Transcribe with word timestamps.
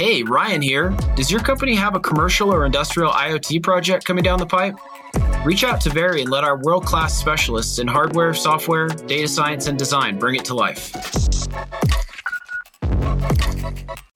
Hey, 0.00 0.22
Ryan 0.22 0.62
here. 0.62 0.96
Does 1.14 1.30
your 1.30 1.40
company 1.42 1.74
have 1.74 1.94
a 1.94 2.00
commercial 2.00 2.50
or 2.50 2.64
industrial 2.64 3.12
IoT 3.12 3.62
project 3.62 4.06
coming 4.06 4.24
down 4.24 4.38
the 4.38 4.46
pipe? 4.46 4.74
Reach 5.44 5.62
out 5.62 5.78
to 5.82 5.90
Very 5.90 6.22
and 6.22 6.30
let 6.30 6.42
our 6.42 6.56
world 6.56 6.86
class 6.86 7.12
specialists 7.12 7.78
in 7.78 7.86
hardware, 7.86 8.32
software, 8.32 8.88
data 8.88 9.28
science, 9.28 9.66
and 9.66 9.78
design 9.78 10.18
bring 10.18 10.36
it 10.36 10.46
to 10.46 10.54
life. 10.54 10.90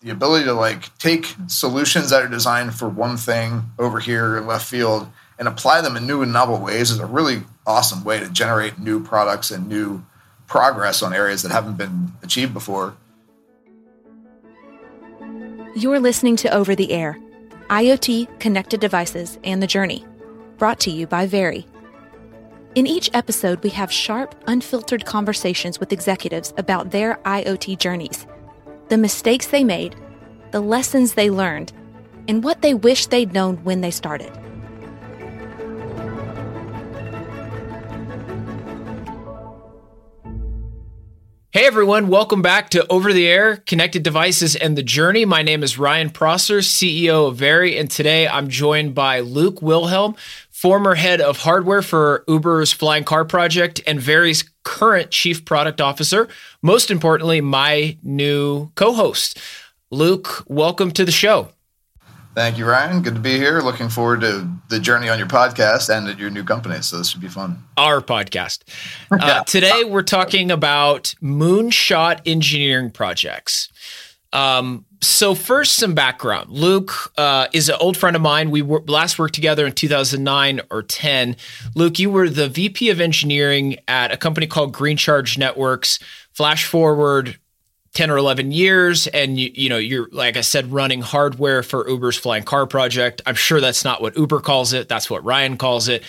The 0.00 0.08
ability 0.08 0.46
to 0.46 0.54
like 0.54 0.96
take 0.96 1.34
solutions 1.48 2.08
that 2.08 2.22
are 2.22 2.28
designed 2.28 2.74
for 2.74 2.88
one 2.88 3.18
thing 3.18 3.64
over 3.78 4.00
here 4.00 4.38
in 4.38 4.46
left 4.46 4.66
field 4.66 5.06
and 5.38 5.46
apply 5.46 5.82
them 5.82 5.98
in 5.98 6.06
new 6.06 6.22
and 6.22 6.32
novel 6.32 6.60
ways 6.60 6.92
is 6.92 6.98
a 6.98 7.04
really 7.04 7.42
awesome 7.66 8.04
way 8.04 8.20
to 8.20 8.30
generate 8.30 8.78
new 8.78 9.04
products 9.04 9.50
and 9.50 9.68
new 9.68 10.02
progress 10.46 11.02
on 11.02 11.12
areas 11.12 11.42
that 11.42 11.52
haven't 11.52 11.76
been 11.76 12.14
achieved 12.22 12.54
before. 12.54 12.96
You're 15.76 15.98
listening 15.98 16.36
to 16.36 16.54
Over 16.54 16.76
the 16.76 16.92
Air 16.92 17.18
IoT, 17.68 18.38
connected 18.38 18.78
devices, 18.78 19.40
and 19.42 19.60
the 19.60 19.66
journey, 19.66 20.06
brought 20.56 20.78
to 20.80 20.90
you 20.92 21.08
by 21.08 21.26
Very. 21.26 21.66
In 22.76 22.86
each 22.86 23.10
episode, 23.12 23.60
we 23.64 23.70
have 23.70 23.90
sharp, 23.90 24.36
unfiltered 24.46 25.04
conversations 25.04 25.80
with 25.80 25.92
executives 25.92 26.54
about 26.58 26.92
their 26.92 27.16
IoT 27.24 27.78
journeys, 27.78 28.24
the 28.88 28.96
mistakes 28.96 29.48
they 29.48 29.64
made, 29.64 29.96
the 30.52 30.60
lessons 30.60 31.14
they 31.14 31.28
learned, 31.28 31.72
and 32.28 32.44
what 32.44 32.62
they 32.62 32.74
wish 32.74 33.06
they'd 33.06 33.32
known 33.32 33.56
when 33.64 33.80
they 33.80 33.90
started. 33.90 34.30
Hey 41.54 41.66
everyone, 41.66 42.08
welcome 42.08 42.42
back 42.42 42.70
to 42.70 42.84
Over 42.88 43.12
the 43.12 43.28
Air 43.28 43.58
Connected 43.58 44.02
Devices 44.02 44.56
and 44.56 44.76
the 44.76 44.82
Journey. 44.82 45.24
My 45.24 45.42
name 45.42 45.62
is 45.62 45.78
Ryan 45.78 46.10
Prosser, 46.10 46.58
CEO 46.58 47.28
of 47.28 47.36
Very, 47.36 47.78
and 47.78 47.88
today 47.88 48.26
I'm 48.26 48.48
joined 48.48 48.92
by 48.92 49.20
Luke 49.20 49.62
Wilhelm, 49.62 50.16
former 50.50 50.96
head 50.96 51.20
of 51.20 51.38
hardware 51.38 51.80
for 51.80 52.24
Uber's 52.26 52.72
Flying 52.72 53.04
Car 53.04 53.24
Project 53.24 53.80
and 53.86 54.00
Very's 54.00 54.50
current 54.64 55.12
chief 55.12 55.44
product 55.44 55.80
officer. 55.80 56.26
Most 56.60 56.90
importantly, 56.90 57.40
my 57.40 57.96
new 58.02 58.72
co 58.74 58.92
host. 58.92 59.38
Luke, 59.92 60.42
welcome 60.48 60.90
to 60.90 61.04
the 61.04 61.12
show. 61.12 61.50
Thank 62.34 62.58
you, 62.58 62.66
Ryan. 62.66 63.02
Good 63.02 63.14
to 63.14 63.20
be 63.20 63.34
here. 63.34 63.60
Looking 63.60 63.88
forward 63.88 64.22
to 64.22 64.48
the 64.68 64.80
journey 64.80 65.08
on 65.08 65.18
your 65.18 65.28
podcast 65.28 65.88
and 65.88 66.08
at 66.08 66.18
your 66.18 66.30
new 66.30 66.42
company. 66.42 66.82
So 66.82 66.98
this 66.98 67.08
should 67.08 67.20
be 67.20 67.28
fun. 67.28 67.62
Our 67.76 68.00
podcast. 68.00 68.62
Uh, 69.24 69.42
today 69.44 69.84
we're 69.84 70.02
talking 70.02 70.50
about 70.50 71.14
moonshot 71.22 72.20
engineering 72.26 72.90
projects. 72.90 73.68
Um, 74.32 74.84
so 75.00 75.34
first, 75.34 75.76
some 75.76 75.94
background. 75.94 76.50
Luke 76.50 77.12
uh, 77.16 77.46
is 77.52 77.68
an 77.68 77.76
old 77.80 77.96
friend 77.96 78.16
of 78.16 78.22
mine. 78.22 78.50
We 78.50 78.62
were, 78.62 78.82
last 78.86 79.18
worked 79.18 79.34
together 79.34 79.66
in 79.66 79.72
2009 79.72 80.62
or 80.70 80.82
10. 80.82 81.36
Luke, 81.74 81.98
you 81.98 82.10
were 82.10 82.28
the 82.28 82.48
VP 82.48 82.90
of 82.90 83.00
engineering 83.00 83.76
at 83.86 84.10
a 84.12 84.16
company 84.16 84.46
called 84.46 84.72
Green 84.72 84.96
Charge 84.96 85.38
Networks. 85.38 86.00
Flash 86.32 86.64
forward 86.64 87.38
10 87.94 88.10
or 88.10 88.16
11 88.16 88.52
years 88.52 89.06
and 89.08 89.38
you, 89.38 89.50
you 89.54 89.68
know 89.68 89.78
you're 89.78 90.08
like 90.10 90.36
i 90.36 90.40
said 90.40 90.70
running 90.72 91.00
hardware 91.00 91.62
for 91.62 91.88
uber's 91.88 92.16
flying 92.16 92.42
car 92.42 92.66
project. 92.66 93.22
I'm 93.24 93.36
sure 93.36 93.60
that's 93.60 93.84
not 93.84 94.02
what 94.02 94.16
uber 94.16 94.40
calls 94.40 94.72
it. 94.72 94.88
That's 94.88 95.08
what 95.08 95.24
ryan 95.24 95.56
calls 95.56 95.88
it. 95.88 96.02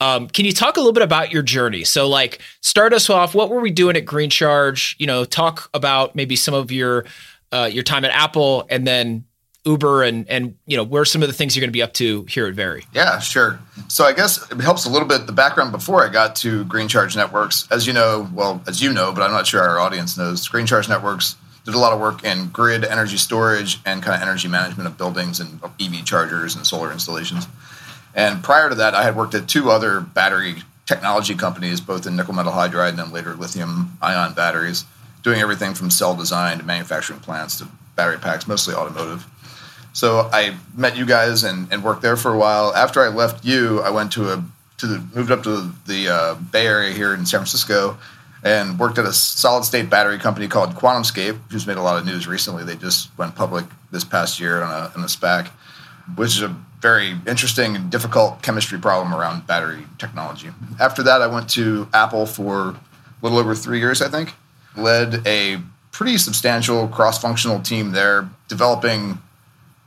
Um, 0.00 0.28
can 0.28 0.44
you 0.44 0.52
talk 0.52 0.76
a 0.76 0.80
little 0.80 0.92
bit 0.92 1.02
about 1.02 1.32
your 1.32 1.42
journey? 1.42 1.84
So 1.84 2.08
like 2.08 2.40
start 2.60 2.92
us 2.92 3.10
off 3.10 3.34
what 3.34 3.50
were 3.50 3.60
we 3.60 3.70
doing 3.70 3.96
at 3.96 4.04
green 4.04 4.30
charge? 4.30 4.96
You 4.98 5.06
know 5.06 5.24
talk 5.24 5.68
about 5.74 6.14
maybe 6.14 6.36
some 6.36 6.54
of 6.54 6.70
your 6.70 7.04
uh, 7.52 7.68
your 7.72 7.84
time 7.84 8.04
at 8.04 8.10
apple 8.12 8.66
and 8.70 8.86
then 8.86 9.24
Uber 9.64 10.02
and 10.02 10.28
and 10.28 10.56
you 10.66 10.76
know 10.76 10.82
where 10.82 11.02
are 11.02 11.06
some 11.06 11.22
of 11.22 11.28
the 11.28 11.34
things 11.34 11.56
you're 11.56 11.60
going 11.62 11.70
to 11.70 11.72
be 11.72 11.82
up 11.82 11.94
to 11.94 12.24
here 12.24 12.46
at 12.46 12.54
Very? 12.54 12.84
Yeah, 12.92 13.18
sure. 13.18 13.58
So 13.88 14.04
I 14.04 14.12
guess 14.12 14.50
it 14.50 14.60
helps 14.60 14.84
a 14.84 14.90
little 14.90 15.08
bit 15.08 15.26
the 15.26 15.32
background 15.32 15.72
before 15.72 16.04
I 16.04 16.10
got 16.10 16.36
to 16.36 16.64
Green 16.64 16.88
Charge 16.88 17.16
Networks. 17.16 17.66
As 17.70 17.86
you 17.86 17.92
know, 17.92 18.28
well 18.34 18.62
as 18.66 18.82
you 18.82 18.92
know, 18.92 19.12
but 19.12 19.22
I'm 19.22 19.32
not 19.32 19.46
sure 19.46 19.62
our 19.62 19.78
audience 19.80 20.18
knows. 20.18 20.46
Green 20.48 20.66
Charge 20.66 20.88
Networks 20.88 21.36
did 21.64 21.74
a 21.74 21.78
lot 21.78 21.92
of 21.92 22.00
work 22.00 22.24
in 22.24 22.48
grid 22.48 22.84
energy 22.84 23.16
storage 23.16 23.80
and 23.86 24.02
kind 24.02 24.14
of 24.14 24.26
energy 24.26 24.48
management 24.48 24.86
of 24.86 24.98
buildings 24.98 25.40
and 25.40 25.60
EV 25.80 26.04
chargers 26.04 26.54
and 26.56 26.66
solar 26.66 26.92
installations. 26.92 27.48
And 28.14 28.42
prior 28.42 28.68
to 28.68 28.74
that, 28.76 28.94
I 28.94 29.02
had 29.02 29.16
worked 29.16 29.34
at 29.34 29.48
two 29.48 29.70
other 29.70 30.00
battery 30.00 30.56
technology 30.86 31.34
companies, 31.34 31.80
both 31.80 32.06
in 32.06 32.16
nickel 32.16 32.34
metal 32.34 32.52
hydride 32.52 32.90
and 32.90 32.98
then 32.98 33.12
later 33.12 33.34
lithium 33.34 33.96
ion 34.02 34.34
batteries, 34.34 34.84
doing 35.22 35.40
everything 35.40 35.74
from 35.74 35.90
cell 35.90 36.14
design 36.14 36.58
to 36.58 36.64
manufacturing 36.64 37.20
plants 37.20 37.58
to 37.58 37.68
battery 37.96 38.18
packs, 38.18 38.46
mostly 38.46 38.74
automotive. 38.74 39.26
So 39.94 40.28
I 40.32 40.56
met 40.76 40.96
you 40.96 41.06
guys 41.06 41.44
and, 41.44 41.72
and 41.72 41.82
worked 41.82 42.02
there 42.02 42.16
for 42.16 42.34
a 42.34 42.38
while. 42.38 42.74
After 42.74 43.00
I 43.00 43.08
left 43.08 43.44
you, 43.44 43.80
I 43.80 43.90
went 43.90 44.12
to 44.12 44.32
a 44.32 44.44
to 44.78 44.86
the 44.88 44.98
moved 45.14 45.30
up 45.30 45.44
to 45.44 45.70
the 45.86 46.08
uh, 46.08 46.34
Bay 46.34 46.66
Area 46.66 46.92
here 46.92 47.14
in 47.14 47.24
San 47.24 47.38
Francisco 47.38 47.96
and 48.42 48.78
worked 48.78 48.98
at 48.98 49.06
a 49.06 49.12
solid 49.12 49.64
state 49.64 49.88
battery 49.88 50.18
company 50.18 50.48
called 50.48 50.70
QuantumScape, 50.74 51.38
who's 51.50 51.66
made 51.66 51.76
a 51.76 51.82
lot 51.82 51.96
of 51.96 52.04
news 52.04 52.26
recently. 52.26 52.64
They 52.64 52.76
just 52.76 53.16
went 53.16 53.34
public 53.36 53.64
this 53.92 54.04
past 54.04 54.38
year 54.40 54.62
on 54.62 54.70
a, 54.70 54.92
on 54.96 55.04
a 55.04 55.06
SPAC, 55.06 55.48
which 56.16 56.36
is 56.36 56.42
a 56.42 56.54
very 56.80 57.14
interesting 57.26 57.76
and 57.76 57.90
difficult 57.90 58.42
chemistry 58.42 58.78
problem 58.78 59.14
around 59.14 59.46
battery 59.46 59.86
technology. 59.98 60.50
After 60.78 61.02
that, 61.04 61.22
I 61.22 61.28
went 61.28 61.48
to 61.50 61.88
Apple 61.94 62.26
for 62.26 62.70
a 62.70 62.76
little 63.22 63.38
over 63.38 63.54
three 63.54 63.78
years, 63.78 64.02
I 64.02 64.08
think. 64.08 64.34
Led 64.76 65.26
a 65.26 65.58
pretty 65.92 66.18
substantial 66.18 66.88
cross 66.88 67.22
functional 67.22 67.60
team 67.60 67.92
there, 67.92 68.28
developing 68.48 69.18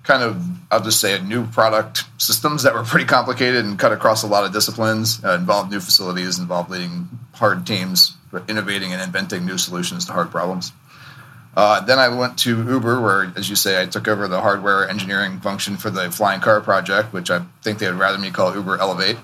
kind 0.08 0.24
of 0.24 0.42
I'll 0.72 0.82
just 0.82 1.02
say 1.02 1.16
a 1.16 1.22
new 1.22 1.46
product 1.46 2.06
systems 2.18 2.64
that 2.64 2.74
were 2.74 2.84
pretty 2.84 3.06
complicated 3.06 3.66
and 3.66 3.78
cut 3.78 3.92
across 3.92 4.24
a 4.24 4.28
lot 4.28 4.46
of 4.46 4.54
disciplines, 4.54 5.24
uh, 5.24 5.34
involved 5.34 5.70
new 5.70 5.82
facilities, 5.82 6.40
involved 6.40 6.72
leading 6.72 7.10
hard 7.34 7.68
teams, 7.68 8.16
innovating 8.48 8.94
and 8.94 9.02
inventing 9.02 9.46
new 9.46 9.58
solutions 9.58 10.06
to 10.06 10.14
hard 10.14 10.32
problems. 10.32 10.72
Uh, 11.56 11.82
then 11.82 12.00
I 12.00 12.08
went 12.08 12.38
to 12.40 12.56
Uber, 12.56 13.02
where, 13.02 13.34
as 13.36 13.50
you 13.50 13.56
say, 13.56 13.82
I 13.82 13.86
took 13.86 14.08
over 14.08 14.28
the 14.28 14.40
hardware 14.40 14.88
engineering 14.88 15.40
function 15.40 15.76
for 15.76 15.90
the 15.90 16.12
flying 16.12 16.40
car 16.40 16.62
project, 16.62 17.14
which 17.14 17.32
I 17.32 17.44
think 17.64 17.80
they 17.80 17.88
would 17.88 18.00
rather 18.00 18.18
me 18.18 18.30
call 18.30 18.54
Uber 18.56 18.78
Elevate. 18.78 19.18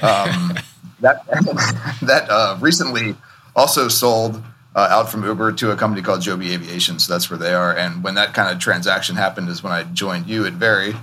Um, 0.00 0.54
that 1.00 1.26
that 2.02 2.26
uh, 2.30 2.56
recently 2.60 3.16
also 3.56 3.88
sold 3.88 4.42
uh, 4.74 4.88
out 4.90 5.10
from 5.10 5.24
Uber 5.24 5.52
to 5.52 5.70
a 5.70 5.76
company 5.76 6.02
called 6.02 6.20
Joby 6.20 6.52
Aviation. 6.52 6.98
So 6.98 7.12
that's 7.12 7.30
where 7.30 7.38
they 7.38 7.54
are. 7.54 7.76
And 7.76 8.02
when 8.02 8.14
that 8.14 8.34
kind 8.34 8.52
of 8.52 8.60
transaction 8.60 9.16
happened 9.16 9.48
is 9.48 9.62
when 9.62 9.72
I 9.72 9.84
joined 9.84 10.26
you 10.26 10.46
at 10.46 10.54
Very, 10.54 10.94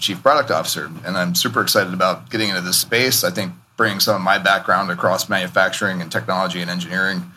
Chief 0.00 0.22
Product 0.22 0.50
Officer. 0.50 0.90
And 1.04 1.16
I'm 1.16 1.34
super 1.34 1.60
excited 1.60 1.92
about 1.92 2.30
getting 2.30 2.48
into 2.48 2.62
this 2.62 2.78
space. 2.78 3.22
I 3.22 3.30
think 3.30 3.52
bringing 3.76 4.00
some 4.00 4.16
of 4.16 4.22
my 4.22 4.38
background 4.38 4.90
across 4.90 5.28
manufacturing 5.28 6.00
and 6.00 6.10
technology 6.10 6.60
and 6.60 6.70
engineering 6.70 7.30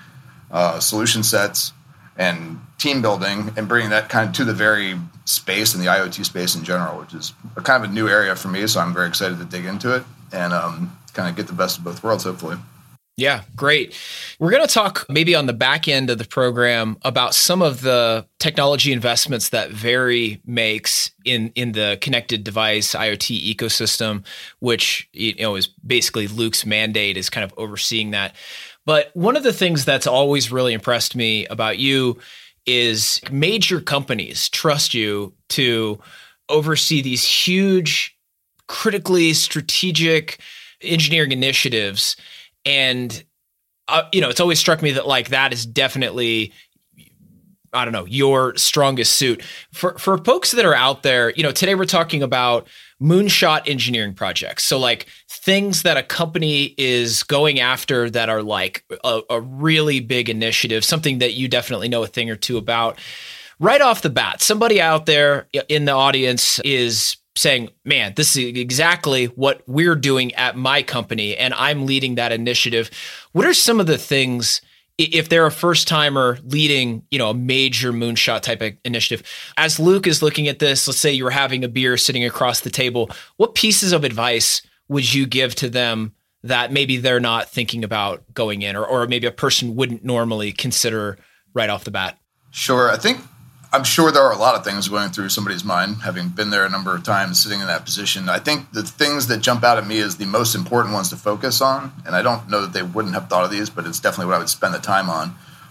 uh, 0.51 0.79
solution 0.79 1.23
sets 1.23 1.73
and 2.17 2.59
team 2.77 3.01
building 3.01 3.51
and 3.57 3.67
bringing 3.67 3.89
that 3.89 4.09
kind 4.09 4.29
of 4.29 4.35
to 4.35 4.45
the 4.45 4.53
very 4.53 4.97
space 5.25 5.73
and 5.73 5.83
the 5.83 5.87
IoT 5.87 6.25
space 6.25 6.55
in 6.55 6.63
general, 6.63 6.99
which 6.99 7.13
is 7.13 7.33
a 7.55 7.61
kind 7.61 7.83
of 7.83 7.91
a 7.91 7.93
new 7.93 8.07
area 8.07 8.35
for 8.35 8.49
me. 8.49 8.65
So 8.67 8.79
I'm 8.79 8.93
very 8.93 9.07
excited 9.07 9.37
to 9.39 9.45
dig 9.45 9.65
into 9.65 9.95
it 9.95 10.03
and 10.31 10.53
um, 10.53 10.97
kind 11.13 11.29
of 11.29 11.35
get 11.35 11.47
the 11.47 11.53
best 11.53 11.77
of 11.77 11.83
both 11.83 12.03
worlds, 12.03 12.23
hopefully. 12.23 12.57
Yeah, 13.16 13.44
great. 13.56 13.96
We're 14.40 14.50
going 14.50 14.66
to 14.66 14.74
talk 14.74 15.06
maybe 15.07 15.35
on 15.35 15.46
the 15.46 15.53
back 15.53 15.88
end 15.88 16.09
of 16.09 16.18
the 16.18 16.25
program 16.25 16.97
about 17.03 17.35
some 17.35 17.62
of 17.62 17.81
the 17.81 18.25
technology 18.40 18.91
investments 18.91 19.50
that 19.50 19.69
Very 19.69 20.41
makes 20.46 21.12
in 21.23 21.52
in 21.53 21.73
the 21.73 22.00
connected 22.02 22.44
device 22.44 22.96
IoT 22.96 23.56
ecosystem, 23.56 24.25
which 24.59 25.07
you 25.13 25.35
know 25.35 25.56
is 25.56 25.68
basically 25.68 26.28
Luke's 26.28 26.66
mandate 26.66 27.16
is 27.16 27.29
kind 27.29 27.44
of 27.44 27.53
overseeing 27.56 28.12
that. 28.12 28.35
But 28.84 29.12
one 29.13 29.38
of 29.38 29.44
the 29.44 29.53
things 29.53 29.85
that's 29.85 30.07
always 30.07 30.52
really 30.52 30.73
impressed 30.73 31.16
me 31.16 31.46
about 31.47 31.78
you 31.78 32.18
is 32.66 33.22
major 33.32 33.79
companies 33.79 34.49
trust 34.49 34.96
you 34.96 35.34
to 35.49 35.99
oversee 36.49 37.02
these 37.03 37.23
huge, 37.23 38.17
critically 38.67 39.34
strategic 39.34 40.40
engineering 40.82 41.32
initiatives 41.32 42.16
and 42.65 43.23
uh, 43.87 44.03
you 44.11 44.21
know 44.21 44.29
it's 44.29 44.39
always 44.39 44.59
struck 44.59 44.81
me 44.81 44.91
that 44.91 45.07
like 45.07 45.29
that 45.29 45.53
is 45.53 45.65
definitely 45.65 46.51
I 47.73 47.85
don't 47.85 47.91
know 47.91 48.05
your 48.05 48.55
strongest 48.55 49.13
suit 49.13 49.43
for 49.71 49.97
for 49.97 50.17
folks 50.19 50.51
that 50.51 50.65
are 50.65 50.75
out 50.75 51.03
there. 51.03 51.31
You 51.31 51.43
know, 51.43 51.51
today 51.51 51.75
we're 51.75 51.85
talking 51.85 52.21
about 52.21 52.67
moonshot 53.01 53.67
engineering 53.67 54.13
projects. 54.13 54.63
So 54.63 54.79
like 54.79 55.07
things 55.27 55.81
that 55.83 55.97
a 55.97 56.03
company 56.03 56.75
is 56.77 57.23
going 57.23 57.59
after 57.59 58.09
that 58.11 58.29
are 58.29 58.43
like 58.43 58.85
a, 59.03 59.21
a 59.29 59.41
really 59.41 59.99
big 59.99 60.29
initiative, 60.29 60.85
something 60.85 61.19
that 61.19 61.33
you 61.33 61.47
definitely 61.47 61.89
know 61.89 62.03
a 62.03 62.07
thing 62.07 62.29
or 62.29 62.35
two 62.35 62.57
about. 62.57 62.99
Right 63.59 63.81
off 63.81 64.01
the 64.01 64.09
bat, 64.09 64.41
somebody 64.41 64.81
out 64.81 65.05
there 65.05 65.47
in 65.69 65.85
the 65.85 65.91
audience 65.91 66.59
is 66.59 67.17
saying, 67.35 67.70
man, 67.84 68.14
this 68.16 68.35
is 68.35 68.58
exactly 68.58 69.26
what 69.26 69.64
we're 69.68 69.96
doing 69.96 70.34
at 70.35 70.56
my 70.56 70.84
company, 70.84 71.35
and 71.35 71.53
I'm 71.53 71.85
leading 71.85 72.16
that 72.16 72.32
initiative. 72.32 72.90
What 73.32 73.46
are 73.46 73.53
some 73.53 73.80
of 73.80 73.88
the 73.88 73.97
things 73.97 74.62
if 75.00 75.28
they're 75.28 75.47
a 75.47 75.52
first 75.52 75.88
timer 75.88 76.38
leading, 76.44 77.03
you 77.09 77.18
know, 77.18 77.32
a 77.32 77.34
major 77.34 77.91
moonshot 77.91 78.41
type 78.41 78.62
of 78.62 78.74
initiative, 78.85 79.26
as 79.58 79.80
Luke 79.80 80.06
is 80.06 80.22
looking 80.22 80.47
at 80.47 80.59
this, 80.59 80.88
let's 80.88 81.00
say 81.00 81.12
you 81.12 81.24
were 81.24 81.32
having 81.32 81.64
a 81.64 81.68
beer 81.68 81.97
sitting 81.97 82.24
across 82.24 82.62
the 82.62 82.70
table, 82.70 83.09
what 83.38 83.56
pieces 83.56 83.91
of 83.91 84.03
advice 84.03 84.62
would 84.88 85.12
you 85.12 85.26
give 85.26 85.56
to 85.56 85.70
them 85.70 86.14
that 86.44 86.72
maybe 86.72 86.97
they're 86.97 87.20
not 87.20 87.50
thinking 87.50 87.84
about 87.84 88.24
going 88.34 88.62
in 88.62 88.76
or, 88.76 88.85
or 88.85 89.08
maybe 89.08 89.26
a 89.26 89.32
person 89.32 89.76
wouldn't 89.76 90.03
normally 90.03 90.52
consider 90.52 91.18
right 91.53 91.70
off 91.70 91.85
the 91.85 91.91
bat? 91.91 92.20
Sure. 92.52 92.91
I 92.91 92.97
think 92.97 93.20
I'm 93.73 93.84
sure 93.84 94.11
there 94.11 94.22
are 94.22 94.31
a 94.31 94.37
lot 94.37 94.53
of 94.53 94.64
things 94.64 94.87
going 94.87 95.09
through 95.09 95.29
somebody's 95.29 95.64
mind, 95.64 96.03
having 96.03 96.29
been 96.29 96.52
there 96.52 96.64
a 96.64 96.70
number 96.70 96.96
of 96.96 97.02
times, 97.02 97.41
sitting 97.41 97.59
in 97.59 97.66
that 97.66 97.85
position. 97.85 98.29
I 98.29 98.37
think 98.37 98.72
the 98.72 98.84
things 98.84 99.25
that 99.28 99.40
jump 99.40 99.64
out 99.64 99.79
at 99.79 99.87
me 99.87 99.99
as 99.99 100.17
the 100.17 100.28
most 100.28 100.53
important 100.53 100.93
ones 100.93 101.09
to 101.09 101.16
focus 101.16 101.59
on, 101.59 101.91
and 102.05 102.16
I 102.16 102.22
don't 102.22 102.47
know 102.47 102.61
that 102.61 102.73
they 102.73 102.84
wouldn't 102.84 103.16
have 103.16 103.29
thought 103.29 103.43
of 103.43 103.49
these, 103.49 103.72
but 103.72 103.87
it's 103.87 103.99
definitely 103.99 104.28
what 104.28 104.35
I 104.35 104.37
would 104.37 104.49
spend 104.49 104.75
the 104.75 104.79
time 104.79 105.09
on. 105.09 105.29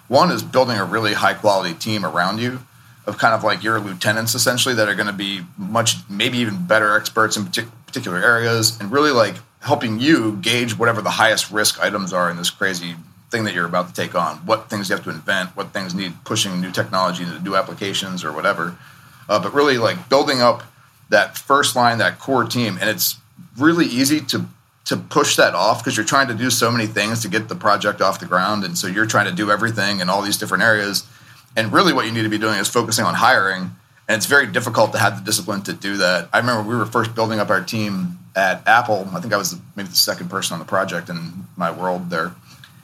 One 0.09 0.33
is 0.33 0.43
building 0.43 0.79
a 0.79 0.85
really 0.85 1.15
high 1.15 1.35
quality 1.35 1.75
team 1.75 2.05
around 2.05 2.41
you 2.41 2.59
of 3.07 3.19
kind 3.19 3.35
of 3.35 3.45
like 3.45 3.63
your 3.63 3.79
lieutenants 3.79 4.35
essentially 4.35 4.75
that 4.75 4.89
are 4.89 4.97
going 4.97 5.07
to 5.07 5.13
be 5.13 5.43
much, 5.57 5.95
maybe 6.11 6.39
even 6.39 6.67
better 6.67 6.97
experts 6.97 7.37
in 7.37 7.47
particular 7.47 8.19
areas 8.19 8.81
and 8.81 8.91
really 8.91 9.13
like 9.13 9.37
helping 9.61 10.01
you 10.01 10.39
gauge 10.43 10.77
whatever 10.77 11.01
the 11.03 11.11
highest 11.11 11.53
risk 11.53 11.81
items 11.81 12.13
are 12.13 12.29
in 12.29 12.37
this 12.37 12.51
crazy 12.51 12.97
thing 13.33 13.45
that 13.45 13.55
you're 13.55 13.67
about 13.67 13.89
to 13.89 13.95
take 13.95 14.15
on, 14.15 14.37
what 14.47 14.71
things 14.71 14.89
you 14.89 14.95
have 14.95 15.05
to 15.05 15.11
invent, 15.11 15.57
what 15.57 15.73
things 15.73 15.95
need 15.95 16.13
pushing 16.25 16.61
new 16.61 16.71
technology 16.71 17.25
into 17.25 17.41
new 17.41 17.57
applications 17.57 18.23
or 18.23 18.31
whatever. 18.31 18.77
Uh, 19.29 19.41
but 19.41 19.53
really, 19.53 19.79
like 19.79 20.09
building 20.09 20.41
up 20.41 20.63
that 21.09 21.37
first 21.37 21.75
line, 21.75 21.99
that 21.99 22.21
core 22.21 22.45
team, 22.45 22.79
and 22.81 22.89
it's 22.89 23.17
really 23.59 23.87
easy 23.87 24.21
to 24.21 24.45
to 24.85 24.97
push 24.97 25.37
that 25.37 25.55
off 25.55 25.79
because 25.79 25.97
you're 25.97 26.07
trying 26.07 26.27
to 26.29 26.35
do 26.35 26.51
so 26.51 26.71
many 26.71 26.87
things 26.87 27.23
to 27.23 27.29
get 27.29 27.49
the 27.49 27.55
project 27.55 28.01
off 28.01 28.21
the 28.21 28.27
ground, 28.27 28.63
and 28.65 28.77
so 28.79 28.87
you're 28.87 29.07
trying 29.07 29.27
to 29.27 29.33
do 29.33 29.51
everything 29.51 30.01
in 30.01 30.09
all 30.09 30.23
these 30.23 30.37
different 30.37 30.63
areas. 30.63 31.05
And 31.57 31.73
really, 31.73 31.93
what 31.93 32.07
you 32.07 32.13
need 32.13 32.23
to 32.23 32.29
be 32.29 32.39
doing 32.39 32.59
is 32.59 32.69
focusing 32.69 33.05
on 33.05 33.15
hiring. 33.15 33.73
And 34.09 34.17
it's 34.17 34.27
very 34.27 34.49
difficult 34.49 34.93
to 34.93 34.99
have 34.99 35.17
the 35.17 35.25
discipline 35.25 35.63
to 35.63 35.73
do 35.73 35.97
that. 35.99 36.29
I 36.33 36.39
remember 36.39 36.69
we 36.69 36.77
were 36.77 36.85
first 36.85 37.15
building 37.15 37.39
up 37.39 37.51
our 37.51 37.63
team 37.63 38.19
at 38.35 38.67
Apple. 38.67 39.09
I 39.15 39.21
think 39.21 39.33
I 39.33 39.37
was 39.37 39.57
maybe 39.77 39.89
the 39.89 39.95
second 39.95 40.29
person 40.29 40.55
on 40.55 40.59
the 40.59 40.67
project 40.67 41.09
in 41.09 41.47
my 41.57 41.71
world 41.71 42.11
there 42.11 42.35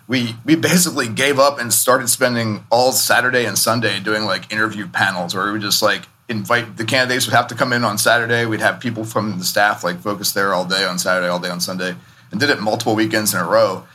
we 0.09 0.35
we 0.45 0.57
basically 0.57 1.07
gave 1.07 1.39
up 1.39 1.61
and 1.61 1.73
started 1.73 2.09
spending 2.09 2.65
all 2.71 2.93
Saturday 2.93 3.45
and 3.45 3.57
Sunday 3.57 4.01
doing 4.01 4.25
like 4.25 4.51
interview 4.51 4.89
panels 4.89 5.35
where 5.35 5.47
we 5.47 5.53
would 5.53 5.61
just 5.61 5.83
like 5.83 6.07
invite 6.29 6.77
the 6.77 6.85
candidates 6.85 7.27
would 7.27 7.35
have 7.35 7.47
to 7.49 7.55
come 7.55 7.73
in 7.73 7.85
on 7.85 7.99
Saturday. 7.99 8.47
We'd 8.47 8.61
have 8.61 8.81
people 8.81 9.05
from 9.05 9.39
the 9.39 9.45
staff 9.45 9.85
like 9.85 10.01
focus 10.01 10.33
there 10.33 10.55
all 10.55 10.65
day 10.65 10.85
on 10.85 10.99
Saturday, 10.99 11.29
all 11.29 11.39
day 11.39 11.51
on 11.51 11.61
Sunday, 11.61 11.95
and 12.33 12.41
did 12.41 12.51
it 12.51 12.61
multiple 12.61 12.97
weekends 12.97 13.35
in 13.35 13.41
a 13.41 13.45
row, 13.45 13.87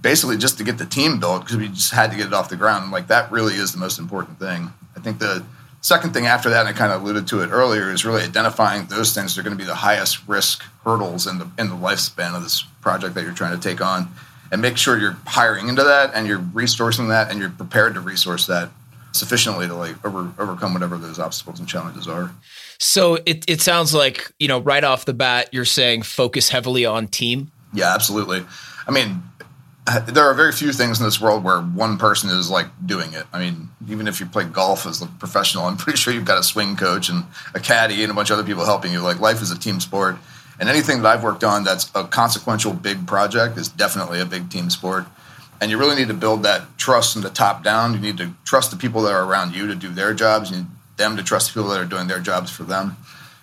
basically 0.00 0.36
just 0.36 0.56
to 0.58 0.64
get 0.64 0.78
the 0.78 0.86
team 0.86 1.18
built 1.18 1.42
because 1.42 1.56
we 1.56 1.68
just 1.68 1.92
had 1.92 2.12
to 2.12 2.16
get 2.16 2.26
it 2.26 2.32
off 2.32 2.48
the 2.48 2.56
ground. 2.56 2.90
like 2.92 3.08
that 3.08 3.30
really 3.30 3.54
is 3.54 3.72
the 3.72 3.78
most 3.78 3.98
important 3.98 4.38
thing. 4.38 4.72
I 4.96 5.00
think 5.00 5.18
the 5.18 5.44
second 5.80 6.14
thing 6.14 6.26
after 6.26 6.48
that, 6.50 6.60
and 6.60 6.68
I 6.68 6.72
kind 6.72 6.92
of 6.92 7.02
alluded 7.02 7.26
to 7.28 7.42
it 7.42 7.50
earlier, 7.50 7.90
is 7.90 8.04
really 8.04 8.22
identifying 8.22 8.86
those 8.86 9.12
things 9.12 9.34
that 9.34 9.40
are 9.40 9.44
going 9.44 9.56
to 9.56 9.62
be 9.62 9.66
the 9.66 9.74
highest 9.74 10.26
risk 10.28 10.62
hurdles 10.84 11.26
in 11.26 11.38
the 11.38 11.50
in 11.58 11.70
the 11.70 11.76
lifespan 11.76 12.36
of 12.36 12.44
this 12.44 12.62
project 12.80 13.16
that 13.16 13.24
you're 13.24 13.34
trying 13.34 13.58
to 13.58 13.68
take 13.68 13.80
on 13.80 14.08
and 14.50 14.62
make 14.62 14.76
sure 14.76 14.98
you're 14.98 15.16
hiring 15.26 15.68
into 15.68 15.82
that 15.82 16.12
and 16.14 16.26
you're 16.26 16.38
resourcing 16.38 17.08
that 17.08 17.30
and 17.30 17.40
you're 17.40 17.50
prepared 17.50 17.94
to 17.94 18.00
resource 18.00 18.46
that 18.46 18.70
sufficiently 19.12 19.66
to 19.66 19.74
like 19.74 20.04
over, 20.04 20.30
overcome 20.38 20.74
whatever 20.74 20.96
those 20.98 21.18
obstacles 21.18 21.58
and 21.58 21.68
challenges 21.68 22.06
are. 22.06 22.30
So 22.78 23.16
it, 23.26 23.44
it 23.48 23.60
sounds 23.60 23.94
like, 23.94 24.30
you 24.38 24.48
know, 24.48 24.60
right 24.60 24.84
off 24.84 25.04
the 25.04 25.14
bat, 25.14 25.48
you're 25.52 25.64
saying 25.64 26.02
focus 26.02 26.50
heavily 26.50 26.84
on 26.84 27.08
team. 27.08 27.50
Yeah, 27.72 27.94
absolutely. 27.94 28.44
I 28.86 28.90
mean, 28.90 29.22
there 30.08 30.24
are 30.24 30.34
very 30.34 30.52
few 30.52 30.72
things 30.72 30.98
in 30.98 31.04
this 31.04 31.20
world 31.20 31.44
where 31.44 31.60
one 31.60 31.96
person 31.96 32.28
is 32.30 32.50
like 32.50 32.66
doing 32.84 33.12
it. 33.12 33.24
I 33.32 33.38
mean, 33.38 33.68
even 33.88 34.08
if 34.08 34.18
you 34.18 34.26
play 34.26 34.44
golf 34.44 34.84
as 34.84 35.00
a 35.00 35.06
professional, 35.06 35.64
I'm 35.64 35.76
pretty 35.76 35.96
sure 35.96 36.12
you've 36.12 36.24
got 36.24 36.38
a 36.38 36.42
swing 36.42 36.76
coach 36.76 37.08
and 37.08 37.24
a 37.54 37.60
caddy 37.60 38.02
and 38.02 38.10
a 38.10 38.14
bunch 38.14 38.30
of 38.30 38.38
other 38.38 38.46
people 38.46 38.64
helping 38.64 38.92
you. 38.92 39.00
Like 39.00 39.20
life 39.20 39.40
is 39.40 39.50
a 39.50 39.58
team 39.58 39.80
sport. 39.80 40.16
And 40.58 40.68
anything 40.68 41.02
that 41.02 41.08
I've 41.08 41.22
worked 41.22 41.44
on 41.44 41.64
that's 41.64 41.90
a 41.94 42.04
consequential 42.04 42.72
big 42.72 43.06
project 43.06 43.58
is 43.58 43.68
definitely 43.68 44.20
a 44.20 44.24
big 44.24 44.50
team 44.50 44.70
sport. 44.70 45.06
And 45.60 45.70
you 45.70 45.78
really 45.78 45.96
need 45.96 46.08
to 46.08 46.14
build 46.14 46.42
that 46.42 46.78
trust 46.78 47.14
from 47.14 47.22
the 47.22 47.30
top 47.30 47.62
down. 47.64 47.94
You 47.94 48.00
need 48.00 48.18
to 48.18 48.32
trust 48.44 48.70
the 48.70 48.76
people 48.76 49.02
that 49.02 49.12
are 49.12 49.24
around 49.24 49.54
you 49.54 49.66
to 49.66 49.74
do 49.74 49.88
their 49.88 50.12
jobs. 50.14 50.50
You 50.50 50.58
need 50.58 50.66
them 50.96 51.16
to 51.16 51.22
trust 51.22 51.48
the 51.48 51.60
people 51.60 51.70
that 51.70 51.80
are 51.80 51.86
doing 51.86 52.08
their 52.08 52.20
jobs 52.20 52.50
for 52.50 52.64
them. 52.64 52.96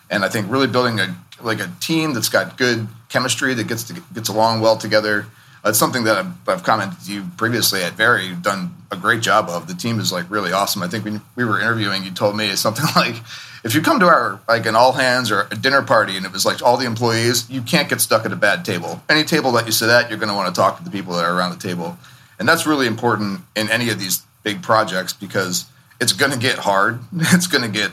And 0.09 0.23
I 0.23 0.29
think 0.29 0.51
really 0.51 0.67
building 0.67 0.99
a 0.99 1.15
like 1.41 1.59
a 1.59 1.71
team 1.79 2.13
that's 2.13 2.29
got 2.29 2.57
good 2.57 2.87
chemistry 3.09 3.53
that 3.53 3.67
gets 3.67 3.83
to, 3.83 4.01
gets 4.13 4.29
along 4.29 4.61
well 4.61 4.77
together. 4.77 5.25
That's 5.63 5.79
something 5.79 6.03
that 6.03 6.17
I've, 6.17 6.49
I've 6.49 6.63
commented 6.63 6.99
to 7.05 7.13
you 7.13 7.23
previously 7.37 7.81
at 7.83 7.93
Very. 7.93 8.33
Done 8.35 8.75
a 8.91 8.97
great 8.97 9.21
job 9.21 9.47
of. 9.49 9.67
The 9.67 9.73
team 9.73 9.99
is 9.99 10.11
like 10.11 10.29
really 10.29 10.51
awesome. 10.51 10.83
I 10.83 10.87
think 10.87 11.05
when 11.05 11.21
we 11.35 11.45
were 11.45 11.59
interviewing, 11.59 12.03
you 12.03 12.11
told 12.11 12.35
me 12.35 12.53
something 12.55 12.85
like 12.95 13.15
if 13.63 13.73
you 13.73 13.81
come 13.81 13.99
to 14.01 14.05
our 14.05 14.39
like 14.47 14.65
an 14.65 14.75
all 14.75 14.91
hands 14.91 15.31
or 15.31 15.47
a 15.51 15.55
dinner 15.55 15.81
party 15.81 16.17
and 16.17 16.25
it 16.25 16.33
was 16.33 16.45
like 16.45 16.61
all 16.61 16.77
the 16.77 16.85
employees, 16.85 17.49
you 17.49 17.61
can't 17.61 17.89
get 17.89 18.01
stuck 18.01 18.25
at 18.25 18.31
a 18.31 18.35
bad 18.35 18.65
table. 18.65 19.01
Any 19.09 19.23
table 19.23 19.51
that 19.53 19.65
you 19.65 19.71
sit 19.71 19.89
at, 19.89 20.09
you're 20.09 20.19
going 20.19 20.29
to 20.29 20.35
want 20.35 20.53
to 20.53 20.59
talk 20.59 20.77
to 20.77 20.83
the 20.83 20.91
people 20.91 21.13
that 21.15 21.25
are 21.25 21.35
around 21.35 21.51
the 21.51 21.67
table, 21.67 21.97
and 22.39 22.47
that's 22.47 22.67
really 22.67 22.87
important 22.87 23.41
in 23.55 23.69
any 23.69 23.89
of 23.89 23.99
these 23.99 24.21
big 24.43 24.61
projects 24.61 25.13
because 25.13 25.65
it's 26.01 26.13
going 26.13 26.31
to 26.31 26.37
get 26.37 26.59
hard. 26.59 26.99
It's 27.13 27.47
going 27.47 27.63
to 27.63 27.69
get 27.69 27.91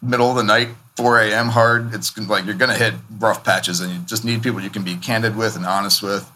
middle 0.00 0.30
of 0.30 0.36
the 0.36 0.42
night, 0.42 0.68
4 0.96 1.20
a.m. 1.20 1.48
hard. 1.48 1.94
It's 1.94 2.16
like 2.16 2.46
you're 2.46 2.54
going 2.54 2.70
to 2.70 2.82
hit 2.82 2.94
rough 3.18 3.44
patches, 3.44 3.80
and 3.80 3.92
you 3.92 3.98
just 4.00 4.24
need 4.24 4.42
people 4.42 4.62
you 4.62 4.70
can 4.70 4.82
be 4.82 4.96
candid 4.96 5.36
with 5.36 5.56
and 5.56 5.66
honest 5.66 6.02
with. 6.02 6.30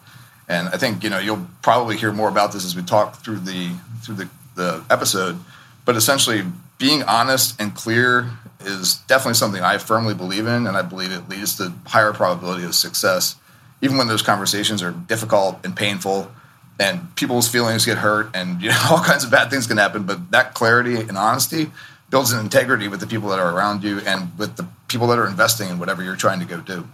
And 0.47 0.69
I 0.69 0.77
think 0.77 1.03
you 1.03 1.09
know 1.09 1.19
you'll 1.19 1.45
probably 1.61 1.97
hear 1.97 2.11
more 2.11 2.29
about 2.29 2.51
this 2.53 2.65
as 2.65 2.75
we 2.75 2.81
talk 2.81 3.17
through 3.17 3.39
the 3.39 3.71
through 4.01 4.15
the, 4.15 4.29
the 4.55 4.83
episode. 4.89 5.37
But 5.85 5.95
essentially, 5.95 6.43
being 6.77 7.03
honest 7.03 7.59
and 7.59 7.73
clear 7.75 8.29
is 8.61 8.95
definitely 9.07 9.35
something 9.35 9.61
I 9.61 9.77
firmly 9.77 10.13
believe 10.13 10.47
in, 10.47 10.67
and 10.67 10.77
I 10.77 10.81
believe 10.81 11.11
it 11.11 11.29
leads 11.29 11.57
to 11.57 11.73
higher 11.85 12.13
probability 12.13 12.63
of 12.63 12.75
success, 12.75 13.35
even 13.81 13.97
when 13.97 14.07
those 14.07 14.21
conversations 14.21 14.81
are 14.81 14.91
difficult 14.91 15.59
and 15.63 15.75
painful, 15.75 16.31
and 16.79 17.13
people's 17.15 17.47
feelings 17.47 17.85
get 17.85 17.97
hurt, 17.97 18.29
and 18.33 18.61
you 18.61 18.69
know 18.69 18.81
all 18.89 19.03
kinds 19.03 19.23
of 19.23 19.31
bad 19.31 19.49
things 19.49 19.67
can 19.67 19.77
happen. 19.77 20.03
But 20.03 20.31
that 20.31 20.53
clarity 20.53 20.95
and 20.95 21.17
honesty 21.17 21.71
builds 22.09 22.31
an 22.31 22.39
integrity 22.39 22.87
with 22.87 22.99
the 22.99 23.07
people 23.07 23.29
that 23.29 23.39
are 23.39 23.53
around 23.53 23.83
you 23.83 23.99
and 23.99 24.37
with 24.37 24.55
the 24.55 24.67
people 24.87 25.07
that 25.07 25.19
are 25.19 25.27
investing 25.27 25.69
in 25.69 25.77
whatever 25.79 26.01
you're 26.01 26.15
trying 26.15 26.39
to 26.39 26.45
go 26.45 26.61
do. 26.61 26.87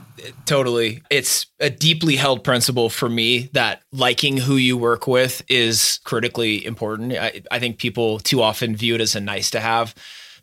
Totally. 0.46 1.04
It's 1.10 1.46
a 1.60 1.70
deeply 1.70 2.16
held 2.16 2.44
principle 2.44 2.90
for 2.90 3.10
me 3.10 3.50
that 3.54 3.84
liking 3.92 4.38
who 4.38 4.56
you 4.56 4.78
work 4.78 5.06
with 5.06 5.44
is 5.48 6.00
critically 6.04 6.66
important. 6.66 7.14
I, 7.14 7.42
I 7.52 7.60
think 7.60 7.78
people 7.78 8.20
too 8.20 8.42
often 8.42 8.76
view 8.76 8.96
it 8.96 9.02
as 9.02 9.16
a 9.16 9.22
nice 9.22 9.52
to 9.52 9.60
have 9.60 9.94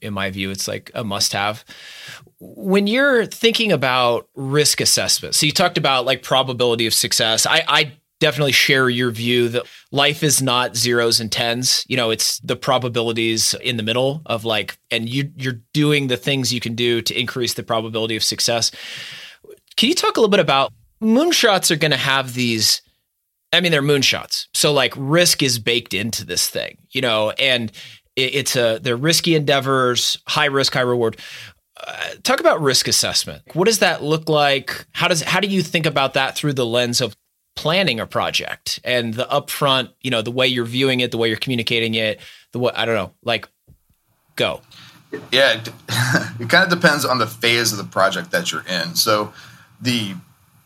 in 0.01 0.15
my 0.15 0.31
view, 0.31 0.51
it's 0.51 0.69
like 0.69 0.91
a 0.95 1.05
must 1.05 1.33
have. 1.33 1.65
When 2.39 2.87
you're 2.87 3.27
thinking 3.27 3.73
about 3.73 4.29
risk 4.35 4.81
assessment, 4.81 5.35
so 5.35 5.47
you 5.47 5.53
talked 5.53 5.79
about 5.79 6.07
like 6.07 6.23
probability 6.23 6.87
of 6.87 6.95
success. 6.95 7.47
I, 7.47 7.62
I 7.69 7.93
definitely 8.21 8.53
share 8.53 8.89
your 8.89 9.11
view 9.11 9.49
that 9.49 9.67
life 9.91 10.23
is 10.23 10.41
not 10.41 10.77
zeros 10.77 11.21
and 11.21 11.33
tens. 11.33 11.85
You 11.89 11.97
know, 11.97 12.11
it's 12.11 12.39
the 12.41 12.57
probabilities 12.57 13.55
in 13.62 13.77
the 13.77 13.83
middle 13.83 14.23
of 14.27 14.45
like, 14.45 14.79
and 14.91 15.09
you 15.09 15.33
you're 15.37 15.61
doing 15.73 16.07
the 16.07 16.17
things 16.17 16.53
you 16.53 16.61
can 16.61 16.75
do 16.75 17.03
to 17.03 17.19
increase 17.19 17.55
the 17.55 17.62
probability 17.62 18.17
of 18.17 18.23
success. 18.23 18.71
Can 19.77 19.89
you 19.89 19.95
talk 19.95 20.17
a 20.17 20.21
little 20.21 20.31
bit 20.31 20.41
about 20.41 20.73
moonshots 21.03 21.71
are 21.71 21.77
going 21.77 21.91
to 21.91 21.97
have 21.97 22.35
these 22.35 22.83
I 23.53 23.61
mean, 23.61 23.73
they're 23.73 23.83
moonshots. 23.83 24.47
So 24.55 24.73
like 24.73 24.95
risk 24.97 25.43
is 25.43 25.59
baked 25.59 25.93
into 25.93 26.25
this 26.25 26.49
thing, 26.49 26.79
you 26.91 27.00
know, 27.00 27.31
and 27.31 27.73
it's 28.17 28.57
a 28.57 28.79
they're 28.83 28.97
risky 28.97 29.35
endeavors, 29.35 30.19
high 30.29 30.47
risk, 30.47 30.75
high 30.75 30.81
reward. 30.81 31.17
Uh, 31.77 32.11
talk 32.23 32.41
about 32.41 32.61
risk 32.61 32.87
assessment. 32.89 33.43
What 33.55 33.65
does 33.65 33.79
that 33.79 34.03
look 34.03 34.29
like? 34.29 34.87
How 34.93 35.09
does 35.09 35.23
how 35.23 35.41
do 35.41 35.49
you 35.49 35.62
think 35.62 35.87
about 35.87 36.15
that 36.15 36.37
through 36.37 36.53
the 36.53 36.67
lens 36.67 37.00
of 37.00 37.17
planning 37.61 38.00
a 38.00 38.07
project 38.07 38.81
and 38.85 39.12
the 39.12 39.25
upfront, 39.25 39.90
you 40.00 40.11
know, 40.11 40.23
the 40.23 40.31
way 40.31 40.47
you're 40.47 40.64
viewing 40.64 41.00
it, 41.00 41.11
the 41.11 41.19
way 41.19 41.29
you're 41.29 41.37
communicating 41.37 41.93
it, 41.93 42.19
the 42.52 42.59
way 42.59 42.73
I 42.75 42.87
don't 42.87 42.95
know, 42.95 43.12
like 43.23 43.50
go. 44.35 44.62
Yeah, 45.31 45.61
it, 45.61 45.69
it 46.40 46.49
kind 46.49 46.64
of 46.64 46.71
depends 46.71 47.05
on 47.05 47.19
the 47.19 47.26
phase 47.26 47.71
of 47.71 47.76
the 47.76 47.85
project 47.85 48.31
that 48.31 48.50
you're 48.50 48.64
in. 48.67 48.95
So 48.95 49.35
the 49.79 50.14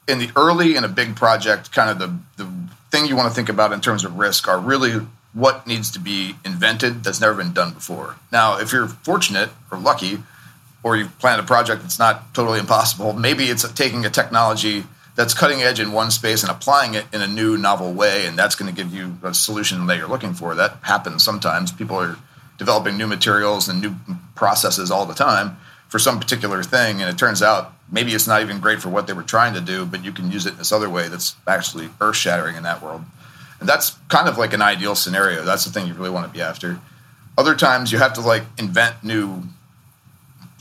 in 0.06 0.20
the 0.20 0.30
early 0.36 0.76
in 0.76 0.84
a 0.84 0.88
big 0.88 1.16
project, 1.16 1.72
kind 1.72 1.90
of 1.90 1.98
the 1.98 2.44
the 2.44 2.48
thing 2.92 3.06
you 3.06 3.16
want 3.16 3.28
to 3.28 3.34
think 3.34 3.48
about 3.48 3.72
in 3.72 3.80
terms 3.80 4.04
of 4.04 4.16
risk 4.16 4.46
are 4.46 4.60
really 4.60 5.04
what 5.32 5.66
needs 5.66 5.90
to 5.90 5.98
be 5.98 6.36
invented 6.44 7.02
that's 7.02 7.20
never 7.20 7.34
been 7.34 7.52
done 7.52 7.74
before. 7.74 8.14
Now, 8.30 8.60
if 8.60 8.72
you're 8.72 8.86
fortunate 8.86 9.50
or 9.72 9.78
lucky, 9.78 10.22
or 10.84 10.96
you've 10.96 11.18
planned 11.18 11.40
a 11.40 11.44
project 11.44 11.82
that's 11.82 11.98
not 11.98 12.32
totally 12.34 12.60
impossible, 12.60 13.14
maybe 13.14 13.46
it's 13.46 13.68
taking 13.72 14.06
a 14.06 14.10
technology 14.10 14.84
that's 15.16 15.35
cutting 15.35 15.62
edge 15.62 15.78
in 15.78 15.92
one 15.92 16.11
space 16.11 16.42
and 16.42 16.50
applying 16.50 16.94
it 16.94 17.04
in 17.12 17.21
a 17.21 17.26
new, 17.26 17.56
novel 17.56 17.92
way, 17.92 18.26
and 18.26 18.38
that's 18.38 18.54
going 18.54 18.73
to 18.73 18.83
give 18.83 18.92
you 18.92 19.16
a 19.23 19.33
solution 19.33 19.87
that 19.87 19.97
you're 19.97 20.09
looking 20.09 20.35
for. 20.35 20.54
That 20.54 20.78
happens 20.83 21.25
sometimes. 21.25 21.71
People 21.71 21.97
are 21.97 22.16
developing 22.59 22.97
new 22.97 23.06
materials 23.06 23.68
and 23.68 23.80
new 23.80 23.94
processes 24.35 24.90
all 24.90 25.06
the 25.06 25.14
time 25.14 25.56
for 25.88 25.99
some 25.99 26.18
particular 26.18 26.62
thing, 26.62 27.00
and 27.00 27.09
it 27.09 27.16
turns 27.16 27.42
out 27.42 27.73
maybe 27.90 28.12
it's 28.12 28.26
not 28.26 28.42
even 28.42 28.59
great 28.59 28.80
for 28.80 28.88
what 28.88 29.06
they 29.06 29.12
were 29.12 29.23
trying 29.23 29.54
to 29.54 29.61
do, 29.61 29.87
but 29.87 30.04
you 30.04 30.11
can 30.11 30.33
use 30.33 30.47
it 30.47 30.52
in 30.52 30.59
this 30.59 30.73
other 30.73 30.90
way 30.90 31.09
that's 31.09 31.37
actually 31.47 31.88
earth 32.00 32.16
shattering 32.16 32.56
in 32.56 32.64
that 32.64 32.83
world. 32.83 33.02
And 33.61 33.68
that's 33.68 33.90
kind 34.09 34.28
of 34.28 34.37
like 34.37 34.52
an 34.52 34.62
ideal 34.62 34.97
scenario. 34.97 35.44
That's 35.44 35.64
the 35.64 35.71
thing 35.71 35.87
you 35.87 35.94
really 35.94 36.11
want 36.11 36.26
to 36.26 36.33
be 36.33 36.42
after. 36.42 36.80
Other 37.38 37.54
times 37.54 37.92
you 37.92 37.99
have 37.99 38.14
to 38.14 38.21
like 38.21 38.42
invent 38.59 39.04
new 39.04 39.42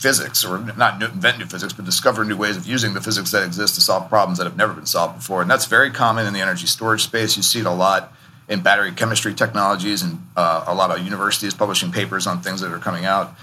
physics 0.03 0.43
or 0.43 0.59
not 0.59 1.01
invent 1.01 1.39
new 1.39 1.45
physics, 1.45 1.71
but 1.71 1.85
discover 1.85 2.25
new 2.25 2.35
ways 2.35 2.57
of 2.57 2.67
using 2.67 2.93
the 2.93 2.99
physics 2.99 3.31
that 3.31 3.41
exist 3.45 3.75
to 3.75 3.81
solve 3.81 4.09
problems 4.09 4.37
that 4.37 4.43
have 4.43 4.57
never 4.57 4.73
been 4.73 4.85
solved 4.85 5.15
before. 5.15 5.41
And 5.41 5.49
that's 5.49 5.65
very 5.65 5.91
common 5.91 6.27
in 6.27 6.33
the 6.33 6.41
energy 6.41 6.67
storage 6.67 7.03
space. 7.03 7.37
You 7.37 7.43
see 7.43 7.61
it 7.61 7.65
a 7.65 7.71
lot 7.71 8.11
in 8.49 8.59
battery 8.59 8.91
chemistry 8.91 9.33
technologies, 9.33 10.01
and 10.01 10.19
uh, 10.35 10.65
a 10.67 10.75
lot 10.75 10.91
of 10.91 10.99
universities 11.05 11.53
publishing 11.53 11.89
papers 11.89 12.27
on 12.27 12.41
things 12.41 12.59
that 12.59 12.73
are 12.73 12.79
coming 12.79 13.05
out. 13.05 13.33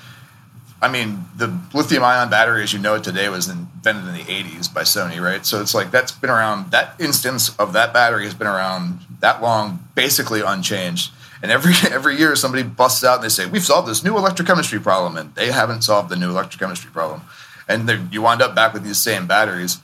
I 0.83 0.93
mean, 0.93 1.25
the 1.35 1.59
lithium 1.73 2.05
ion 2.05 2.29
battery, 2.29 2.63
as 2.63 2.75
you 2.75 2.79
know 2.79 2.95
it 2.97 3.05
today, 3.05 3.31
was 3.31 3.49
invented 3.49 4.07
in 4.09 4.15
the 4.15 4.25
80s 4.25 4.73
by 4.73 4.83
Sony, 4.83 5.19
right? 5.19 5.45
So 5.47 5.63
it's 5.63 5.75
like 5.75 5.91
that's 5.91 6.13
been 6.13 6.29
around, 6.29 6.73
that 6.73 6.95
instance 7.01 7.57
of 7.57 7.73
that 7.73 7.95
battery 7.95 8.25
has 8.25 8.35
been 8.35 8.47
around 8.47 9.01
that 9.21 9.41
long, 9.41 9.89
basically 9.95 10.43
unchanged. 10.43 11.11
And 11.43 11.51
every 11.51 11.73
every 11.91 12.17
year 12.17 12.37
somebody 12.37 12.63
busts 12.63 13.05
out 13.05 13.17
and 13.17 13.25
they 13.25 13.29
say, 13.29 13.47
We've 13.47 13.65
solved 13.65 13.89
this 13.89 14.05
new 14.05 14.15
electrochemistry 14.15 14.83
problem. 14.83 15.17
And 15.17 15.35
they 15.35 15.51
haven't 15.51 15.83
solved 15.83 16.09
the 16.09 16.17
new 16.17 16.33
electrochemistry 16.33 16.93
problem. 16.93 17.23
And 17.69 18.13
you 18.13 18.23
wind 18.23 18.43
up 18.43 18.55
back 18.55 18.73
with 18.73 18.83
these 18.83 18.99
same 18.99 19.27
batteries. 19.27 19.79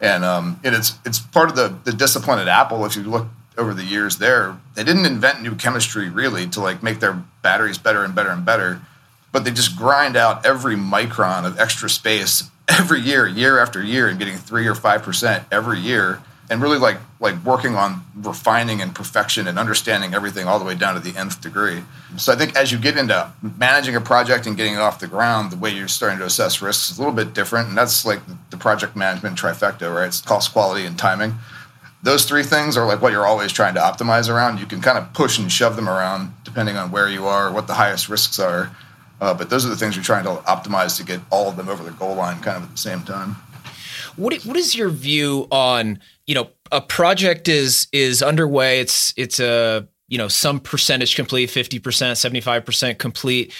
And, 0.00 0.24
um, 0.24 0.58
and 0.64 0.74
it's, 0.74 0.98
it's 1.04 1.20
part 1.20 1.50
of 1.50 1.56
the, 1.56 1.74
the 1.84 1.92
discipline 1.92 2.38
at 2.38 2.48
Apple. 2.48 2.84
If 2.86 2.96
you 2.96 3.02
look 3.02 3.28
over 3.56 3.74
the 3.74 3.84
years 3.84 4.16
there, 4.16 4.56
they 4.74 4.82
didn't 4.82 5.04
invent 5.04 5.42
new 5.42 5.54
chemistry 5.54 6.08
really 6.08 6.48
to 6.48 6.60
like 6.60 6.82
make 6.82 7.00
their 7.00 7.22
batteries 7.42 7.78
better 7.78 8.02
and 8.02 8.14
better 8.14 8.30
and 8.30 8.44
better 8.44 8.80
but 9.32 9.44
they 9.44 9.50
just 9.50 9.76
grind 9.76 10.16
out 10.16 10.44
every 10.44 10.76
micron 10.76 11.44
of 11.44 11.58
extra 11.58 11.88
space 11.88 12.50
every 12.68 13.00
year, 13.00 13.26
year 13.26 13.58
after 13.58 13.82
year, 13.82 14.08
and 14.08 14.18
getting 14.18 14.36
three 14.36 14.66
or 14.66 14.74
five 14.74 15.02
percent 15.02 15.44
every 15.50 15.78
year, 15.78 16.20
and 16.50 16.60
really 16.60 16.78
like 16.78 16.98
like 17.20 17.42
working 17.44 17.76
on 17.76 18.02
refining 18.16 18.82
and 18.82 18.94
perfection 18.94 19.46
and 19.48 19.58
understanding 19.58 20.12
everything 20.14 20.46
all 20.46 20.58
the 20.58 20.64
way 20.64 20.74
down 20.74 20.94
to 20.94 21.00
the 21.00 21.18
nth 21.18 21.40
degree. 21.40 21.82
So 22.16 22.32
I 22.32 22.36
think 22.36 22.56
as 22.56 22.72
you 22.72 22.78
get 22.78 22.96
into 22.98 23.32
managing 23.56 23.96
a 23.96 24.00
project 24.00 24.46
and 24.46 24.56
getting 24.56 24.74
it 24.74 24.80
off 24.80 25.00
the 25.00 25.06
ground, 25.06 25.52
the 25.52 25.56
way 25.56 25.70
you're 25.70 25.88
starting 25.88 26.18
to 26.18 26.26
assess 26.26 26.60
risks 26.60 26.90
is 26.90 26.98
a 26.98 27.00
little 27.00 27.14
bit 27.14 27.32
different, 27.32 27.68
and 27.68 27.78
that's 27.78 28.04
like 28.04 28.20
the 28.50 28.56
project 28.56 28.96
management 28.96 29.38
trifecta, 29.38 29.94
right? 29.94 30.08
It's 30.08 30.20
cost, 30.20 30.52
quality, 30.52 30.84
and 30.84 30.98
timing. 30.98 31.34
Those 32.02 32.24
three 32.24 32.42
things 32.42 32.76
are 32.76 32.86
like 32.86 33.00
what 33.00 33.12
you're 33.12 33.26
always 33.26 33.52
trying 33.52 33.74
to 33.74 33.80
optimize 33.80 34.28
around. 34.28 34.58
You 34.58 34.66
can 34.66 34.80
kind 34.80 34.98
of 34.98 35.12
push 35.12 35.38
and 35.38 35.52
shove 35.52 35.76
them 35.76 35.88
around 35.88 36.32
depending 36.44 36.76
on 36.76 36.90
where 36.90 37.08
you 37.08 37.26
are, 37.26 37.52
what 37.52 37.66
the 37.66 37.74
highest 37.74 38.08
risks 38.08 38.38
are 38.38 38.74
uh, 39.20 39.34
but 39.34 39.50
those 39.50 39.66
are 39.66 39.68
the 39.68 39.76
things 39.76 39.94
you're 39.94 40.04
trying 40.04 40.24
to 40.24 40.42
optimize 40.42 40.96
to 40.96 41.04
get 41.04 41.20
all 41.30 41.48
of 41.48 41.56
them 41.56 41.68
over 41.68 41.84
the 41.84 41.90
goal 41.92 42.14
line 42.14 42.40
kind 42.40 42.56
of 42.56 42.64
at 42.64 42.70
the 42.70 42.78
same 42.78 43.02
time. 43.02 43.36
What 44.16 44.34
what 44.44 44.56
is 44.56 44.74
your 44.74 44.88
view 44.88 45.46
on 45.50 46.00
you 46.30 46.34
know 46.36 46.48
a 46.70 46.80
project 46.80 47.48
is 47.48 47.88
is 47.90 48.22
underway? 48.22 48.78
It's 48.78 49.12
it's 49.16 49.40
a 49.40 49.88
you 50.06 50.16
know 50.16 50.28
some 50.28 50.60
percentage 50.60 51.16
complete, 51.16 51.50
fifty 51.50 51.80
percent, 51.80 52.18
seventy 52.18 52.40
five 52.40 52.64
percent 52.64 53.00
complete, 53.00 53.52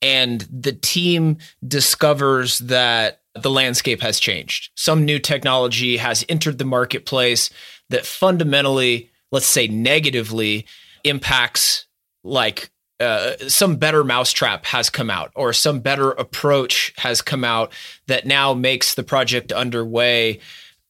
and 0.00 0.42
the 0.42 0.70
team 0.70 1.38
discovers 1.66 2.60
that 2.60 3.22
the 3.34 3.50
landscape 3.50 4.00
has 4.02 4.20
changed. 4.20 4.70
Some 4.76 5.04
new 5.04 5.18
technology 5.18 5.96
has 5.96 6.24
entered 6.28 6.58
the 6.58 6.64
marketplace 6.64 7.50
that 7.90 8.06
fundamentally, 8.06 9.10
let's 9.32 9.46
say, 9.46 9.66
negatively 9.66 10.64
impacts 11.02 11.86
like 12.22 12.70
uh, 13.00 13.32
some 13.48 13.74
better 13.74 14.04
mousetrap 14.04 14.64
has 14.66 14.88
come 14.88 15.10
out 15.10 15.32
or 15.34 15.52
some 15.52 15.80
better 15.80 16.12
approach 16.12 16.94
has 16.98 17.20
come 17.20 17.42
out 17.42 17.72
that 18.06 18.26
now 18.26 18.54
makes 18.54 18.94
the 18.94 19.02
project 19.02 19.50
underway 19.50 20.38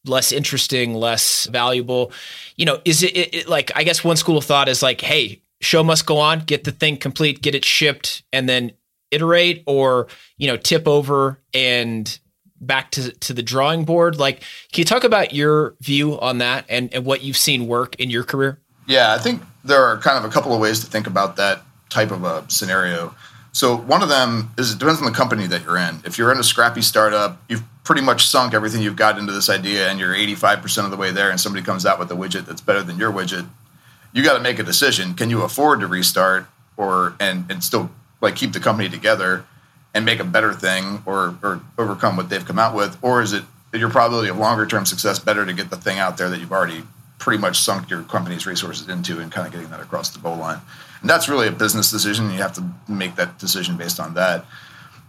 less 0.05 0.33
interesting, 0.33 0.95
less 0.95 1.47
valuable. 1.47 2.13
You 2.57 2.67
know, 2.67 2.81
is 2.85 3.03
it, 3.03 3.17
it, 3.17 3.35
it, 3.35 3.49
like 3.49 3.71
I 3.75 3.85
guess 3.85 4.03
one 4.03 4.17
school 4.17 4.39
of 4.39 4.45
thought 4.45 4.69
is 4.69 4.83
like, 4.83 5.01
hey, 5.01 5.43
show 5.61 5.83
must 5.83 6.07
go 6.07 6.19
on, 6.19 6.41
get 6.41 6.65
the 6.65 6.73
thing 6.73 6.97
complete, 6.97 7.43
get 7.43 7.55
it 7.55 7.65
shipped, 7.65 8.23
and 8.33 8.49
then 8.49 8.73
iterate, 9.11 9.63
or 9.67 10.09
you 10.37 10.49
know, 10.49 10.57
tip 10.57 10.89
over 10.89 11.39
and 11.55 12.19
back 12.61 12.91
to 12.93 13.13
to 13.13 13.35
the 13.35 13.43
drawing 13.43 13.85
board. 13.85 14.19
Like, 14.19 14.41
can 14.73 14.81
you 14.81 14.85
talk 14.85 15.05
about 15.05 15.35
your 15.35 15.75
view 15.81 16.19
on 16.21 16.39
that 16.39 16.65
and, 16.69 16.93
and 16.95 17.05
what 17.05 17.23
you've 17.23 17.37
seen 17.37 17.67
work 17.67 17.95
in 17.97 18.11
your 18.11 18.25
career? 18.25 18.59
Yeah, 18.87 19.15
I 19.15 19.19
think 19.19 19.43
there 19.65 19.85
are 19.85 19.99
kind 19.99 20.19
of 20.19 20.25
a 20.25 20.33
couple 20.33 20.53
of 20.53 20.61
ways 20.61 20.81
to 20.81 20.87
think 20.87 21.07
about 21.07 21.37
that 21.37 21.63
type 21.89 22.11
of 22.11 22.25
a 22.25 22.45
scenario. 22.49 23.15
So 23.53 23.77
one 23.77 24.03
of 24.03 24.09
them 24.09 24.51
is 24.57 24.73
it 24.73 24.79
depends 24.79 25.01
on 25.01 25.07
the 25.07 25.17
company 25.17 25.47
that 25.47 25.65
you're 25.65 25.77
in. 25.77 26.01
If 26.05 26.17
you're 26.17 26.33
in 26.33 26.39
a 26.39 26.45
scrappy 26.45 26.81
startup, 26.81 27.41
you've 27.49 27.63
pretty 27.85 28.01
much 28.01 28.27
sunk 28.27 28.55
everything 28.55 28.81
you've 28.81 28.97
got 28.97 29.19
into 29.19 29.33
this 29.33 29.51
idea 29.51 29.89
and 29.89 30.01
you're 30.01 30.15
85% 30.15 30.85
of 30.85 30.91
the 30.91 30.97
way 30.97 31.11
there 31.11 31.31
and 31.31 31.39
somebody 31.39 31.65
comes 31.65 31.85
out 31.85 31.99
with 31.99 32.11
a 32.11 32.15
widget 32.15 32.47
that's 32.47 32.63
better 32.63 32.83
than 32.83 32.99
your 32.99 33.13
widget, 33.13 33.47
you 34.13 34.25
got 34.25 34.35
to 34.35 34.41
make 34.41 34.59
a 34.59 34.63
decision. 34.63 35.15
Can 35.15 35.29
you 35.29 35.43
afford 35.43 35.81
to 35.81 35.87
restart 35.87 36.47
or 36.77 37.15
and 37.21 37.51
and 37.51 37.63
still 37.63 37.91
like 38.21 38.37
keep 38.37 38.53
the 38.53 38.61
company 38.61 38.89
together 38.89 39.45
and 39.95 40.05
make 40.05 40.21
a 40.21 40.25
better 40.25 40.55
thing 40.55 41.03
or 41.05 41.37
or 41.43 41.61
overcome 41.77 42.17
what 42.17 42.31
they've 42.31 42.45
come 42.45 42.59
out 42.59 42.75
with 42.75 42.97
or 43.03 43.21
is 43.21 43.33
it 43.33 43.45
your 43.75 43.91
probability 43.91 44.29
of 44.29 44.39
longer 44.39 44.67
term 44.67 44.87
success 44.87 45.19
better 45.19 45.45
to 45.45 45.53
get 45.53 45.71
the 45.71 45.77
thing 45.77 45.99
out 45.99 46.17
there 46.17 46.29
that 46.31 46.41
you've 46.41 46.53
already 46.53 46.83
pretty 47.23 47.41
much 47.41 47.61
sunk 47.61 47.89
your 47.89 48.03
company's 48.03 48.47
resources 48.47 48.89
into 48.89 49.21
and 49.21 49.31
kind 49.31 49.47
of 49.47 49.53
getting 49.53 49.71
that 49.71 49.79
across 49.79 50.11
the 50.11 50.19
goal 50.19 50.37
line. 50.37 50.61
And 51.03 51.09
that's 51.09 51.29
really 51.29 51.47
a 51.47 51.53
business 51.53 51.89
decision. 51.89 52.33
You 52.33 52.39
have 52.39 52.53
to 52.55 52.65
make 52.89 53.15
that 53.15 53.39
decision 53.39 53.77
based 53.77 54.01
on 54.01 54.15
that. 54.15 54.45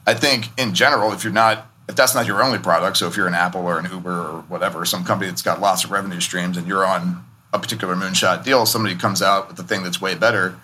I 0.05 0.13
think 0.13 0.49
in 0.59 0.75
general, 0.75 1.11
if 1.11 1.23
you're 1.23 1.33
not, 1.33 1.65
if 1.89 1.95
that's 1.95 2.13
not 2.13 2.27
your 2.27 2.43
only 2.43 2.59
product, 2.59 2.97
so 2.97 3.07
if 3.07 3.17
you're 3.17 3.25
an 3.25 3.33
Apple 3.33 3.65
or 3.65 3.79
an 3.79 3.89
Uber 3.91 4.11
or 4.11 4.41
whatever, 4.41 4.85
some 4.85 5.03
company 5.03 5.31
that's 5.31 5.41
got 5.41 5.59
lots 5.59 5.85
of 5.85 5.89
revenue 5.89 6.19
streams 6.19 6.55
and 6.55 6.67
you're 6.67 6.85
on 6.85 7.25
a 7.51 7.57
particular 7.57 7.95
moonshot 7.95 8.43
deal, 8.43 8.67
somebody 8.67 8.95
comes 8.95 9.23
out 9.23 9.47
with 9.47 9.57
the 9.57 9.63
thing 9.63 9.81
that's 9.81 9.99
way 9.99 10.13
better, 10.13 10.55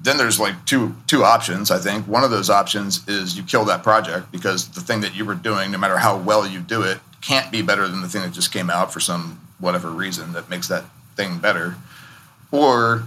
then 0.00 0.16
there's 0.18 0.38
like 0.38 0.54
two 0.66 0.94
two 1.08 1.24
options. 1.24 1.72
I 1.72 1.78
think 1.78 2.06
one 2.06 2.22
of 2.22 2.30
those 2.30 2.48
options 2.48 3.06
is 3.08 3.36
you 3.36 3.42
kill 3.42 3.64
that 3.64 3.82
project 3.82 4.30
because 4.30 4.68
the 4.68 4.80
thing 4.80 5.00
that 5.00 5.16
you 5.16 5.24
were 5.24 5.34
doing, 5.34 5.72
no 5.72 5.78
matter 5.78 5.98
how 5.98 6.16
well 6.16 6.46
you 6.46 6.60
do 6.60 6.82
it, 6.82 7.00
can't 7.22 7.50
be 7.50 7.60
better 7.60 7.88
than 7.88 8.02
the 8.02 8.08
thing 8.08 8.22
that 8.22 8.32
just 8.32 8.52
came 8.52 8.70
out 8.70 8.92
for 8.92 9.00
some 9.00 9.40
whatever 9.58 9.90
reason 9.90 10.32
that 10.32 10.50
makes 10.50 10.68
that 10.68 10.84
thing 11.16 11.38
better. 11.38 11.76
Or, 12.50 13.04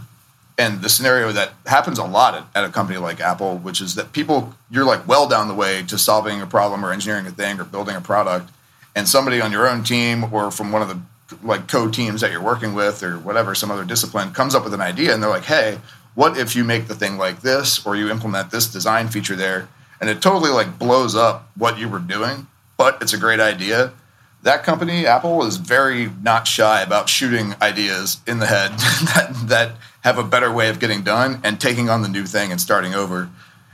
and 0.57 0.81
the 0.81 0.89
scenario 0.89 1.31
that 1.31 1.53
happens 1.65 1.99
a 1.99 2.03
lot 2.03 2.35
at, 2.35 2.43
at, 2.55 2.69
a 2.69 2.69
company 2.69 2.97
like 2.97 3.19
Apple, 3.19 3.57
which 3.57 3.81
is 3.81 3.95
that 3.95 4.11
people, 4.11 4.53
you're 4.69 4.85
like 4.85 5.07
well 5.07 5.27
down 5.27 5.47
the 5.47 5.53
way 5.53 5.83
to 5.83 5.97
solving 5.97 6.41
a 6.41 6.47
problem 6.47 6.83
or 6.83 6.91
engineering 6.91 7.25
a 7.27 7.31
thing 7.31 7.59
or 7.59 7.63
building 7.63 7.95
a 7.95 8.01
product, 8.01 8.49
and 8.95 9.07
somebody 9.07 9.39
on 9.39 9.51
your 9.51 9.67
own 9.67 9.83
team 9.83 10.33
or 10.33 10.51
from 10.51 10.71
one 10.71 10.81
of 10.81 10.89
the 10.89 10.99
like 11.43 11.67
co 11.67 11.89
teams 11.89 12.21
that 12.21 12.31
you're 12.31 12.41
working 12.41 12.73
with 12.73 13.03
or 13.03 13.19
whatever, 13.19 13.53
some 13.53 13.71
other 13.71 13.85
discipline 13.85 14.31
comes 14.31 14.55
up 14.55 14.63
with 14.63 14.73
an 14.73 14.81
idea 14.81 15.13
and 15.13 15.21
they're 15.21 15.29
like, 15.29 15.45
hey, 15.45 15.77
what 16.15 16.37
if 16.37 16.55
you 16.55 16.63
make 16.63 16.87
the 16.87 16.95
thing 16.95 17.17
like 17.17 17.41
this 17.41 17.85
or 17.85 17.95
you 17.95 18.09
implement 18.09 18.51
this 18.51 18.67
design 18.67 19.07
feature 19.07 19.35
there 19.35 19.69
and 20.01 20.09
it 20.09 20.21
totally 20.21 20.49
like 20.49 20.79
blows 20.79 21.15
up 21.15 21.49
what 21.55 21.77
you 21.77 21.87
were 21.87 21.99
doing, 21.99 22.47
but 22.77 22.97
it's 23.01 23.13
a 23.13 23.17
great 23.17 23.39
idea 23.39 23.93
that 24.43 24.63
company, 24.63 25.05
Apple, 25.05 25.43
is 25.43 25.57
very 25.57 26.09
not 26.21 26.47
shy 26.47 26.81
about 26.81 27.09
shooting 27.09 27.55
ideas 27.61 28.21
in 28.25 28.39
the 28.39 28.45
head 28.45 28.71
that, 29.15 29.29
that 29.47 29.71
have 30.01 30.17
a 30.17 30.23
better 30.23 30.51
way 30.51 30.69
of 30.69 30.79
getting 30.79 31.01
done 31.01 31.41
and 31.43 31.59
taking 31.59 31.89
on 31.89 32.01
the 32.01 32.07
new 32.07 32.25
thing 32.25 32.51
and 32.51 32.61
starting 32.61 32.93
over. 32.93 33.29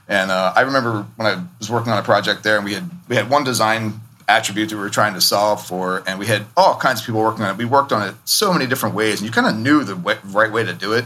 And 0.08 0.32
uh, 0.32 0.54
I 0.56 0.62
remember 0.62 1.06
when 1.16 1.28
I 1.28 1.44
was 1.60 1.70
working 1.70 1.92
on 1.92 2.00
a 2.00 2.04
project 2.04 2.44
there, 2.44 2.58
and 2.58 2.66
we 2.66 2.74
had 2.74 2.90
we 3.08 3.16
had 3.16 3.30
one 3.30 3.44
design 3.44 4.02
attribute 4.28 4.70
that 4.70 4.76
we 4.76 4.82
were 4.82 4.90
trying 4.90 5.14
to 5.14 5.22
solve 5.22 5.66
for, 5.66 6.04
and 6.08 6.20
we 6.20 6.26
had 6.26 6.46
all 6.56 6.78
kinds 6.78 7.00
of 7.00 7.06
people 7.06 7.22
working 7.22 7.44
on 7.44 7.52
it. 7.52 7.58
We 7.58 7.66
worked 7.66 7.92
on 7.92 8.08
it 8.08 8.16
so 8.26 8.54
many 8.54 8.68
different 8.68 8.96
ways, 8.96 9.20
and 9.20 9.28
you 9.28 9.32
kind 9.32 9.48
of 9.48 9.56
knew 9.56 9.84
the 9.84 9.96
right 9.96 10.52
way 10.52 10.64
to 10.64 10.74
do 10.74 10.94
it, 10.94 11.06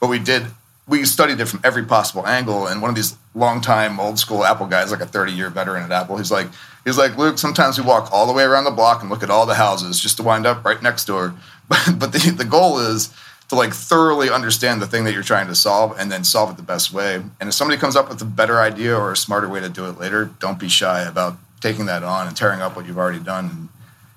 but 0.00 0.08
we 0.08 0.18
did 0.18 0.46
we 0.88 1.04
studied 1.04 1.40
it 1.40 1.46
from 1.46 1.60
every 1.64 1.84
possible 1.84 2.26
angle. 2.26 2.66
And 2.66 2.80
one 2.80 2.90
of 2.90 2.94
these 2.96 3.16
longtime 3.34 3.98
old 3.98 4.18
school 4.18 4.44
Apple 4.44 4.66
guys, 4.66 4.90
like 4.90 5.00
a 5.00 5.06
30 5.06 5.32
year 5.32 5.50
veteran 5.50 5.84
at 5.84 5.92
Apple, 5.92 6.16
he's 6.16 6.30
like, 6.30 6.48
He's 6.86 6.96
like, 6.96 7.18
Luke, 7.18 7.36
sometimes 7.36 7.80
we 7.80 7.84
walk 7.84 8.12
all 8.12 8.28
the 8.28 8.32
way 8.32 8.44
around 8.44 8.62
the 8.62 8.70
block 8.70 9.02
and 9.02 9.10
look 9.10 9.24
at 9.24 9.28
all 9.28 9.44
the 9.44 9.56
houses 9.56 9.98
just 9.98 10.18
to 10.18 10.22
wind 10.22 10.46
up 10.46 10.64
right 10.64 10.80
next 10.80 11.04
door. 11.04 11.34
But, 11.68 11.98
but 11.98 12.12
the, 12.12 12.30
the 12.30 12.44
goal 12.44 12.78
is 12.78 13.12
to 13.48 13.56
like 13.56 13.72
thoroughly 13.72 14.30
understand 14.30 14.80
the 14.80 14.86
thing 14.86 15.02
that 15.02 15.12
you're 15.12 15.24
trying 15.24 15.48
to 15.48 15.54
solve 15.56 15.98
and 15.98 16.12
then 16.12 16.22
solve 16.22 16.48
it 16.50 16.56
the 16.56 16.62
best 16.62 16.92
way. 16.92 17.16
And 17.16 17.48
if 17.48 17.54
somebody 17.54 17.76
comes 17.80 17.96
up 17.96 18.08
with 18.08 18.22
a 18.22 18.24
better 18.24 18.60
idea 18.60 18.96
or 18.96 19.10
a 19.10 19.16
smarter 19.16 19.48
way 19.48 19.58
to 19.58 19.68
do 19.68 19.88
it 19.88 19.98
later, 19.98 20.30
don't 20.38 20.60
be 20.60 20.68
shy 20.68 21.02
about 21.02 21.38
taking 21.60 21.86
that 21.86 22.04
on 22.04 22.28
and 22.28 22.36
tearing 22.36 22.60
up 22.60 22.76
what 22.76 22.86
you've 22.86 22.98
already 22.98 23.18
done 23.18 23.46
and, 23.46 23.68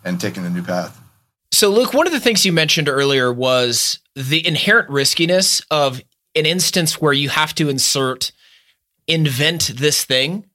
and 0.06 0.22
taking 0.22 0.44
the 0.44 0.50
new 0.52 0.62
path. 0.62 1.02
So, 1.52 1.72
Luke, 1.72 1.92
one 1.96 2.06
of 2.06 2.14
the 2.14 2.20
things 2.20 2.46
you 2.46 2.54
mentioned 2.54 2.88
earlier 2.88 3.34
was 3.34 3.98
the 4.16 4.46
inherent 4.46 4.88
riskiness 4.90 5.64
of 5.72 6.04
an 6.40 6.46
instance 6.46 7.00
where 7.00 7.14
you 7.14 7.30
have 7.30 7.54
to 7.56 7.70
insert 7.70 8.32
invent 9.08 9.72
this 9.76 10.06
thing 10.06 10.46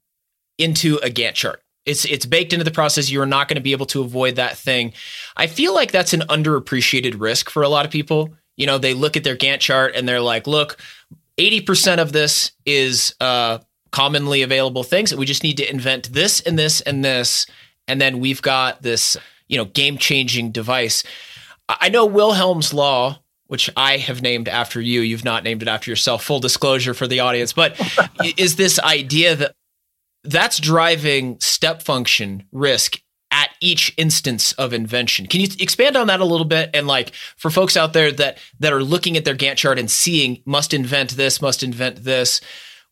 into 0.59 0.97
a 0.97 1.11
Gantt 1.11 1.35
chart. 1.35 1.61
It's 1.85 2.05
it's 2.05 2.25
baked 2.25 2.53
into 2.53 2.65
the 2.65 2.71
process. 2.71 3.11
You 3.11 3.21
are 3.21 3.27
not 3.27 3.49
going 3.49 3.57
to 3.57 3.63
be 3.63 3.73
able 3.73 3.87
to 3.87 4.01
avoid 4.01 4.37
that 4.37 4.57
thing. 4.57 4.95
I 5.37 5.47
feel 5.47 5.75
like 5.75 5.93
that's 5.93 6.15
an 6.15 6.23
underappreciated 6.23 7.21
risk 7.21 7.51
for 7.51 7.63
a 7.63 7.69
lot 7.69 7.85
of 7.85 7.93
people. 7.93 8.35
You 8.57 8.67
know, 8.67 8.79
they 8.79 8.95
look 8.95 9.17
at 9.17 9.25
their 9.25 9.37
Gantt 9.37 9.61
chart 9.61 9.95
and 9.95 10.09
they're 10.09 10.21
like, 10.21 10.47
"Look, 10.47 10.79
eighty 11.37 11.61
percent 11.61 12.01
of 12.01 12.13
this 12.13 12.53
is 12.65 13.15
uh, 13.21 13.59
commonly 13.93 14.43
available 14.43 14.83
things. 14.83 15.15
We 15.15 15.27
just 15.27 15.43
need 15.43 15.59
to 15.59 15.71
invent 15.71 16.13
this 16.13 16.41
and 16.41 16.59
this 16.59 16.81
and 16.81 17.05
this, 17.05 17.47
and 17.87 18.01
then 18.01 18.19
we've 18.19 18.41
got 18.41 18.81
this, 18.81 19.19
you 19.49 19.59
know, 19.59 19.67
game 19.67 19.99
changing 19.99 20.53
device." 20.53 21.05
I 21.69 21.89
know 21.89 22.07
Wilhelm's 22.07 22.75
law 22.75 23.24
which 23.47 23.71
I 23.77 23.99
have 23.99 24.23
named 24.23 24.49
after 24.49 24.81
you. 24.81 25.01
You've 25.01 25.25
not 25.25 25.45
named 25.45 25.63
it 25.63 25.69
after 25.69 25.91
yourself. 25.91 26.25
Full 26.25 26.41
disclosure 26.41 26.95
for 26.95 27.07
the 27.07 27.21
audience, 27.21 27.53
but 27.53 27.79
is 28.39 28.57
this 28.57 28.79
idea 28.79 29.37
that 29.37 29.55
that's 30.25 30.59
driving 30.59 31.39
step 31.41 31.83
function 31.83 32.45
risk 32.51 33.01
at 33.31 33.51
each 33.61 33.93
instance 33.97 34.53
of 34.53 34.73
invention. 34.73 35.27
Can 35.27 35.41
you 35.41 35.49
expand 35.59 35.97
on 35.97 36.07
that 36.07 36.21
a 36.21 36.25
little 36.25 36.47
bit? 36.47 36.71
And 36.73 36.87
like 36.87 37.13
for 37.37 37.51
folks 37.51 37.77
out 37.77 37.93
there 37.93 38.13
that 38.13 38.39
that 38.61 38.73
are 38.73 38.83
looking 38.83 39.17
at 39.17 39.25
their 39.25 39.35
Gantt 39.35 39.57
chart 39.57 39.79
and 39.79 39.91
seeing 39.91 40.41
must 40.47 40.73
invent 40.73 41.11
this, 41.11 41.43
must 41.43 41.65
invent 41.65 42.05
this, 42.05 42.41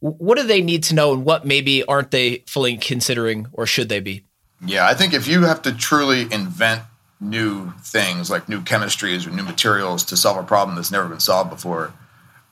what 0.00 0.36
do 0.36 0.42
they 0.42 0.60
need 0.60 0.82
to 0.84 0.96
know, 0.96 1.12
and 1.12 1.24
what 1.24 1.46
maybe 1.46 1.84
aren't 1.84 2.10
they 2.10 2.42
fully 2.48 2.76
considering, 2.76 3.46
or 3.52 3.66
should 3.66 3.88
they 3.88 4.00
be? 4.00 4.24
Yeah, 4.66 4.84
I 4.84 4.94
think 4.94 5.14
if 5.14 5.28
you 5.28 5.42
have 5.42 5.62
to 5.62 5.72
truly 5.72 6.22
invent 6.22 6.82
new 7.22 7.70
things 7.80 8.30
like 8.30 8.48
new 8.48 8.60
chemistries 8.60 9.26
or 9.26 9.30
new 9.30 9.44
materials 9.44 10.04
to 10.04 10.16
solve 10.16 10.36
a 10.36 10.42
problem 10.42 10.76
that's 10.76 10.90
never 10.90 11.08
been 11.08 11.20
solved 11.20 11.50
before, 11.50 11.92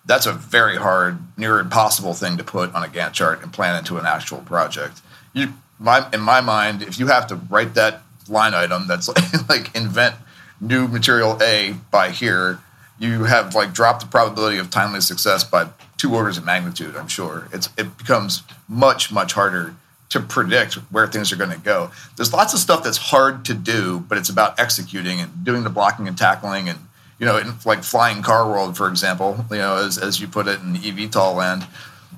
that's 0.07 0.27
a 0.27 0.33
very 0.33 0.77
hard, 0.77 1.19
near 1.37 1.59
impossible 1.59 2.15
thing 2.15 2.37
to 2.37 2.45
put 2.45 2.75
on 2.75 2.85
a 2.85 2.87
Gantt 2.87 3.13
chart 3.13 3.43
and 3.43 3.53
plan 3.53 3.77
into 3.77 3.99
an 3.99 4.07
actual 4.07 4.39
project. 4.39 5.03
You, 5.33 5.53
my, 5.79 6.09
in 6.13 6.21
my 6.21 6.41
mind, 6.41 6.83
if 6.83 6.99
you 6.99 7.09
have 7.09 7.27
to 7.29 7.37
write 7.37 7.75
that 7.75 8.03
line 8.29 8.55
item 8.55 8.87
that's 8.87 9.09
like, 9.09 9.49
like 9.49 9.75
invent 9.77 10.15
new 10.61 10.87
material 10.89 11.39
A 11.43 11.75
by 11.91 12.11
here, 12.11 12.61
you 12.99 13.25
have 13.25 13.55
like 13.55 13.73
dropped 13.73 14.03
the 14.03 14.07
probability 14.07 14.59
of 14.59 14.71
timely 14.71 15.01
success 15.01 15.43
by 15.43 15.69
two 15.97 16.15
orders 16.15 16.39
of 16.39 16.45
magnitude. 16.45 16.97
I'm 16.97 17.09
sure 17.09 17.49
it's 17.53 17.71
it 17.77 17.97
becomes 17.97 18.43
much 18.69 19.11
much 19.11 19.33
harder 19.33 19.75
to 20.11 20.21
predict 20.21 20.75
where 20.93 21.07
things 21.07 21.33
are 21.33 21.37
going 21.37 21.51
to 21.51 21.59
go. 21.59 21.91
There's 22.17 22.33
lots 22.33 22.53
of 22.53 22.61
stuff 22.61 22.83
that's 22.83 22.99
hard 22.99 23.45
to 23.47 23.55
do, 23.55 24.01
but 24.09 24.19
it's 24.19 24.29
about 24.29 24.59
executing 24.61 25.21
and 25.21 25.45
doing 25.45 25.65
the 25.65 25.71
blocking 25.71 26.09
and 26.09 26.19
tackling 26.19 26.69
and 26.69 26.79
you 27.21 27.27
know, 27.27 27.37
in 27.37 27.53
like 27.67 27.85
flying 27.85 28.23
car 28.23 28.49
world, 28.49 28.77
for 28.77 28.89
example, 28.89 29.45
you 29.51 29.59
know, 29.59 29.77
as, 29.77 29.99
as 29.99 30.21
you 30.21 30.27
put 30.27 30.49
it 30.49 30.59
in 30.61 30.75
eVTOL 30.75 31.37
land, 31.37 31.67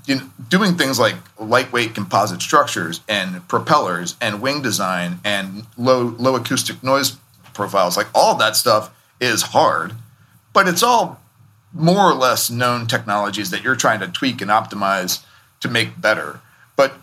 you 0.06 0.14
know, 0.14 0.22
doing 0.48 0.76
things 0.76 0.98
like 0.98 1.16
lightweight 1.38 1.94
composite 1.94 2.40
structures 2.40 3.00
and 3.08 3.46
propellers 3.48 4.14
and 4.20 4.40
wing 4.40 4.62
design 4.62 5.18
and 5.24 5.66
low 5.76 6.14
low 6.18 6.36
acoustic 6.36 6.82
noise 6.84 7.16
profiles, 7.52 7.96
like 7.96 8.06
all 8.14 8.36
that 8.36 8.54
stuff 8.54 8.94
is 9.20 9.42
hard, 9.42 9.92
but 10.52 10.68
it's 10.68 10.84
all 10.84 11.20
more 11.72 12.08
or 12.10 12.14
less 12.14 12.48
known 12.48 12.86
technologies 12.86 13.50
that 13.50 13.64
you're 13.64 13.76
trying 13.76 14.00
to 14.00 14.06
tweak 14.06 14.40
and 14.40 14.50
optimize 14.50 15.24
to 15.60 15.68
make 15.68 16.00
better. 16.00 16.40
But 16.76 16.94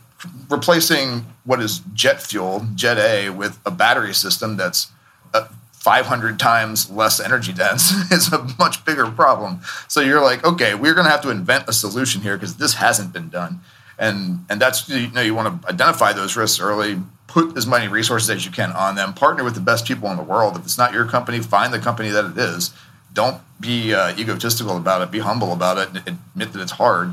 replacing 0.50 1.26
what 1.46 1.62
is 1.62 1.82
jet 1.94 2.22
fuel, 2.22 2.66
Jet 2.76 2.98
A, 2.98 3.30
with 3.30 3.60
a 3.66 3.72
battery 3.72 4.14
system 4.14 4.58
that's 4.58 4.92
uh, 5.34 5.48
500 5.72 6.38
times 6.38 6.90
less 6.90 7.20
energy 7.20 7.54
dense 7.54 7.92
is 8.12 8.32
a 8.34 8.44
much 8.60 8.84
bigger 8.86 9.10
problem. 9.10 9.62
So 9.88 10.02
you're 10.02 10.22
like, 10.22 10.44
okay, 10.46 10.76
we're 10.76 10.94
going 10.94 11.06
to 11.06 11.12
have 11.12 11.22
to 11.22 11.30
invent 11.30 11.66
a 11.68 11.74
solution 11.74 12.22
here 12.22 12.38
because 12.38 12.58
this 12.58 12.76
hasn't 12.76 13.14
been 13.14 13.30
done. 13.30 13.62
And 13.98 14.46
and 14.50 14.62
that's 14.62 14.88
you 14.88 15.12
know 15.12 15.22
you 15.22 15.36
want 15.36 15.62
to 15.62 15.68
identify 15.68 16.14
those 16.14 16.38
risks 16.38 16.62
early, 16.62 17.02
put 17.28 17.58
as 17.58 17.68
many 17.68 17.90
resources 17.90 18.30
as 18.30 18.46
you 18.46 18.52
can 18.52 18.72
on 18.72 18.96
them, 18.96 19.14
partner 19.14 19.44
with 19.44 19.56
the 19.56 19.62
best 19.62 19.86
people 19.86 20.10
in 20.10 20.16
the 20.16 20.24
world. 20.24 20.56
If 20.56 20.64
it's 20.64 20.78
not 20.78 20.94
your 20.94 21.06
company, 21.06 21.42
find 21.42 21.74
the 21.74 21.80
company 21.80 22.10
that 22.10 22.24
it 22.24 22.38
is. 22.38 22.74
Don't 23.12 23.42
be 23.60 23.94
uh, 23.94 24.16
egotistical 24.18 24.78
about 24.78 25.02
it. 25.02 25.12
Be 25.12 25.20
humble 25.20 25.52
about 25.52 25.78
it. 25.78 26.08
Admit 26.08 26.54
that 26.54 26.62
it's 26.62 26.72
hard, 26.72 27.12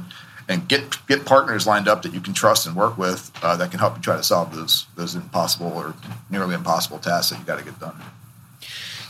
and 0.48 0.68
get 0.68 0.96
get 1.06 1.24
partners 1.24 1.66
lined 1.66 1.88
up 1.88 2.02
that 2.02 2.14
you 2.14 2.20
can 2.20 2.32
trust 2.32 2.66
and 2.66 2.76
work 2.76 2.96
with 2.96 3.30
uh, 3.42 3.56
that 3.56 3.70
can 3.70 3.80
help 3.80 3.96
you 3.96 4.02
try 4.02 4.16
to 4.16 4.22
solve 4.22 4.54
those 4.54 4.86
those 4.96 5.14
impossible 5.14 5.72
or 5.72 5.94
nearly 6.30 6.54
impossible 6.54 6.98
tasks 6.98 7.30
that 7.30 7.38
you 7.38 7.44
got 7.44 7.58
to 7.58 7.64
get 7.64 7.78
done. 7.80 7.94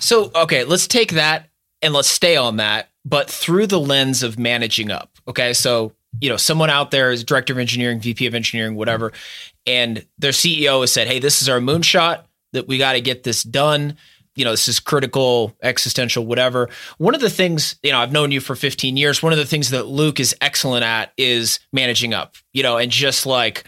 So, 0.01 0.31
okay, 0.35 0.65
let's 0.65 0.87
take 0.87 1.13
that 1.13 1.49
and 1.83 1.95
let's 1.95 2.09
stay 2.09 2.37
on 2.37 2.57
that, 2.57 2.91
but 3.05 3.31
through 3.31 3.67
the 3.67 3.81
lens 3.81 4.23
of 4.23 4.39
managing 4.39 4.91
up. 4.91 5.11
Okay. 5.29 5.53
So, 5.53 5.93
you 6.21 6.29
know, 6.29 6.37
someone 6.37 6.71
out 6.71 6.91
there 6.91 7.11
is 7.11 7.25
director 7.25 7.53
of 7.53 7.59
engineering, 7.59 8.01
VP 8.01 8.27
of 8.27 8.35
engineering, 8.35 8.77
whatever, 8.77 9.13
and 9.67 10.07
their 10.19 10.33
CEO 10.33 10.81
has 10.81 10.93
said, 10.93 11.07
Hey, 11.07 11.19
this 11.19 11.43
is 11.43 11.49
our 11.49 11.61
moonshot 11.61 12.23
that 12.53 12.69
we 12.69 12.79
got 12.79 12.93
to 12.93 13.01
get 13.01 13.23
this 13.23 13.43
done. 13.43 13.97
You 14.37 14.45
know, 14.45 14.53
this 14.53 14.69
is 14.69 14.79
critical, 14.79 15.57
existential, 15.63 16.25
whatever. 16.25 16.69
One 16.99 17.15
of 17.15 17.21
the 17.21 17.31
things, 17.31 17.77
you 17.83 17.91
know, 17.91 17.99
I've 17.99 18.13
known 18.13 18.31
you 18.31 18.41
for 18.41 18.55
15 18.55 18.97
years. 18.97 19.23
One 19.23 19.33
of 19.33 19.39
the 19.39 19.47
things 19.47 19.71
that 19.71 19.87
Luke 19.87 20.21
is 20.21 20.37
excellent 20.41 20.85
at 20.85 21.13
is 21.17 21.59
managing 21.73 22.15
up, 22.15 22.37
you 22.53 22.63
know, 22.63 22.77
and 22.77 22.93
just 22.93 23.27
like 23.27 23.65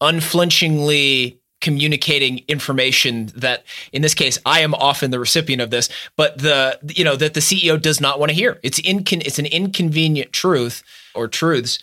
unflinchingly 0.00 1.40
communicating 1.62 2.44
information 2.48 3.26
that 3.34 3.64
in 3.90 4.02
this 4.02 4.14
case 4.14 4.38
I 4.44 4.60
am 4.60 4.74
often 4.74 5.10
the 5.10 5.18
recipient 5.18 5.62
of 5.62 5.70
this 5.70 5.88
but 6.14 6.36
the 6.36 6.78
you 6.94 7.02
know 7.02 7.16
that 7.16 7.32
the 7.32 7.40
CEO 7.40 7.80
does 7.80 7.98
not 7.98 8.20
want 8.20 8.28
to 8.28 8.34
hear 8.34 8.60
it's 8.62 8.78
incon- 8.82 9.24
it's 9.24 9.38
an 9.38 9.46
inconvenient 9.46 10.34
truth 10.34 10.82
or 11.14 11.28
truths 11.28 11.78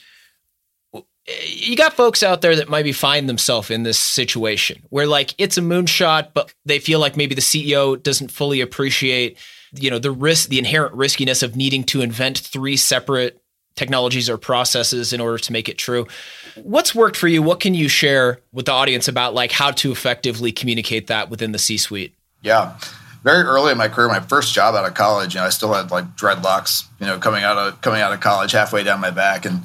you 1.46 1.78
got 1.78 1.94
folks 1.94 2.22
out 2.22 2.42
there 2.42 2.56
that 2.56 2.70
might 2.70 2.84
be 2.84 2.92
find 2.92 3.30
themselves 3.30 3.72
in 3.72 3.84
this 3.84 3.98
situation 3.98 4.82
where 4.90 5.08
like 5.08 5.34
it's 5.38 5.58
a 5.58 5.62
moonshot 5.62 6.30
but 6.34 6.54
they 6.66 6.80
feel 6.80 7.00
like 7.00 7.16
maybe 7.16 7.34
the 7.34 7.42
CEO 7.42 8.02
doesn't 8.02 8.30
fully 8.30 8.60
appreciate 8.60 9.38
you 9.74 9.90
know 9.90 10.00
the 10.00 10.12
risk 10.12 10.50
the 10.50 10.60
inherent 10.60 10.94
riskiness 10.94 11.42
of 11.42 11.56
needing 11.56 11.84
to 11.84 12.02
invent 12.02 12.38
three 12.38 12.76
separate 12.76 13.42
technologies 13.76 14.30
or 14.30 14.38
processes 14.38 15.14
in 15.14 15.22
order 15.22 15.38
to 15.38 15.52
make 15.52 15.68
it 15.68 15.78
true. 15.78 16.08
What's 16.56 16.94
worked 16.94 17.18
for 17.18 17.28
you? 17.28 17.42
What 17.42 17.60
can 17.60 17.74
you 17.74 17.88
share 17.88 18.40
with 18.52 18.68
the 18.68 18.72
audience 18.72 19.08
about 19.08 19.34
like 19.34 19.52
how 19.52 19.72
to 19.72 19.92
effectively 19.92 20.52
communicate 20.52 21.08
that 21.08 21.30
within 21.30 21.54
the 21.54 21.60
C-suite? 21.60 22.14
Yeah. 22.42 22.78
Very 23.24 23.44
early 23.44 23.72
in 23.72 23.78
my 23.78 23.88
career, 23.88 24.10
my 24.10 24.20
first 24.20 24.54
job 24.54 24.76
out 24.76 24.86
of 24.86 24.94
college, 24.94 25.34
you 25.34 25.40
know, 25.40 25.48
I 25.48 25.50
still 25.50 25.74
had 25.74 25.92
like 25.92 26.16
dreadlocks, 26.16 26.84
you 27.00 27.08
know, 27.08 27.18
coming 27.18 27.44
out 27.44 27.58
of 27.58 27.82
coming 27.82 28.02
out 28.02 28.12
of 28.14 28.20
college 28.20 28.52
halfway 28.52 28.84
down 28.84 29.00
my 29.00 29.12
back 29.12 29.46
and 29.46 29.62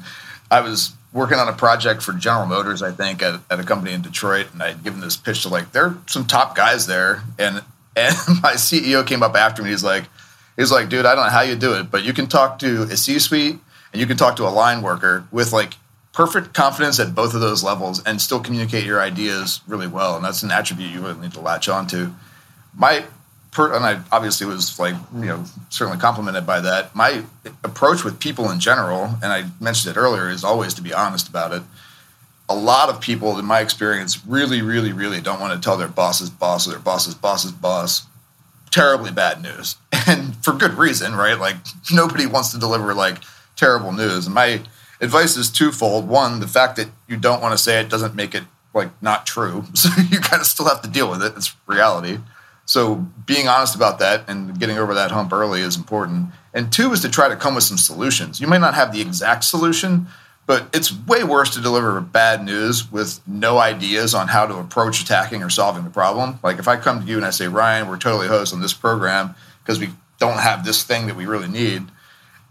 I 0.49 0.61
was 0.61 0.93
working 1.11 1.37
on 1.37 1.47
a 1.47 1.53
project 1.53 2.01
for 2.01 2.13
General 2.13 2.45
Motors, 2.45 2.81
I 2.81 2.91
think, 2.91 3.21
at, 3.21 3.39
at 3.49 3.59
a 3.59 3.63
company 3.63 3.93
in 3.93 4.01
Detroit, 4.01 4.47
and 4.53 4.61
I'd 4.61 4.83
given 4.83 4.99
this 4.99 5.17
pitch 5.17 5.43
to 5.43 5.49
like 5.49 5.71
there 5.71 5.85
are 5.85 5.97
some 6.07 6.25
top 6.25 6.55
guys 6.55 6.87
there, 6.87 7.23
and 7.37 7.63
and 7.95 8.15
my 8.41 8.53
CEO 8.53 9.05
came 9.05 9.23
up 9.23 9.35
after 9.35 9.63
me. 9.63 9.69
He's 9.69 9.83
like, 9.83 10.05
he's 10.55 10.71
like, 10.71 10.89
dude, 10.89 11.05
I 11.05 11.15
don't 11.15 11.25
know 11.25 11.31
how 11.31 11.41
you 11.41 11.55
do 11.55 11.73
it, 11.73 11.91
but 11.91 12.03
you 12.03 12.13
can 12.13 12.27
talk 12.27 12.59
to 12.59 12.83
a 12.83 12.97
C-suite 12.97 13.59
and 13.91 13.99
you 13.99 14.05
can 14.05 14.17
talk 14.17 14.35
to 14.37 14.47
a 14.47 14.49
line 14.49 14.81
worker 14.81 15.25
with 15.31 15.51
like 15.51 15.73
perfect 16.13 16.53
confidence 16.53 16.99
at 16.99 17.15
both 17.15 17.33
of 17.33 17.41
those 17.41 17.63
levels 17.63 18.03
and 18.03 18.21
still 18.21 18.39
communicate 18.39 18.83
your 18.85 19.01
ideas 19.01 19.61
really 19.67 19.87
well. 19.87 20.15
And 20.15 20.25
that's 20.25 20.43
an 20.43 20.51
attribute 20.51 20.91
you 20.91 21.01
really 21.01 21.19
need 21.19 21.33
to 21.33 21.39
latch 21.39 21.69
on 21.69 21.87
to. 21.87 22.13
My 22.73 23.05
per, 23.51 23.73
and 23.73 23.85
I 23.85 24.01
obviously 24.11 24.47
was 24.47 24.79
like, 24.79 24.95
you 25.15 25.25
know, 25.25 25.43
certainly 25.69 25.99
complimented 25.99 26.45
by 26.45 26.61
that. 26.61 26.95
My 26.95 27.23
approach 27.63 28.03
with 28.03 28.19
people 28.19 28.51
in 28.51 28.59
general, 28.59 29.05
and 29.23 29.31
I 29.31 29.45
mentioned 29.59 29.95
it 29.95 29.99
earlier, 29.99 30.29
is 30.29 30.43
always 30.43 30.73
to 30.75 30.81
be 30.81 30.93
honest 30.93 31.27
about 31.27 31.53
it. 31.53 31.63
A 32.47 32.55
lot 32.55 32.89
of 32.89 32.99
people, 32.99 33.37
in 33.37 33.45
my 33.45 33.59
experience, 33.59 34.25
really, 34.25 34.61
really, 34.61 34.91
really 34.91 35.21
don't 35.21 35.39
want 35.39 35.53
to 35.53 35.59
tell 35.59 35.77
their 35.77 35.87
boss's 35.87 36.29
boss 36.29 36.67
or 36.67 36.71
their 36.71 36.79
boss's 36.79 37.13
boss's 37.13 37.51
boss 37.51 38.07
terribly 38.71 39.11
bad 39.11 39.41
news. 39.41 39.75
And 40.07 40.35
for 40.43 40.53
good 40.53 40.73
reason, 40.73 41.13
right? 41.13 41.37
Like 41.37 41.57
nobody 41.91 42.25
wants 42.25 42.51
to 42.53 42.57
deliver 42.57 42.95
like 42.95 43.19
terrible 43.55 43.91
news. 43.91 44.25
And 44.25 44.33
my 44.33 44.61
advice 44.99 45.37
is 45.37 45.51
twofold. 45.51 46.07
One, 46.07 46.39
the 46.39 46.47
fact 46.47 46.77
that 46.77 46.87
you 47.07 47.15
don't 47.15 47.43
want 47.43 47.51
to 47.51 47.59
say 47.59 47.79
it 47.79 47.89
doesn't 47.89 48.15
make 48.15 48.33
it 48.33 48.43
like 48.73 48.89
not 49.03 49.27
true. 49.27 49.65
So 49.75 49.89
you 50.09 50.19
kind 50.19 50.41
of 50.41 50.47
still 50.47 50.67
have 50.67 50.81
to 50.81 50.89
deal 50.89 51.11
with 51.11 51.21
it. 51.21 51.33
It's 51.35 51.55
reality. 51.67 52.17
So 52.69 52.97
being 53.25 53.47
honest 53.47 53.73
about 53.73 53.97
that 53.97 54.29
and 54.29 54.59
getting 54.59 54.77
over 54.77 54.93
that 54.93 55.09
hump 55.09 55.33
early 55.33 55.61
is 55.61 55.75
important. 55.75 56.27
And 56.53 56.71
two 56.71 56.91
is 56.91 56.99
to 56.99 57.09
try 57.09 57.27
to 57.27 57.35
come 57.35 57.55
with 57.55 57.63
some 57.63 57.79
solutions. 57.79 58.39
You 58.39 58.45
may 58.45 58.59
not 58.59 58.75
have 58.75 58.93
the 58.93 59.01
exact 59.01 59.45
solution, 59.45 60.05
but 60.45 60.67
it's 60.71 60.95
way 61.07 61.23
worse 61.23 61.49
to 61.55 61.61
deliver 61.61 61.99
bad 61.99 62.45
news 62.45 62.91
with 62.91 63.21
no 63.25 63.57
ideas 63.57 64.13
on 64.13 64.27
how 64.27 64.45
to 64.45 64.59
approach 64.59 65.01
attacking 65.01 65.41
or 65.41 65.49
solving 65.49 65.83
the 65.83 65.89
problem. 65.89 66.37
Like 66.43 66.59
if 66.59 66.67
I 66.67 66.77
come 66.77 67.01
to 67.01 67.07
you 67.07 67.17
and 67.17 67.25
I 67.25 67.31
say, 67.31 67.47
Ryan, 67.47 67.87
we're 67.87 67.97
totally 67.97 68.27
hosed 68.27 68.53
on 68.53 68.61
this 68.61 68.73
program 68.73 69.33
because 69.63 69.79
we 69.79 69.89
don't 70.19 70.37
have 70.37 70.63
this 70.63 70.83
thing 70.83 71.07
that 71.07 71.15
we 71.15 71.25
really 71.25 71.47
need 71.47 71.87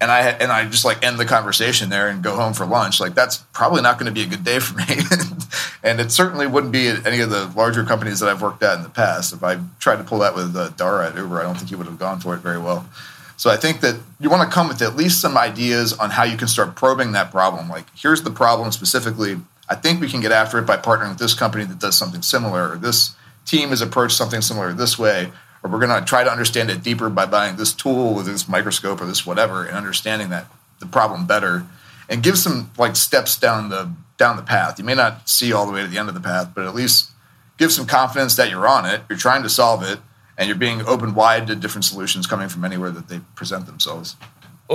and 0.01 0.11
I 0.11 0.21
and 0.31 0.53
I 0.53 0.65
just 0.69 0.85
like 0.85 1.05
end 1.05 1.19
the 1.19 1.25
conversation 1.25 1.91
there 1.91 2.09
and 2.09 2.23
go 2.23 2.37
home 2.37 2.55
for 2.55 2.65
lunch. 2.65 3.01
Like 3.01 3.15
that's 3.15 3.39
probably 3.53 3.83
not 3.83 3.99
going 3.99 4.07
to 4.07 4.13
be 4.13 4.23
a 4.23 4.27
good 4.27 4.45
day 4.45 4.61
for 4.61 4.77
me, 4.77 4.85
and 5.83 6.01
it 6.01 6.13
certainly 6.13 6.47
wouldn't 6.47 6.73
be 6.73 6.89
at 6.89 7.07
any 7.07 7.21
of 7.21 7.31
the 7.31 7.51
larger 7.57 7.85
companies 7.85 8.21
that 8.21 8.29
I've 8.29 8.43
worked 8.43 8.63
at 8.63 8.77
in 8.77 8.85
the 8.85 8.91
past. 8.91 9.33
If 9.33 9.43
I 9.43 9.59
tried 9.81 9.97
to 9.97 10.05
pull 10.05 10.21
that 10.21 10.35
with 10.35 10.55
uh, 10.57 10.69
Dara 10.71 11.09
at 11.09 11.17
Uber, 11.17 11.41
I 11.41 11.43
don't 11.43 11.57
think 11.57 11.71
he 11.71 11.75
would 11.75 11.87
have 11.87 11.99
gone 11.99 12.21
for 12.21 12.35
it 12.35 12.39
very 12.39 12.59
well. 12.59 12.89
So 13.37 13.51
I 13.51 13.57
think 13.57 13.81
that 13.81 14.01
you 14.19 14.31
want 14.31 14.49
to 14.49 14.53
come 14.53 14.67
with 14.69 14.83
at 14.83 14.97
least 14.97 15.21
some 15.21 15.37
ideas 15.37 15.93
on 15.93 16.11
how 16.11 16.25
you 16.25 16.37
can 16.37 16.49
start 16.49 16.75
probing 16.75 17.13
that 17.13 17.31
problem. 17.31 17.69
Like 17.69 17.87
here's 17.97 18.23
the 18.23 18.31
problem 18.31 18.73
specifically. 18.73 19.37
I 19.69 19.75
think 19.75 20.01
we 20.01 20.09
can 20.09 20.21
get 20.21 20.33
after 20.33 20.59
it 20.59 20.67
by 20.67 20.77
partnering 20.77 21.11
with 21.11 21.19
this 21.19 21.35
company 21.35 21.65
that 21.65 21.79
does 21.79 21.97
something 21.97 22.23
similar, 22.23 22.73
or 22.73 22.77
this 22.77 23.15
team 23.45 23.71
has 23.71 23.81
approached 23.81 24.17
something 24.17 24.43
similar 24.43 24.73
this 24.73 24.99
way 24.99 25.33
or 25.63 25.71
we're 25.71 25.85
going 25.85 25.99
to 25.99 26.07
try 26.07 26.25
to 26.25 26.31
understand 26.31 26.71
it 26.71 26.83
deeper 26.83 27.11
by 27.11 27.27
buying 27.27 27.57
this 27.57 27.73
tool 27.73 28.15
with 28.15 28.27
this 28.27 28.49
microscope 28.49 29.01
or 29.01 29.07
this 29.07 29.27
whatever 29.27 29.65
and 29.65 29.77
understanding 29.77 30.31
that 30.31 30.47
the 30.81 30.87
problem 30.87 31.27
better 31.27 31.67
and 32.09 32.23
give 32.23 32.39
some 32.39 32.71
like 32.79 32.97
steps 32.97 33.39
down 33.39 33.69
the 33.69 33.91
down 34.17 34.37
the 34.37 34.43
path 34.43 34.79
you 34.79 34.85
may 34.85 34.95
not 34.95 35.29
see 35.29 35.53
all 35.53 35.67
the 35.67 35.73
way 35.73 35.83
to 35.83 35.89
the 35.89 35.99
end 35.99 36.09
of 36.09 36.15
the 36.15 36.21
path 36.21 36.51
but 36.55 36.65
at 36.65 36.75
least 36.75 37.11
give 37.57 37.73
some 37.73 37.87
confidence 37.87 38.37
that 38.37 38.51
you're 38.51 38.67
on 38.67 38.85
it 38.87 39.03
you're 39.09 39.19
trying 39.19 39.43
to 39.43 39.49
solve 39.49 39.83
it 39.83 39.99
and 40.39 40.47
you're 40.47 40.57
being 40.57 40.87
open 40.87 41.15
wide 41.15 41.49
to 41.49 41.57
different 41.57 41.85
solutions 41.85 42.27
coming 42.27 42.49
from 42.49 42.65
anywhere 42.65 42.91
that 42.93 43.09
they 43.09 43.19
present 43.35 43.67
themselves. 43.67 44.17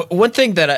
One 0.10 0.32
thing 0.32 0.56
that 0.56 0.70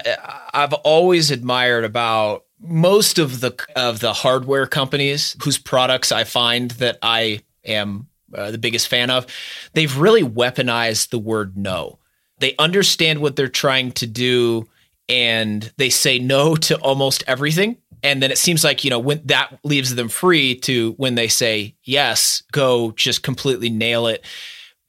I, 0.53 0.63
I've 0.63 0.73
always 0.73 1.31
admired 1.31 1.83
about 1.83 2.45
most 2.61 3.17
of 3.17 3.41
the 3.41 3.55
of 3.75 3.99
the 3.99 4.13
hardware 4.13 4.67
companies 4.67 5.35
whose 5.43 5.57
products 5.57 6.11
I 6.11 6.23
find 6.23 6.71
that 6.71 6.99
I 7.01 7.41
am 7.65 8.07
uh, 8.35 8.51
the 8.51 8.57
biggest 8.57 8.87
fan 8.87 9.09
of, 9.09 9.25
they've 9.73 9.97
really 9.97 10.23
weaponized 10.23 11.09
the 11.09 11.19
word 11.19 11.57
no. 11.57 11.99
They 12.39 12.55
understand 12.59 13.19
what 13.19 13.35
they're 13.35 13.47
trying 13.47 13.91
to 13.93 14.07
do 14.07 14.67
and 15.07 15.71
they 15.77 15.89
say 15.89 16.19
no 16.19 16.55
to 16.55 16.75
almost 16.77 17.23
everything. 17.27 17.77
And 18.03 18.21
then 18.21 18.31
it 18.31 18.37
seems 18.37 18.63
like, 18.63 18.83
you 18.83 18.89
know, 18.89 18.99
when 18.99 19.21
that 19.25 19.59
leaves 19.63 19.95
them 19.95 20.09
free 20.09 20.55
to 20.59 20.91
when 20.97 21.15
they 21.15 21.27
say 21.27 21.75
yes, 21.83 22.43
go 22.51 22.91
just 22.91 23.23
completely 23.23 23.69
nail 23.69 24.07
it. 24.07 24.23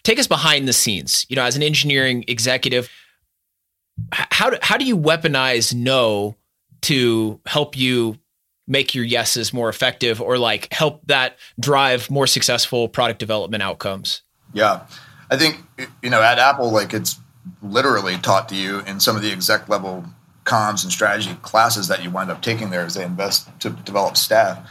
Take 0.02 0.18
us 0.18 0.26
behind 0.26 0.68
the 0.68 0.72
scenes. 0.72 1.24
You 1.28 1.36
know, 1.36 1.42
as 1.42 1.56
an 1.56 1.62
engineering 1.62 2.24
executive, 2.28 2.90
how 4.12 4.50
do, 4.50 4.58
how 4.60 4.76
do 4.76 4.84
you 4.84 4.98
weaponize 4.98 5.74
no 5.74 6.36
to 6.82 7.40
help 7.46 7.76
you 7.76 8.18
make 8.66 8.94
your 8.94 9.04
yeses 9.04 9.52
more 9.52 9.68
effective 9.68 10.20
or 10.20 10.38
like 10.38 10.72
help 10.72 11.06
that 11.06 11.38
drive 11.58 12.10
more 12.10 12.26
successful 12.26 12.88
product 12.88 13.18
development 13.18 13.62
outcomes? 13.62 14.22
Yeah. 14.52 14.86
I 15.30 15.36
think, 15.36 15.62
you 16.02 16.10
know, 16.10 16.22
at 16.22 16.38
Apple, 16.38 16.70
like 16.70 16.94
it's 16.94 17.16
literally 17.62 18.16
taught 18.18 18.48
to 18.48 18.54
you 18.54 18.80
in 18.80 19.00
some 19.00 19.16
of 19.16 19.22
the 19.22 19.30
exec 19.30 19.68
level 19.68 20.04
comms 20.44 20.84
and 20.84 20.92
strategy 20.92 21.34
classes 21.42 21.88
that 21.88 22.02
you 22.02 22.10
wind 22.10 22.30
up 22.30 22.40
taking 22.40 22.70
there 22.70 22.84
as 22.84 22.94
they 22.94 23.04
invest 23.04 23.48
to 23.60 23.70
develop 23.70 24.16
staff 24.16 24.68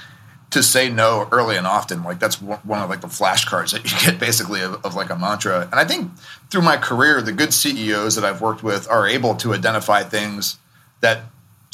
to 0.52 0.64
say 0.64 0.90
no 0.90 1.28
early 1.34 1.58
and 1.58 1.68
often 1.68 2.02
like 2.04 2.18
that's 2.18 2.42
one 2.42 2.82
of 2.82 2.90
like 2.90 3.02
the 3.02 3.08
flashcards 3.08 3.74
that 3.74 3.84
you 3.84 4.00
get 4.10 4.18
basically 4.20 4.62
of, 4.62 4.74
of, 4.86 4.96
like 4.96 5.10
a 5.10 5.16
mantra 5.18 5.64
and 5.64 5.76
i 5.76 5.84
think 5.84 6.10
through 6.50 6.62
my 6.62 6.78
career 6.78 7.22
the 7.22 7.34
good 7.34 7.54
ceos 7.54 8.16
that 8.16 8.24
i've 8.24 8.42
worked 8.42 8.64
with 8.64 8.90
are 8.90 9.06
able 9.06 9.36
to 9.36 9.54
identify 9.54 10.02
things 10.02 10.58
that 11.02 11.24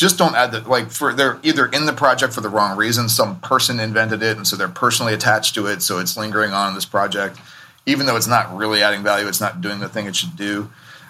just 0.02 0.18
don't 0.18 0.36
add 0.36 0.52
that 0.52 0.68
like 0.68 0.90
for 0.90 1.14
they're 1.14 1.40
either 1.44 1.68
in 1.68 1.86
the 1.86 1.94
project 1.94 2.34
for 2.34 2.42
the 2.42 2.50
wrong 2.50 2.76
reason 2.76 3.08
some 3.08 3.40
person 3.40 3.80
invented 3.80 4.24
it 4.24 4.36
and 4.36 4.48
so 4.48 4.56
they're 4.56 4.68
personally 4.68 5.14
attached 5.14 5.54
to 5.54 5.68
it 5.68 5.82
so 5.82 6.00
it's 6.00 6.18
lingering 6.18 6.52
on 6.52 6.70
in 6.70 6.76
this 6.76 6.86
project 6.86 7.38
even 7.86 8.08
though 8.08 8.16
it's 8.16 8.28
not 8.28 8.56
really 8.56 8.82
adding 8.82 9.04
value 9.04 9.28
it's 9.28 9.40
not 9.40 9.62
doing 9.62 9.80
the 9.80 9.88
thing 9.88 10.08
it 10.08 10.16
should 10.16 10.36
do 10.36 10.70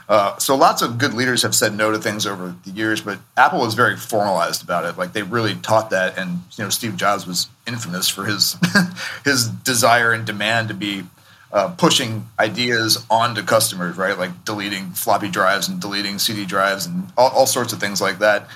uh, 0.10 0.38
so 0.38 0.58
lots 0.58 0.82
of 0.82 0.98
good 0.98 1.14
leaders 1.14 1.42
have 1.42 1.56
said 1.56 1.74
no 1.74 1.90
to 1.90 1.98
things 1.98 2.26
over 2.28 2.54
the 2.66 2.72
years, 2.72 3.00
but 3.00 3.18
Apple 3.38 3.62
was 3.62 3.76
very 3.76 3.96
formalized 3.96 4.62
about 4.62 4.84
it. 4.84 4.98
Like 4.98 5.14
they 5.14 5.24
really 5.24 5.56
taught 5.56 5.92
that, 5.92 6.18
and 6.18 6.42
you 6.58 6.66
know 6.66 6.70
Steve 6.70 6.98
Jobs 6.98 7.26
was 7.26 7.48
infamous 7.66 8.10
for 8.10 8.26
his 8.26 8.58
his 9.24 9.48
desire 9.48 10.12
and 10.12 10.26
demand 10.26 10.68
to 10.68 10.74
be 10.74 11.04
uh, 11.54 11.70
pushing 11.78 12.28
ideas 12.38 13.06
onto 13.10 13.42
customers, 13.42 13.96
right? 13.96 14.18
Like 14.18 14.44
deleting 14.44 14.92
floppy 14.92 15.30
drives 15.30 15.70
and 15.70 15.80
deleting 15.80 16.20
CD 16.20 16.46
drives 16.46 16.86
and 16.86 17.10
all, 17.18 17.30
all 17.30 17.46
sorts 17.46 17.72
of 17.72 17.80
things 17.80 18.02
like 18.02 18.20
that, 18.20 18.50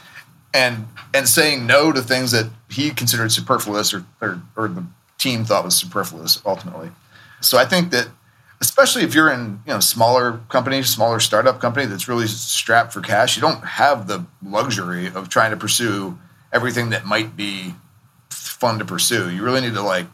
and 0.56 0.88
and 1.14 1.28
saying 1.28 1.68
no 1.68 1.92
to 1.92 2.02
things 2.02 2.32
that 2.32 2.50
he 2.70 2.90
considered 2.90 3.32
superfluous 3.32 3.94
or, 3.94 4.06
or, 4.22 4.42
or 4.56 4.68
the 4.68 4.86
team 5.18 5.46
thought 5.46 5.64
was 5.64 5.76
superfluous 5.76 6.42
ultimately. 6.46 6.90
So 7.42 7.58
I 7.58 7.66
think 7.66 7.92
that 7.92 8.08
especially 8.62 9.04
if 9.04 9.14
you're 9.14 9.32
in 9.32 9.60
you 9.68 9.74
know 9.74 9.80
smaller 9.80 10.40
company, 10.50 10.82
smaller 10.82 11.20
startup 11.20 11.60
company 11.60 11.86
that's 11.86 12.08
really 12.08 12.28
strapped 12.28 12.94
for 12.94 13.02
cash, 13.02 13.36
you 13.36 13.42
don't 13.42 13.64
have 13.64 14.08
the 14.08 14.26
luxury 14.44 15.08
of 15.08 15.30
trying 15.30 15.52
to 15.52 15.58
pursue 15.58 16.18
everything 16.52 16.90
that 16.90 17.06
might 17.06 17.36
be 17.36 17.76
fun 18.30 18.80
to 18.80 18.86
pursue. 18.86 19.30
You 19.30 19.44
really 19.44 19.62
need 19.62 19.74
to 19.74 19.82
like 19.82 20.08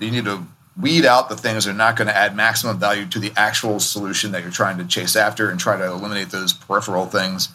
you 0.00 0.10
need 0.10 0.24
to 0.24 0.44
weed 0.80 1.04
out 1.04 1.28
the 1.28 1.36
things 1.36 1.64
that 1.64 1.72
are 1.72 1.74
not 1.74 1.96
going 1.96 2.06
to 2.06 2.16
add 2.16 2.36
maximum 2.36 2.78
value 2.78 3.04
to 3.06 3.18
the 3.18 3.32
actual 3.36 3.80
solution 3.80 4.30
that 4.30 4.42
you're 4.42 4.52
trying 4.52 4.78
to 4.78 4.84
chase 4.86 5.16
after 5.16 5.50
and 5.50 5.58
try 5.58 5.76
to 5.76 5.84
eliminate 5.84 6.30
those 6.30 6.52
peripheral 6.52 7.06
things 7.06 7.48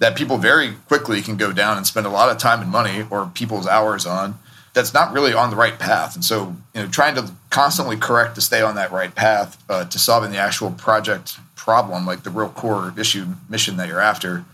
that 0.00 0.16
people 0.16 0.36
very 0.38 0.72
quickly 0.88 1.22
can 1.22 1.36
go 1.36 1.52
down 1.52 1.76
and 1.76 1.86
spend 1.86 2.06
a 2.06 2.10
lot 2.10 2.30
of 2.30 2.38
time 2.38 2.60
and 2.60 2.70
money 2.70 3.06
or 3.10 3.30
people's 3.32 3.66
hours 3.66 4.04
on 4.04 4.38
that's 4.72 4.94
not 4.94 5.12
really 5.12 5.32
on 5.32 5.50
the 5.50 5.56
right 5.56 5.78
path. 5.78 6.14
And 6.14 6.24
so, 6.24 6.54
you 6.74 6.82
know, 6.82 6.88
trying 6.88 7.14
to 7.16 7.30
constantly 7.50 7.96
correct 7.96 8.36
to 8.36 8.40
stay 8.40 8.62
on 8.62 8.76
that 8.76 8.92
right 8.92 9.14
path 9.14 9.62
uh, 9.68 9.84
to 9.84 9.98
solving 9.98 10.30
the 10.30 10.38
actual 10.38 10.70
project 10.70 11.38
problem, 11.56 12.06
like 12.06 12.22
the 12.22 12.30
real 12.30 12.48
core 12.50 12.94
issue 12.96 13.26
mission 13.48 13.76
that 13.78 13.88
you're 13.88 14.00
after, 14.00 14.44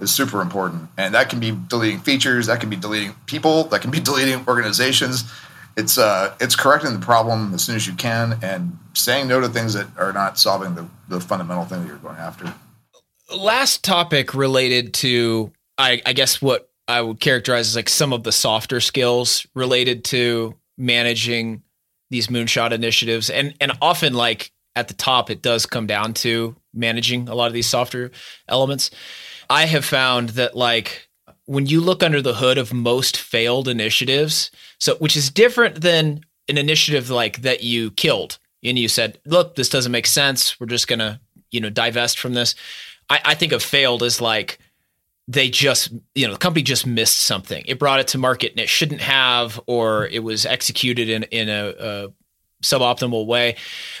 is 0.00 0.12
super 0.12 0.40
important. 0.40 0.88
And 0.96 1.14
that 1.14 1.30
can 1.30 1.38
be 1.38 1.56
deleting 1.68 2.00
features, 2.00 2.46
that 2.46 2.60
can 2.60 2.68
be 2.68 2.76
deleting 2.76 3.14
people, 3.26 3.64
that 3.64 3.80
can 3.80 3.90
be 3.90 4.00
deleting 4.10 4.44
organizations. 4.48 5.30
It's 5.76 5.98
uh, 5.98 6.34
it's 6.40 6.56
correcting 6.56 6.92
the 6.92 7.04
problem 7.04 7.54
as 7.54 7.62
soon 7.62 7.76
as 7.76 7.86
you 7.86 7.94
can 7.94 8.38
and 8.42 8.76
saying 8.92 9.28
no 9.28 9.40
to 9.40 9.48
things 9.48 9.74
that 9.74 9.86
are 9.96 10.12
not 10.12 10.36
solving 10.36 10.74
the, 10.74 10.86
the 11.08 11.20
fundamental 11.20 11.64
thing 11.64 11.82
that 11.82 11.86
you're 11.86 11.96
going 11.98 12.16
after. 12.16 12.52
Last 13.34 13.84
topic 13.84 14.34
related 14.34 14.94
to, 14.94 15.52
I, 15.78 16.02
I 16.04 16.12
guess, 16.12 16.42
what 16.42 16.70
I 16.88 17.00
would 17.00 17.20
characterize 17.20 17.68
as 17.68 17.76
like 17.76 17.88
some 17.88 18.12
of 18.12 18.24
the 18.24 18.32
softer 18.32 18.80
skills 18.80 19.46
related 19.54 20.04
to 20.06 20.56
managing 20.76 21.62
these 22.10 22.26
moonshot 22.26 22.72
initiatives. 22.72 23.30
And 23.30 23.54
and 23.60 23.72
often 23.80 24.14
like 24.14 24.50
at 24.74 24.88
the 24.88 24.94
top 24.94 25.30
it 25.30 25.42
does 25.42 25.66
come 25.66 25.86
down 25.86 26.14
to 26.14 26.56
managing 26.74 27.28
a 27.28 27.34
lot 27.34 27.46
of 27.46 27.52
these 27.52 27.68
softer 27.68 28.10
elements. 28.48 28.90
I 29.48 29.66
have 29.66 29.84
found 29.84 30.30
that 30.30 30.56
like 30.56 31.08
when 31.46 31.66
you 31.66 31.80
look 31.80 32.02
under 32.02 32.20
the 32.20 32.34
hood 32.34 32.58
of 32.58 32.72
most 32.72 33.16
failed 33.16 33.68
initiatives 33.68 34.50
so 34.78 34.96
which 34.96 35.16
is 35.16 35.30
different 35.30 35.80
than 35.80 36.20
an 36.48 36.58
initiative 36.58 37.10
like 37.10 37.42
that 37.42 37.62
you 37.62 37.90
killed 37.92 38.38
and 38.62 38.78
you 38.78 38.88
said 38.88 39.20
look 39.26 39.54
this 39.54 39.68
doesn't 39.68 39.92
make 39.92 40.06
sense. 40.06 40.58
We're 40.58 40.66
just 40.66 40.88
gonna 40.88 41.20
you 41.52 41.60
know 41.60 41.70
divest 41.70 42.18
from 42.18 42.34
this 42.34 42.54
i, 43.10 43.20
I 43.24 43.34
think 43.34 43.52
of 43.52 43.62
failed 43.62 44.02
as 44.02 44.20
like 44.20 44.58
they 45.28 45.50
just 45.50 45.92
you 46.14 46.26
know 46.26 46.32
the 46.32 46.38
company 46.38 46.62
just 46.62 46.86
missed 46.86 47.20
something 47.20 47.62
it 47.66 47.78
brought 47.78 48.00
it 48.00 48.08
to 48.08 48.18
market 48.18 48.52
and 48.52 48.60
it 48.60 48.68
shouldn't 48.68 49.02
have 49.02 49.60
or 49.66 50.06
it 50.06 50.22
was 50.22 50.46
executed 50.46 51.08
in 51.08 51.24
in 51.24 51.48
a, 51.48 51.74
a 51.78 52.08
suboptimal 52.62 53.26
way 53.26 53.56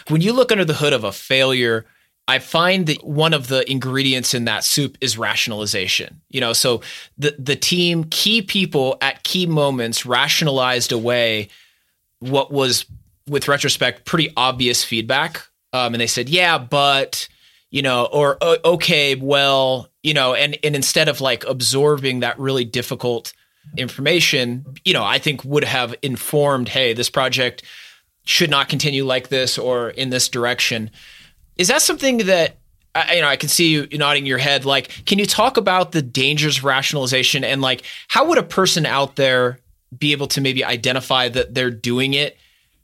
when 0.08 0.20
you 0.20 0.32
look 0.32 0.52
under 0.52 0.64
the 0.64 0.74
hood 0.74 0.92
of 0.92 1.04
a 1.04 1.12
failure 1.12 1.86
I 2.30 2.38
find 2.38 2.86
that 2.86 3.02
one 3.02 3.34
of 3.34 3.48
the 3.48 3.68
ingredients 3.68 4.34
in 4.34 4.44
that 4.44 4.62
soup 4.62 4.96
is 5.00 5.18
rationalization. 5.18 6.20
You 6.28 6.40
know, 6.40 6.52
so 6.52 6.80
the 7.18 7.34
the 7.36 7.56
team, 7.56 8.04
key 8.04 8.40
people 8.40 8.96
at 9.00 9.24
key 9.24 9.46
moments 9.46 10.06
rationalized 10.06 10.92
away 10.92 11.48
what 12.20 12.52
was, 12.52 12.84
with 13.26 13.48
retrospect, 13.48 14.04
pretty 14.04 14.32
obvious 14.36 14.84
feedback. 14.84 15.44
Um, 15.72 15.92
and 15.92 16.00
they 16.00 16.06
said, 16.06 16.28
"Yeah, 16.28 16.56
but," 16.56 17.28
you 17.70 17.82
know, 17.82 18.06
or 18.06 18.36
oh, 18.40 18.56
"Okay, 18.64 19.14
well," 19.14 19.88
you 20.02 20.14
know, 20.14 20.34
and 20.34 20.58
and 20.62 20.74
instead 20.74 21.08
of 21.08 21.20
like 21.20 21.44
absorbing 21.44 22.20
that 22.20 22.38
really 22.38 22.64
difficult 22.64 23.32
information, 23.76 24.64
you 24.84 24.92
know, 24.92 25.04
I 25.04 25.18
think 25.18 25.44
would 25.44 25.64
have 25.64 25.94
informed, 26.02 26.68
hey, 26.68 26.92
this 26.92 27.10
project 27.10 27.62
should 28.24 28.50
not 28.50 28.68
continue 28.68 29.04
like 29.04 29.28
this 29.28 29.58
or 29.58 29.90
in 29.90 30.10
this 30.10 30.28
direction. 30.28 30.90
Is 31.56 31.68
that 31.68 31.82
something 31.82 32.18
that 32.18 32.56
I, 32.94 33.14
you 33.14 33.20
know, 33.22 33.28
I 33.28 33.36
can 33.36 33.48
see 33.48 33.68
you 33.68 33.86
nodding 33.92 34.26
your 34.26 34.38
head. 34.38 34.64
Like, 34.64 35.04
can 35.06 35.18
you 35.18 35.26
talk 35.26 35.56
about 35.56 35.92
the 35.92 36.02
dangers 36.02 36.58
of 36.58 36.64
rationalization 36.64 37.44
and 37.44 37.62
like 37.62 37.82
how 38.08 38.26
would 38.26 38.38
a 38.38 38.42
person 38.42 38.86
out 38.86 39.16
there 39.16 39.60
be 39.96 40.12
able 40.12 40.26
to 40.28 40.40
maybe 40.40 40.64
identify 40.64 41.28
that 41.28 41.54
they're 41.54 41.70
doing 41.70 42.14
it 42.14 42.36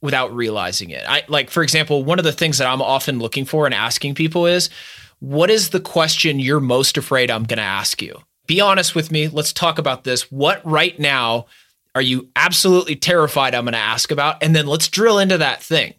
without 0.07 0.35
realizing 0.35 0.89
it? 0.89 1.05
I 1.07 1.25
like, 1.29 1.51
for 1.51 1.63
example, 1.63 2.03
one 2.03 2.19
of 2.19 2.25
the 2.25 2.33
things 2.33 2.57
that 2.57 2.67
I'm 2.67 2.81
often 2.81 3.19
looking 3.19 3.45
for 3.45 3.67
and 3.67 3.75
asking 3.75 4.15
people 4.15 4.47
is, 4.47 4.71
what 5.19 5.51
is 5.51 5.69
the 5.71 5.81
question 5.81 6.41
you're 6.41 6.61
most 6.61 6.97
afraid 6.97 7.31
I'm 7.31 7.45
going 7.45 7.59
to 7.59 7.63
ask 7.63 8.01
you? 8.01 8.23
Be 8.47 8.61
honest 8.61 8.95
with 8.95 9.11
me. 9.11 9.29
Let's 9.29 9.53
talk 9.53 9.79
about 9.79 10.05
this. 10.05 10.31
What 10.31 10.65
right 10.65 10.99
now 10.99 11.47
are 11.95 12.03
you 12.03 12.29
absolutely 12.37 12.95
terrified 12.97 13.55
I'm 13.55 13.65
going 13.65 13.73
to 13.73 13.79
ask 13.79 14.11
about? 14.11 14.43
And 14.43 14.55
then 14.55 14.67
let's 14.67 14.89
drill 14.89 15.19
into 15.19 15.39
that 15.39 15.63
thing, 15.63 15.95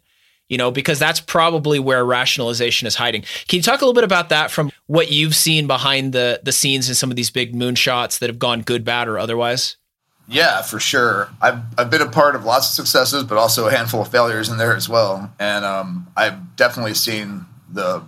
you 0.47 0.57
know, 0.57 0.71
because 0.71 0.99
that's 0.99 1.19
probably 1.19 1.79
where 1.79 2.05
rationalization 2.05 2.87
is 2.87 2.95
hiding. 2.95 3.23
Can 3.47 3.57
you 3.57 3.63
talk 3.63 3.81
a 3.81 3.85
little 3.85 3.95
bit 3.95 4.03
about 4.03 4.29
that 4.29 4.51
from 4.51 4.71
what 4.85 5.11
you've 5.11 5.35
seen 5.35 5.67
behind 5.67 6.13
the 6.13 6.39
the 6.43 6.51
scenes 6.51 6.87
in 6.87 6.95
some 6.95 7.09
of 7.09 7.15
these 7.15 7.31
big 7.31 7.53
moonshots 7.53 8.19
that 8.19 8.29
have 8.29 8.39
gone 8.39 8.61
good, 8.61 8.85
bad, 8.85 9.07
or 9.07 9.17
otherwise? 9.17 9.75
Yeah, 10.27 10.61
for 10.61 10.79
sure. 10.79 11.29
I've 11.41 11.61
I've 11.77 11.89
been 11.89 12.01
a 12.01 12.09
part 12.09 12.35
of 12.35 12.43
lots 12.43 12.67
of 12.67 12.75
successes, 12.75 13.23
but 13.23 13.37
also 13.37 13.67
a 13.67 13.71
handful 13.71 14.01
of 14.01 14.09
failures 14.09 14.49
in 14.49 14.57
there 14.57 14.75
as 14.75 14.89
well. 14.89 15.33
And 15.39 15.63
um, 15.63 16.07
I've 16.17 16.55
definitely 16.57 16.95
seen 16.95 17.45
the 17.71 18.03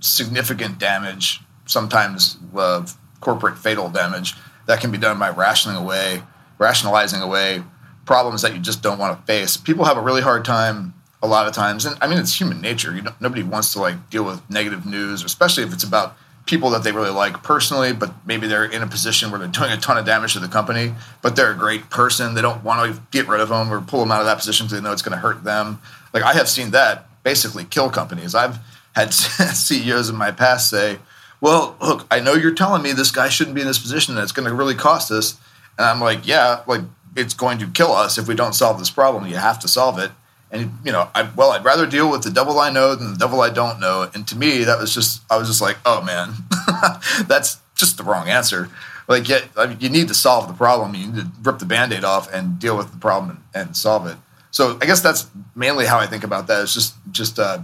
significant 0.00 0.78
damage, 0.78 1.40
sometimes 1.66 2.38
uh, 2.56 2.86
corporate 3.20 3.58
fatal 3.58 3.90
damage, 3.90 4.34
that 4.66 4.80
can 4.80 4.90
be 4.90 4.98
done 4.98 5.18
by 5.18 5.30
rationing 5.30 5.76
away, 5.76 6.22
rationalizing 6.58 7.20
away 7.20 7.62
problems 8.06 8.40
that 8.40 8.54
you 8.54 8.60
just 8.60 8.82
don't 8.82 8.98
want 8.98 9.18
to 9.18 9.26
face. 9.26 9.58
People 9.58 9.84
have 9.84 9.98
a 9.98 10.00
really 10.00 10.22
hard 10.22 10.44
time 10.46 10.94
a 11.22 11.26
lot 11.26 11.46
of 11.46 11.52
times, 11.52 11.84
and 11.84 11.98
I 12.00 12.06
mean 12.06 12.18
it's 12.18 12.38
human 12.38 12.62
nature. 12.62 12.94
You 12.94 13.02
nobody 13.20 13.42
wants 13.42 13.74
to 13.74 13.80
like 13.80 14.08
deal 14.08 14.24
with 14.24 14.40
negative 14.48 14.86
news, 14.86 15.22
especially 15.22 15.64
if 15.64 15.74
it's 15.74 15.84
about 15.84 16.16
people 16.48 16.70
that 16.70 16.82
they 16.82 16.90
really 16.90 17.10
like 17.10 17.42
personally, 17.42 17.92
but 17.92 18.12
maybe 18.26 18.48
they're 18.48 18.64
in 18.64 18.82
a 18.82 18.86
position 18.86 19.30
where 19.30 19.38
they're 19.38 19.48
doing 19.48 19.70
a 19.70 19.76
ton 19.76 19.98
of 19.98 20.04
damage 20.04 20.32
to 20.32 20.40
the 20.40 20.48
company, 20.48 20.94
but 21.22 21.36
they're 21.36 21.52
a 21.52 21.56
great 21.56 21.90
person. 21.90 22.34
They 22.34 22.42
don't 22.42 22.64
want 22.64 22.92
to 22.92 23.00
get 23.12 23.28
rid 23.28 23.40
of 23.40 23.50
them 23.50 23.72
or 23.72 23.80
pull 23.80 24.00
them 24.00 24.10
out 24.10 24.20
of 24.20 24.26
that 24.26 24.38
position 24.38 24.66
because 24.66 24.80
they 24.80 24.84
know 24.84 24.92
it's 24.92 25.02
going 25.02 25.14
to 25.14 25.20
hurt 25.20 25.44
them. 25.44 25.80
Like 26.12 26.22
I 26.22 26.32
have 26.32 26.48
seen 26.48 26.70
that 26.72 27.06
basically 27.22 27.64
kill 27.64 27.90
companies. 27.90 28.34
I've 28.34 28.58
had 28.94 29.12
CEOs 29.14 30.08
in 30.08 30.16
my 30.16 30.32
past 30.32 30.70
say, 30.70 30.98
"Well, 31.40 31.76
look, 31.80 32.06
I 32.10 32.20
know 32.20 32.32
you're 32.32 32.54
telling 32.54 32.82
me 32.82 32.92
this 32.92 33.10
guy 33.10 33.28
shouldn't 33.28 33.54
be 33.54 33.60
in 33.60 33.66
this 33.66 33.78
position 33.78 34.14
and 34.14 34.22
it's 34.22 34.32
going 34.32 34.48
to 34.48 34.54
really 34.54 34.74
cost 34.74 35.10
us." 35.10 35.38
And 35.76 35.86
I'm 35.86 36.00
like, 36.00 36.26
"Yeah, 36.26 36.62
like 36.66 36.80
it's 37.14 37.34
going 37.34 37.58
to 37.58 37.66
kill 37.68 37.92
us 37.92 38.18
if 38.18 38.26
we 38.26 38.34
don't 38.34 38.54
solve 38.54 38.78
this 38.78 38.90
problem. 38.90 39.26
You 39.26 39.36
have 39.36 39.58
to 39.60 39.68
solve 39.68 39.98
it." 39.98 40.10
And 40.50 40.72
you 40.84 40.92
know, 40.92 41.08
I, 41.14 41.28
well, 41.36 41.50
I'd 41.50 41.64
rather 41.64 41.86
deal 41.86 42.10
with 42.10 42.22
the 42.22 42.30
devil 42.30 42.58
I 42.58 42.70
know 42.70 42.94
than 42.94 43.12
the 43.12 43.18
devil 43.18 43.40
I 43.40 43.50
don't 43.50 43.80
know. 43.80 44.08
And 44.14 44.26
to 44.28 44.36
me, 44.36 44.64
that 44.64 44.78
was 44.78 44.94
just 44.94 45.22
I 45.30 45.36
was 45.36 45.48
just 45.48 45.60
like, 45.60 45.76
"Oh 45.84 46.02
man, 46.02 46.34
that's 47.26 47.58
just 47.74 47.98
the 47.98 48.04
wrong 48.04 48.28
answer." 48.28 48.70
Like, 49.08 49.28
yeah, 49.28 49.40
I 49.56 49.66
mean, 49.66 49.78
you 49.80 49.88
need 49.88 50.08
to 50.08 50.14
solve 50.14 50.48
the 50.48 50.54
problem. 50.54 50.94
You 50.94 51.06
need 51.06 51.16
to 51.16 51.30
rip 51.42 51.58
the 51.58 51.64
band-aid 51.64 52.04
off 52.04 52.32
and 52.32 52.58
deal 52.58 52.76
with 52.76 52.92
the 52.92 52.98
problem 52.98 53.42
and, 53.54 53.68
and 53.68 53.76
solve 53.76 54.06
it. 54.06 54.16
So 54.50 54.78
I 54.82 54.86
guess 54.86 55.00
that's 55.00 55.26
mainly 55.54 55.86
how 55.86 55.98
I 55.98 56.06
think 56.06 56.24
about 56.24 56.46
that. 56.46 56.62
It's 56.62 56.74
just 56.74 56.94
just 57.10 57.38
uh, 57.38 57.60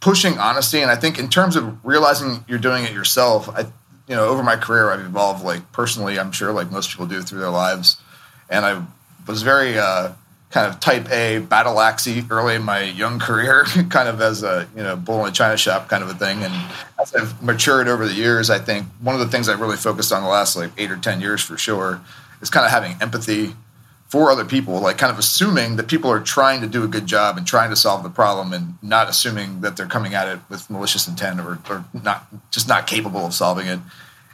pushing 0.00 0.38
honesty, 0.38 0.80
and 0.80 0.90
I 0.90 0.96
think 0.96 1.18
in 1.18 1.28
terms 1.28 1.56
of 1.56 1.84
realizing 1.84 2.44
you're 2.48 2.58
doing 2.58 2.84
it 2.84 2.92
yourself, 2.92 3.48
I 3.48 3.60
you 4.06 4.14
know 4.14 4.28
over 4.28 4.42
my 4.42 4.56
career 4.56 4.90
I've 4.90 5.00
evolved 5.00 5.44
like 5.44 5.72
personally. 5.72 6.18
I'm 6.18 6.32
sure 6.32 6.52
like 6.52 6.70
most 6.70 6.90
people 6.90 7.06
do 7.06 7.22
through 7.22 7.40
their 7.40 7.50
lives, 7.50 7.96
and 8.50 8.64
I 8.64 8.82
was 9.26 9.42
very 9.42 9.78
uh, 9.78 10.12
kind 10.54 10.72
of 10.72 10.78
type 10.78 11.10
A 11.10 11.40
battle 11.40 11.80
axy 11.80 12.24
early 12.30 12.54
in 12.54 12.62
my 12.62 12.84
young 12.84 13.18
career, 13.18 13.64
kind 13.90 14.08
of 14.08 14.20
as 14.20 14.44
a 14.44 14.68
you 14.76 14.84
know 14.84 14.94
bull 14.94 15.24
in 15.24 15.30
a 15.30 15.34
china 15.34 15.56
shop 15.56 15.88
kind 15.88 16.04
of 16.04 16.08
a 16.08 16.14
thing. 16.14 16.44
And 16.44 16.54
as 17.00 17.12
I've 17.12 17.42
matured 17.42 17.88
over 17.88 18.06
the 18.06 18.14
years, 18.14 18.50
I 18.50 18.60
think 18.60 18.86
one 19.00 19.16
of 19.16 19.20
the 19.20 19.26
things 19.26 19.48
I 19.48 19.54
really 19.54 19.76
focused 19.76 20.12
on 20.12 20.22
the 20.22 20.28
last 20.28 20.54
like 20.54 20.70
eight 20.78 20.92
or 20.92 20.96
ten 20.96 21.20
years 21.20 21.42
for 21.42 21.58
sure 21.58 22.00
is 22.40 22.50
kind 22.50 22.64
of 22.64 22.70
having 22.70 22.94
empathy 23.02 23.52
for 24.06 24.30
other 24.30 24.44
people, 24.44 24.78
like 24.78 24.96
kind 24.96 25.12
of 25.12 25.18
assuming 25.18 25.74
that 25.74 25.88
people 25.88 26.08
are 26.08 26.20
trying 26.20 26.60
to 26.60 26.68
do 26.68 26.84
a 26.84 26.88
good 26.88 27.06
job 27.06 27.36
and 27.36 27.44
trying 27.44 27.70
to 27.70 27.76
solve 27.76 28.04
the 28.04 28.10
problem 28.10 28.52
and 28.52 28.78
not 28.80 29.08
assuming 29.08 29.60
that 29.62 29.76
they're 29.76 29.88
coming 29.88 30.14
at 30.14 30.28
it 30.28 30.38
with 30.48 30.70
malicious 30.70 31.08
intent 31.08 31.40
or, 31.40 31.58
or 31.68 31.84
not 31.92 32.28
just 32.52 32.68
not 32.68 32.86
capable 32.86 33.26
of 33.26 33.34
solving 33.34 33.66
it. 33.66 33.80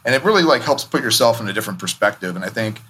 And 0.04 0.14
it 0.14 0.22
really 0.22 0.42
like 0.42 0.60
helps 0.60 0.84
put 0.84 1.02
yourself 1.02 1.40
in 1.40 1.48
a 1.48 1.54
different 1.54 1.78
perspective. 1.78 2.36
And 2.36 2.44
I 2.44 2.50
think 2.50 2.80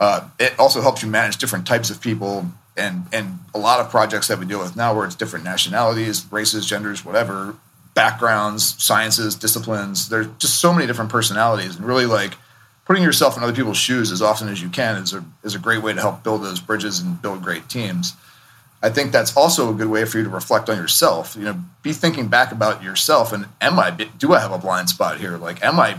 uh, 0.00 0.28
it 0.38 0.58
also 0.58 0.80
helps 0.80 1.02
you 1.02 1.08
manage 1.08 1.38
different 1.38 1.66
types 1.66 1.90
of 1.90 2.00
people 2.00 2.46
and 2.76 3.06
and 3.12 3.38
a 3.54 3.58
lot 3.58 3.80
of 3.80 3.90
projects 3.90 4.28
that 4.28 4.38
we 4.38 4.46
deal 4.46 4.58
with 4.58 4.76
now 4.76 4.94
where 4.94 5.06
it's 5.06 5.14
different 5.14 5.44
nationalities, 5.44 6.26
races, 6.30 6.66
genders, 6.66 7.04
whatever, 7.04 7.56
backgrounds, 7.94 8.82
sciences, 8.82 9.34
disciplines. 9.34 10.08
There's 10.08 10.28
just 10.38 10.60
so 10.60 10.72
many 10.72 10.86
different 10.86 11.10
personalities 11.10 11.76
and 11.76 11.86
really 11.86 12.06
like 12.06 12.34
putting 12.84 13.02
yourself 13.02 13.36
in 13.36 13.42
other 13.42 13.54
people's 13.54 13.78
shoes 13.78 14.12
as 14.12 14.22
often 14.22 14.48
as 14.48 14.62
you 14.62 14.68
can 14.68 14.96
is 14.96 15.12
a, 15.12 15.24
is 15.42 15.54
a 15.54 15.58
great 15.58 15.82
way 15.82 15.92
to 15.92 16.00
help 16.00 16.22
build 16.22 16.42
those 16.42 16.60
bridges 16.60 17.00
and 17.00 17.20
build 17.20 17.42
great 17.42 17.68
teams. 17.68 18.14
I 18.82 18.90
think 18.90 19.10
that's 19.10 19.36
also 19.36 19.70
a 19.70 19.74
good 19.74 19.88
way 19.88 20.04
for 20.04 20.18
you 20.18 20.24
to 20.24 20.30
reflect 20.30 20.68
on 20.68 20.76
yourself. 20.76 21.34
You 21.36 21.46
know, 21.46 21.60
be 21.82 21.92
thinking 21.92 22.28
back 22.28 22.52
about 22.52 22.82
yourself 22.82 23.32
and 23.32 23.46
am 23.62 23.78
I 23.78 23.90
do 23.90 24.34
I 24.34 24.40
have 24.40 24.52
a 24.52 24.58
blind 24.58 24.90
spot 24.90 25.18
here? 25.18 25.38
Like 25.38 25.64
am 25.64 25.80
I 25.80 25.98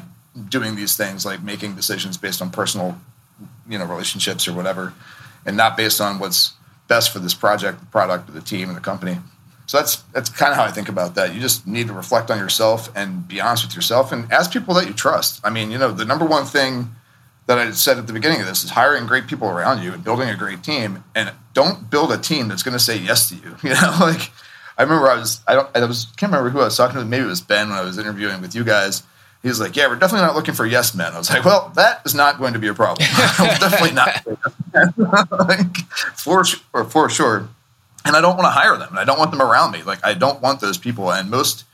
doing 0.49 0.75
these 0.75 0.95
things 0.95 1.25
like 1.25 1.41
making 1.41 1.75
decisions 1.75 2.15
based 2.15 2.43
on 2.43 2.51
personal, 2.51 2.95
you 3.69 3.77
know, 3.77 3.85
relationships 3.85 4.47
or 4.47 4.53
whatever 4.53 4.93
and 5.45 5.57
not 5.57 5.77
based 5.77 5.99
on 5.99 6.19
what's 6.19 6.53
best 6.87 7.11
for 7.11 7.19
this 7.19 7.33
project, 7.33 7.79
the 7.79 7.85
product, 7.87 8.33
the 8.33 8.41
team 8.41 8.67
and 8.67 8.77
the 8.77 8.81
company. 8.81 9.17
So 9.65 9.77
that's 9.77 9.97
that's 10.13 10.29
kind 10.29 10.51
of 10.51 10.57
how 10.57 10.63
I 10.63 10.71
think 10.71 10.87
about 10.87 11.15
that. 11.15 11.33
You 11.33 11.41
just 11.41 11.67
need 11.67 11.87
to 11.87 11.93
reflect 11.93 12.31
on 12.31 12.37
yourself 12.37 12.89
and 12.95 13.27
be 13.27 13.41
honest 13.41 13.65
with 13.65 13.75
yourself 13.75 14.11
and 14.11 14.31
ask 14.31 14.51
people 14.51 14.73
that 14.75 14.87
you 14.87 14.93
trust. 14.93 15.41
I 15.43 15.49
mean, 15.49 15.71
you 15.71 15.77
know, 15.77 15.91
the 15.91 16.05
number 16.05 16.25
one 16.25 16.45
thing 16.45 16.91
that 17.47 17.57
I 17.57 17.71
said 17.71 17.97
at 17.97 18.07
the 18.07 18.13
beginning 18.13 18.39
of 18.41 18.47
this 18.47 18.63
is 18.63 18.69
hiring 18.69 19.07
great 19.07 19.27
people 19.27 19.49
around 19.49 19.81
you 19.81 19.93
and 19.93 20.03
building 20.03 20.29
a 20.29 20.35
great 20.35 20.63
team. 20.63 21.03
And 21.15 21.33
don't 21.53 21.89
build 21.89 22.11
a 22.11 22.17
team 22.17 22.49
that's 22.49 22.63
going 22.63 22.77
to 22.77 22.83
say 22.83 22.97
yes 22.97 23.29
to 23.29 23.35
you. 23.35 23.55
You 23.63 23.69
know, 23.71 23.97
like 23.99 24.31
I 24.77 24.83
remember 24.83 25.09
I 25.09 25.17
was 25.17 25.41
I 25.47 25.55
don't 25.55 25.75
I 25.75 25.83
was 25.85 26.07
can't 26.17 26.31
remember 26.31 26.49
who 26.49 26.61
I 26.61 26.65
was 26.65 26.77
talking 26.77 26.99
to. 26.99 27.05
Maybe 27.05 27.25
it 27.25 27.27
was 27.27 27.41
Ben 27.41 27.69
when 27.69 27.77
I 27.77 27.81
was 27.81 27.97
interviewing 27.97 28.41
with 28.41 28.55
you 28.55 28.63
guys. 28.63 29.03
He 29.47 29.49
was 29.49 29.59
like, 29.59 29.75
"Yeah, 29.75 29.87
we're 29.87 29.95
definitely 29.95 30.27
not 30.27 30.35
looking 30.35 30.53
for 30.53 30.65
yes 30.65 30.93
men." 30.93 31.13
I 31.13 31.17
was 31.17 31.29
like, 31.29 31.45
"Well, 31.45 31.71
that 31.75 32.01
is 32.05 32.13
not 32.13 32.37
going 32.37 32.53
to 32.53 32.59
be 32.59 32.67
a 32.67 32.73
problem. 32.73 33.07
definitely 33.59 33.93
not 33.93 34.25
for 36.15 36.43
or 36.73 36.83
for 36.83 37.09
sure." 37.09 37.49
and 38.07 38.15
I 38.15 38.21
don't 38.21 38.37
want 38.37 38.45
to 38.45 38.51
hire 38.51 38.77
them. 38.77 38.89
And 38.89 38.99
I 38.99 39.03
don't 39.03 39.19
want 39.19 39.31
them 39.31 39.41
around 39.41 39.71
me. 39.71 39.83
Like 39.83 39.99
I 40.03 40.13
don't 40.13 40.41
want 40.41 40.61
those 40.61 40.77
people. 40.77 41.11
And 41.11 41.29
most 41.29 41.65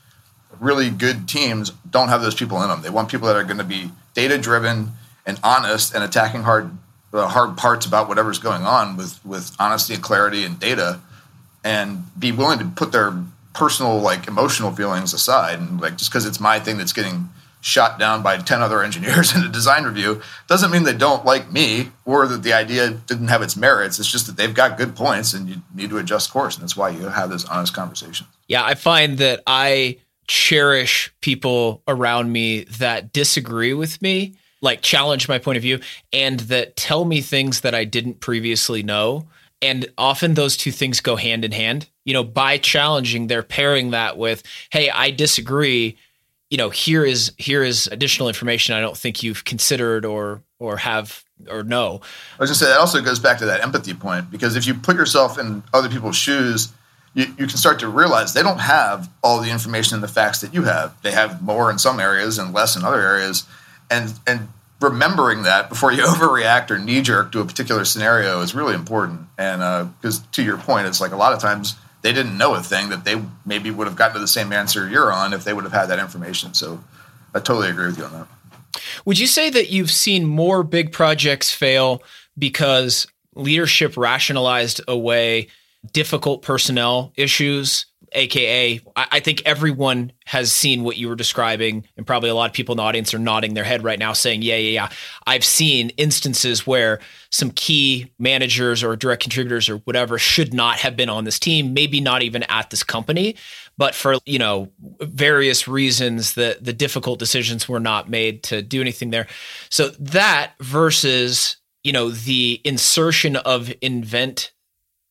really 0.60 0.90
good 0.90 1.28
teams 1.28 1.70
don't 1.88 2.08
have 2.08 2.22
those 2.22 2.34
people 2.34 2.60
in 2.62 2.68
them. 2.68 2.82
They 2.82 2.90
want 2.90 3.08
people 3.08 3.28
that 3.28 3.36
are 3.36 3.44
going 3.44 3.58
to 3.58 3.64
be 3.64 3.90
data 4.14 4.38
driven 4.38 4.92
and 5.24 5.38
honest 5.42 5.94
and 5.94 6.02
attacking 6.02 6.42
hard 6.42 6.70
the 7.12 7.28
hard 7.28 7.56
parts 7.56 7.86
about 7.86 8.08
whatever's 8.08 8.40
going 8.40 8.62
on 8.62 8.96
with 8.96 9.24
with 9.24 9.54
honesty 9.60 9.94
and 9.94 10.02
clarity 10.02 10.44
and 10.44 10.58
data, 10.58 11.00
and 11.62 12.04
be 12.18 12.32
willing 12.32 12.58
to 12.58 12.64
put 12.64 12.90
their 12.90 13.16
personal 13.52 14.00
like 14.00 14.26
emotional 14.26 14.72
feelings 14.72 15.14
aside 15.14 15.60
and 15.60 15.80
like 15.80 15.96
just 15.96 16.10
because 16.10 16.26
it's 16.26 16.40
my 16.40 16.58
thing 16.58 16.76
that's 16.76 16.92
getting 16.92 17.28
shot 17.64 17.98
down 17.98 18.22
by 18.22 18.36
10 18.36 18.60
other 18.60 18.82
engineers 18.82 19.34
in 19.36 19.42
a 19.42 19.48
design 19.48 19.84
review 19.84 20.20
doesn't 20.48 20.70
mean 20.70 20.82
they 20.82 20.92
don't 20.92 21.24
like 21.24 21.50
me 21.50 21.90
or 22.04 22.26
that 22.26 22.42
the 22.42 22.52
idea 22.52 22.90
didn't 22.90 23.28
have 23.28 23.40
its 23.40 23.56
merits. 23.56 23.98
It's 23.98 24.10
just 24.10 24.26
that 24.26 24.36
they've 24.36 24.54
got 24.54 24.76
good 24.76 24.94
points 24.94 25.32
and 25.32 25.48
you 25.48 25.56
need 25.74 25.88
to 25.88 25.96
adjust 25.96 26.30
course. 26.30 26.56
And 26.56 26.62
that's 26.62 26.76
why 26.76 26.90
you 26.90 27.08
have 27.08 27.30
those 27.30 27.46
honest 27.46 27.74
conversations. 27.74 28.28
Yeah, 28.48 28.62
I 28.62 28.74
find 28.74 29.16
that 29.16 29.42
I 29.46 29.96
cherish 30.26 31.10
people 31.22 31.82
around 31.88 32.30
me 32.32 32.64
that 32.78 33.14
disagree 33.14 33.72
with 33.72 34.00
me, 34.02 34.34
like 34.60 34.82
challenge 34.82 35.26
my 35.26 35.38
point 35.38 35.56
of 35.56 35.62
view, 35.62 35.80
and 36.12 36.40
that 36.40 36.76
tell 36.76 37.06
me 37.06 37.22
things 37.22 37.62
that 37.62 37.74
I 37.74 37.84
didn't 37.84 38.20
previously 38.20 38.82
know. 38.82 39.26
And 39.62 39.86
often 39.96 40.34
those 40.34 40.58
two 40.58 40.70
things 40.70 41.00
go 41.00 41.16
hand 41.16 41.46
in 41.46 41.52
hand. 41.52 41.88
You 42.04 42.12
know, 42.12 42.24
by 42.24 42.58
challenging, 42.58 43.26
they're 43.28 43.42
pairing 43.42 43.92
that 43.92 44.18
with, 44.18 44.42
hey, 44.70 44.90
I 44.90 45.10
disagree 45.10 45.96
you 46.50 46.56
know 46.56 46.70
here 46.70 47.04
is 47.04 47.32
here 47.38 47.62
is 47.62 47.86
additional 47.88 48.28
information 48.28 48.74
I 48.74 48.80
don't 48.80 48.96
think 48.96 49.22
you've 49.22 49.44
considered 49.44 50.04
or 50.04 50.42
or 50.58 50.76
have 50.78 51.24
or 51.48 51.62
know. 51.62 52.00
I 52.38 52.42
was 52.42 52.50
just 52.50 52.60
say 52.60 52.66
that 52.66 52.78
also 52.78 53.00
goes 53.00 53.18
back 53.18 53.38
to 53.38 53.46
that 53.46 53.62
empathy 53.62 53.94
point 53.94 54.30
because 54.30 54.56
if 54.56 54.66
you 54.66 54.74
put 54.74 54.96
yourself 54.96 55.38
in 55.38 55.62
other 55.72 55.88
people's 55.88 56.16
shoes, 56.16 56.72
you, 57.14 57.26
you 57.38 57.46
can 57.46 57.56
start 57.56 57.80
to 57.80 57.88
realize 57.88 58.34
they 58.34 58.42
don't 58.42 58.60
have 58.60 59.10
all 59.22 59.40
the 59.40 59.50
information 59.50 59.94
and 59.94 60.02
the 60.02 60.08
facts 60.08 60.40
that 60.40 60.54
you 60.54 60.62
have. 60.62 61.00
They 61.02 61.12
have 61.12 61.42
more 61.42 61.70
in 61.70 61.78
some 61.78 62.00
areas 62.00 62.38
and 62.38 62.52
less 62.52 62.76
in 62.76 62.84
other 62.84 63.00
areas, 63.00 63.46
and 63.90 64.12
and 64.26 64.48
remembering 64.80 65.44
that 65.44 65.68
before 65.68 65.92
you 65.92 66.02
overreact 66.04 66.70
or 66.70 66.78
knee 66.78 67.00
jerk 67.00 67.32
to 67.32 67.40
a 67.40 67.44
particular 67.44 67.84
scenario 67.84 68.40
is 68.40 68.54
really 68.54 68.74
important. 68.74 69.22
And 69.38 69.92
because 70.00 70.20
uh, 70.20 70.24
to 70.32 70.42
your 70.42 70.58
point, 70.58 70.86
it's 70.86 71.00
like 71.00 71.12
a 71.12 71.16
lot 71.16 71.32
of 71.32 71.40
times 71.40 71.76
they 72.04 72.12
didn't 72.12 72.36
know 72.36 72.54
a 72.54 72.62
thing 72.62 72.90
that 72.90 73.06
they 73.06 73.20
maybe 73.46 73.70
would 73.70 73.86
have 73.86 73.96
gotten 73.96 74.12
to 74.12 74.20
the 74.20 74.28
same 74.28 74.52
answer 74.52 74.86
you're 74.86 75.10
on 75.10 75.32
if 75.32 75.42
they 75.42 75.54
would 75.54 75.64
have 75.64 75.72
had 75.72 75.86
that 75.86 75.98
information. 75.98 76.52
So 76.52 76.84
I 77.34 77.40
totally 77.40 77.70
agree 77.70 77.86
with 77.86 77.96
you 77.96 78.04
on 78.04 78.12
that. 78.12 78.82
Would 79.06 79.18
you 79.18 79.26
say 79.26 79.48
that 79.48 79.70
you've 79.70 79.90
seen 79.90 80.26
more 80.26 80.62
big 80.62 80.92
projects 80.92 81.50
fail 81.50 82.02
because 82.36 83.06
leadership 83.34 83.96
rationalized 83.96 84.82
away 84.86 85.48
difficult 85.92 86.42
personnel 86.42 87.10
issues 87.16 87.86
aka 88.14 88.80
I, 88.96 89.20
think 89.20 89.42
everyone 89.44 90.12
has 90.26 90.52
seen 90.52 90.84
what 90.84 90.96
you 90.96 91.08
were 91.08 91.16
describing 91.16 91.86
and 91.96 92.06
probably 92.06 92.30
a 92.30 92.34
lot 92.34 92.48
of 92.48 92.54
people 92.54 92.74
in 92.74 92.76
the 92.76 92.82
audience 92.82 93.12
are 93.12 93.18
nodding 93.18 93.54
their 93.54 93.64
head 93.64 93.84
right 93.84 93.98
now 93.98 94.12
saying 94.12 94.42
yeah 94.42 94.56
yeah 94.56 94.70
yeah. 94.70 94.88
I've 95.26 95.44
seen 95.44 95.90
instances 95.90 96.66
where 96.66 97.00
some 97.30 97.50
key 97.50 98.12
managers 98.18 98.82
or 98.82 98.96
direct 98.96 99.22
contributors 99.22 99.68
or 99.68 99.78
whatever 99.78 100.18
should 100.18 100.54
not 100.54 100.78
have 100.78 100.96
been 100.96 101.08
on 101.08 101.24
this 101.24 101.38
team 101.38 101.74
maybe 101.74 102.00
not 102.00 102.22
even 102.22 102.44
at 102.44 102.70
this 102.70 102.82
company 102.82 103.36
but 103.76 103.94
for 103.94 104.16
you 104.24 104.38
know 104.38 104.70
various 105.00 105.66
reasons 105.66 106.34
the 106.34 106.58
the 106.60 106.72
difficult 106.72 107.18
decisions 107.18 107.68
were 107.68 107.80
not 107.80 108.08
made 108.08 108.42
to 108.44 108.62
do 108.62 108.80
anything 108.80 109.10
there. 109.10 109.26
So 109.70 109.88
that 109.98 110.52
versus 110.60 111.56
you 111.82 111.92
know 111.92 112.10
the 112.10 112.60
insertion 112.64 113.36
of 113.36 113.72
invent 113.80 114.52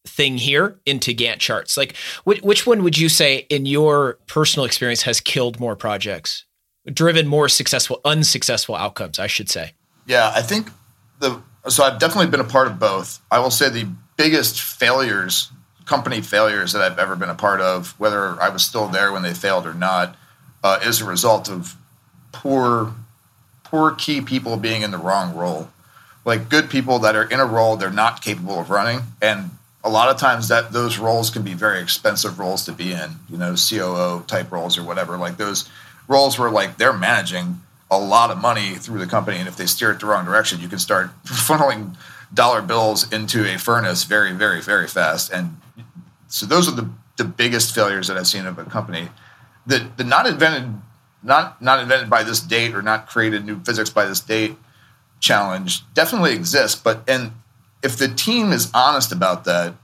thing 0.05 0.37
here 0.37 0.79
into 0.85 1.13
Gantt 1.13 1.39
charts? 1.39 1.77
Like, 1.77 1.95
which, 2.23 2.41
which 2.41 2.67
one 2.67 2.83
would 2.83 2.97
you 2.97 3.09
say, 3.09 3.45
in 3.49 3.65
your 3.65 4.19
personal 4.27 4.65
experience, 4.65 5.03
has 5.03 5.19
killed 5.19 5.59
more 5.59 5.75
projects, 5.75 6.45
driven 6.91 7.27
more 7.27 7.49
successful, 7.49 8.01
unsuccessful 8.05 8.75
outcomes? 8.75 9.19
I 9.19 9.27
should 9.27 9.49
say. 9.49 9.73
Yeah, 10.05 10.31
I 10.35 10.41
think 10.41 10.69
the 11.19 11.41
so 11.69 11.83
I've 11.83 11.99
definitely 11.99 12.29
been 12.29 12.39
a 12.39 12.45
part 12.45 12.67
of 12.67 12.79
both. 12.79 13.21
I 13.31 13.39
will 13.39 13.51
say 13.51 13.69
the 13.69 13.87
biggest 14.17 14.61
failures, 14.61 15.51
company 15.85 16.21
failures 16.21 16.73
that 16.73 16.81
I've 16.81 16.99
ever 16.99 17.15
been 17.15 17.29
a 17.29 17.35
part 17.35 17.61
of, 17.61 17.97
whether 17.99 18.39
I 18.41 18.49
was 18.49 18.65
still 18.65 18.87
there 18.87 19.11
when 19.11 19.21
they 19.23 19.33
failed 19.33 19.65
or 19.65 19.73
not, 19.73 20.15
uh, 20.63 20.79
is 20.83 21.01
a 21.01 21.05
result 21.05 21.49
of 21.49 21.75
poor, 22.31 22.93
poor 23.63 23.91
key 23.91 24.21
people 24.21 24.57
being 24.57 24.81
in 24.81 24.91
the 24.91 24.97
wrong 24.97 25.35
role. 25.35 25.69
Like 26.25 26.49
good 26.49 26.69
people 26.69 26.99
that 26.99 27.15
are 27.15 27.23
in 27.23 27.39
a 27.39 27.45
role 27.45 27.75
they're 27.75 27.91
not 27.91 28.21
capable 28.21 28.59
of 28.59 28.69
running, 28.69 29.01
and 29.21 29.51
a 29.83 29.89
lot 29.89 30.09
of 30.09 30.17
times 30.17 30.47
that 30.47 30.71
those 30.71 30.97
roles 30.97 31.29
can 31.29 31.41
be 31.41 31.53
very 31.53 31.81
expensive 31.81 32.39
roles 32.39 32.65
to 32.65 32.71
be 32.71 32.93
in, 32.93 33.11
you 33.29 33.37
know, 33.37 33.55
COO 33.55 34.23
type 34.27 34.51
roles 34.51 34.77
or 34.77 34.83
whatever. 34.83 35.17
Like 35.17 35.37
those 35.37 35.69
roles 36.07 36.39
where 36.39 36.49
like 36.49 36.77
they're 36.77 36.93
managing 36.93 37.61
a 37.91 37.99
lot 37.99 38.31
of 38.31 38.37
money 38.37 38.75
through 38.75 38.99
the 38.99 39.05
company, 39.05 39.37
and 39.37 39.47
if 39.47 39.55
they 39.57 39.65
steer 39.65 39.91
it 39.91 39.99
the 39.99 40.05
wrong 40.05 40.25
direction, 40.25 40.61
you 40.61 40.67
can 40.67 40.79
start 40.79 41.11
funneling 41.25 41.95
dollar 42.33 42.61
bills 42.61 43.11
into 43.11 43.45
a 43.45 43.59
furnace 43.59 44.05
very, 44.05 44.31
very, 44.31 44.61
very 44.61 44.87
fast. 44.87 45.31
And 45.31 45.57
So 46.27 46.45
those 46.45 46.67
are 46.67 46.75
the, 46.75 46.89
the 47.17 47.25
biggest 47.25 47.75
failures 47.75 48.07
that 48.07 48.17
I've 48.17 48.27
seen 48.27 48.45
of 48.45 48.57
a 48.57 48.63
company. 48.63 49.09
The 49.67 49.87
the 49.97 50.03
not 50.03 50.25
invented 50.27 50.81
not 51.21 51.61
not 51.61 51.79
invented 51.79 52.09
by 52.09 52.23
this 52.23 52.39
date 52.39 52.73
or 52.73 52.81
not 52.81 53.07
created 53.07 53.45
new 53.45 53.59
physics 53.63 53.89
by 53.89 54.05
this 54.05 54.19
date 54.19 54.55
challenge 55.19 55.83
definitely 55.93 56.33
exists. 56.33 56.79
But 56.81 57.03
and 57.07 57.31
if 57.83 57.97
the 57.97 58.07
team 58.07 58.51
is 58.51 58.71
honest 58.73 59.11
about 59.11 59.43
that, 59.43 59.75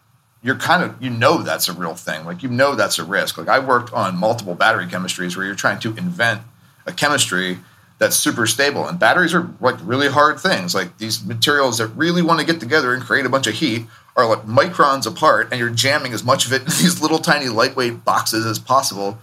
you're 0.42 0.56
kind 0.56 0.84
of 0.84 1.02
you 1.02 1.10
know 1.10 1.44
that's 1.44 1.68
a 1.68 1.74
real 1.74 1.96
thing. 1.96 2.26
Like 2.26 2.42
you 2.42 2.50
know 2.50 2.74
that's 2.76 2.98
a 2.98 3.04
risk. 3.04 3.38
Like 3.38 3.50
I 3.50 3.60
worked 3.60 3.94
on 3.94 4.18
multiple 4.18 4.56
battery 4.56 4.86
chemistries 4.86 5.36
where 5.36 5.46
you're 5.46 5.56
trying 5.56 5.80
to 5.82 5.96
invent 5.96 6.42
a 6.86 6.94
chemistry 6.94 7.60
that's 8.00 8.16
super 8.16 8.48
stable. 8.48 8.88
And 8.88 8.98
batteries 8.98 9.34
are 9.34 9.50
like 9.60 9.76
really 9.84 10.08
hard 10.08 10.40
things. 10.40 10.74
Like 10.74 10.98
these 10.98 11.24
materials 11.26 11.78
that 11.78 11.88
really 11.88 12.22
want 12.22 12.40
to 12.40 12.46
get 12.46 12.62
together 12.62 12.94
and 12.94 13.04
create 13.04 13.26
a 13.26 13.30
bunch 13.30 13.46
of 13.46 13.56
heat 13.56 13.86
are 14.16 14.28
like 14.28 14.46
microns 14.46 15.06
apart, 15.06 15.50
and 15.52 15.60
you're 15.60 15.70
jamming 15.70 16.14
as 16.14 16.24
much 16.24 16.46
of 16.46 16.54
it 16.54 16.62
in 16.62 16.68
these 16.82 17.02
little 17.02 17.20
tiny 17.20 17.50
lightweight 17.50 18.06
boxes 18.06 18.46
as 18.46 18.58
possible. 18.58 19.18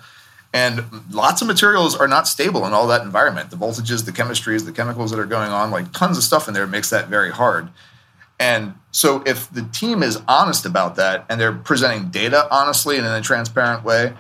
And 0.52 0.84
lots 1.10 1.42
of 1.42 1.48
materials 1.48 1.96
are 1.96 2.08
not 2.08 2.28
stable 2.28 2.66
in 2.66 2.72
all 2.72 2.86
that 2.86 3.02
environment. 3.02 3.50
The 3.50 3.56
voltages, 3.56 4.04
the 4.04 4.12
chemistries, 4.12 4.64
the 4.64 4.72
chemicals 4.72 5.10
that 5.10 5.18
are 5.18 5.26
going 5.26 5.50
on, 5.50 5.70
like 5.70 5.92
tons 5.92 6.16
of 6.16 6.24
stuff 6.24 6.46
in 6.48 6.54
there 6.54 6.66
makes 6.66 6.90
that 6.90 7.08
very 7.08 7.30
hard. 7.30 7.68
And 8.38 8.74
so 8.90 9.22
if 9.26 9.50
the 9.50 9.62
team 9.62 10.02
is 10.02 10.20
honest 10.28 10.66
about 10.66 10.96
that 10.96 11.24
and 11.28 11.40
they're 11.40 11.52
presenting 11.52 12.10
data 12.10 12.46
honestly 12.50 12.96
and 12.96 13.06
in 13.06 13.12
a 13.12 13.22
transparent 13.22 13.84
way, 13.84 14.12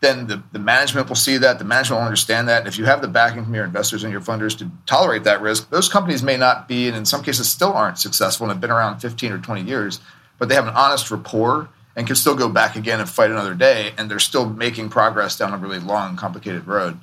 then 0.00 0.28
the, 0.28 0.42
the 0.52 0.60
management 0.60 1.08
will 1.08 1.16
see 1.16 1.38
that, 1.38 1.58
the 1.58 1.64
management 1.64 2.00
will 2.00 2.06
understand 2.06 2.48
that. 2.48 2.60
And 2.60 2.68
if 2.68 2.78
you 2.78 2.84
have 2.84 3.02
the 3.02 3.08
backing 3.08 3.44
from 3.44 3.54
your 3.54 3.64
investors 3.64 4.04
and 4.04 4.12
your 4.12 4.20
funders 4.20 4.56
to 4.58 4.70
tolerate 4.86 5.24
that 5.24 5.40
risk, 5.40 5.70
those 5.70 5.88
companies 5.88 6.22
may 6.22 6.36
not 6.36 6.68
be, 6.68 6.86
and 6.86 6.96
in 6.96 7.04
some 7.04 7.22
cases 7.22 7.48
still 7.48 7.72
aren't 7.72 7.98
successful 7.98 8.46
and 8.46 8.52
have 8.52 8.60
been 8.60 8.70
around 8.70 9.00
15 9.00 9.32
or 9.32 9.38
20 9.38 9.62
years, 9.62 10.00
but 10.38 10.48
they 10.48 10.54
have 10.54 10.68
an 10.68 10.74
honest 10.74 11.10
rapport 11.10 11.68
and 11.96 12.06
can 12.06 12.14
still 12.14 12.36
go 12.36 12.48
back 12.48 12.76
again 12.76 13.00
and 13.00 13.08
fight 13.08 13.30
another 13.30 13.54
day, 13.54 13.92
and 13.98 14.08
they're 14.08 14.20
still 14.20 14.48
making 14.48 14.88
progress 14.88 15.36
down 15.36 15.52
a 15.52 15.56
really 15.56 15.80
long, 15.80 16.14
complicated 16.14 16.64
road. 16.68 16.96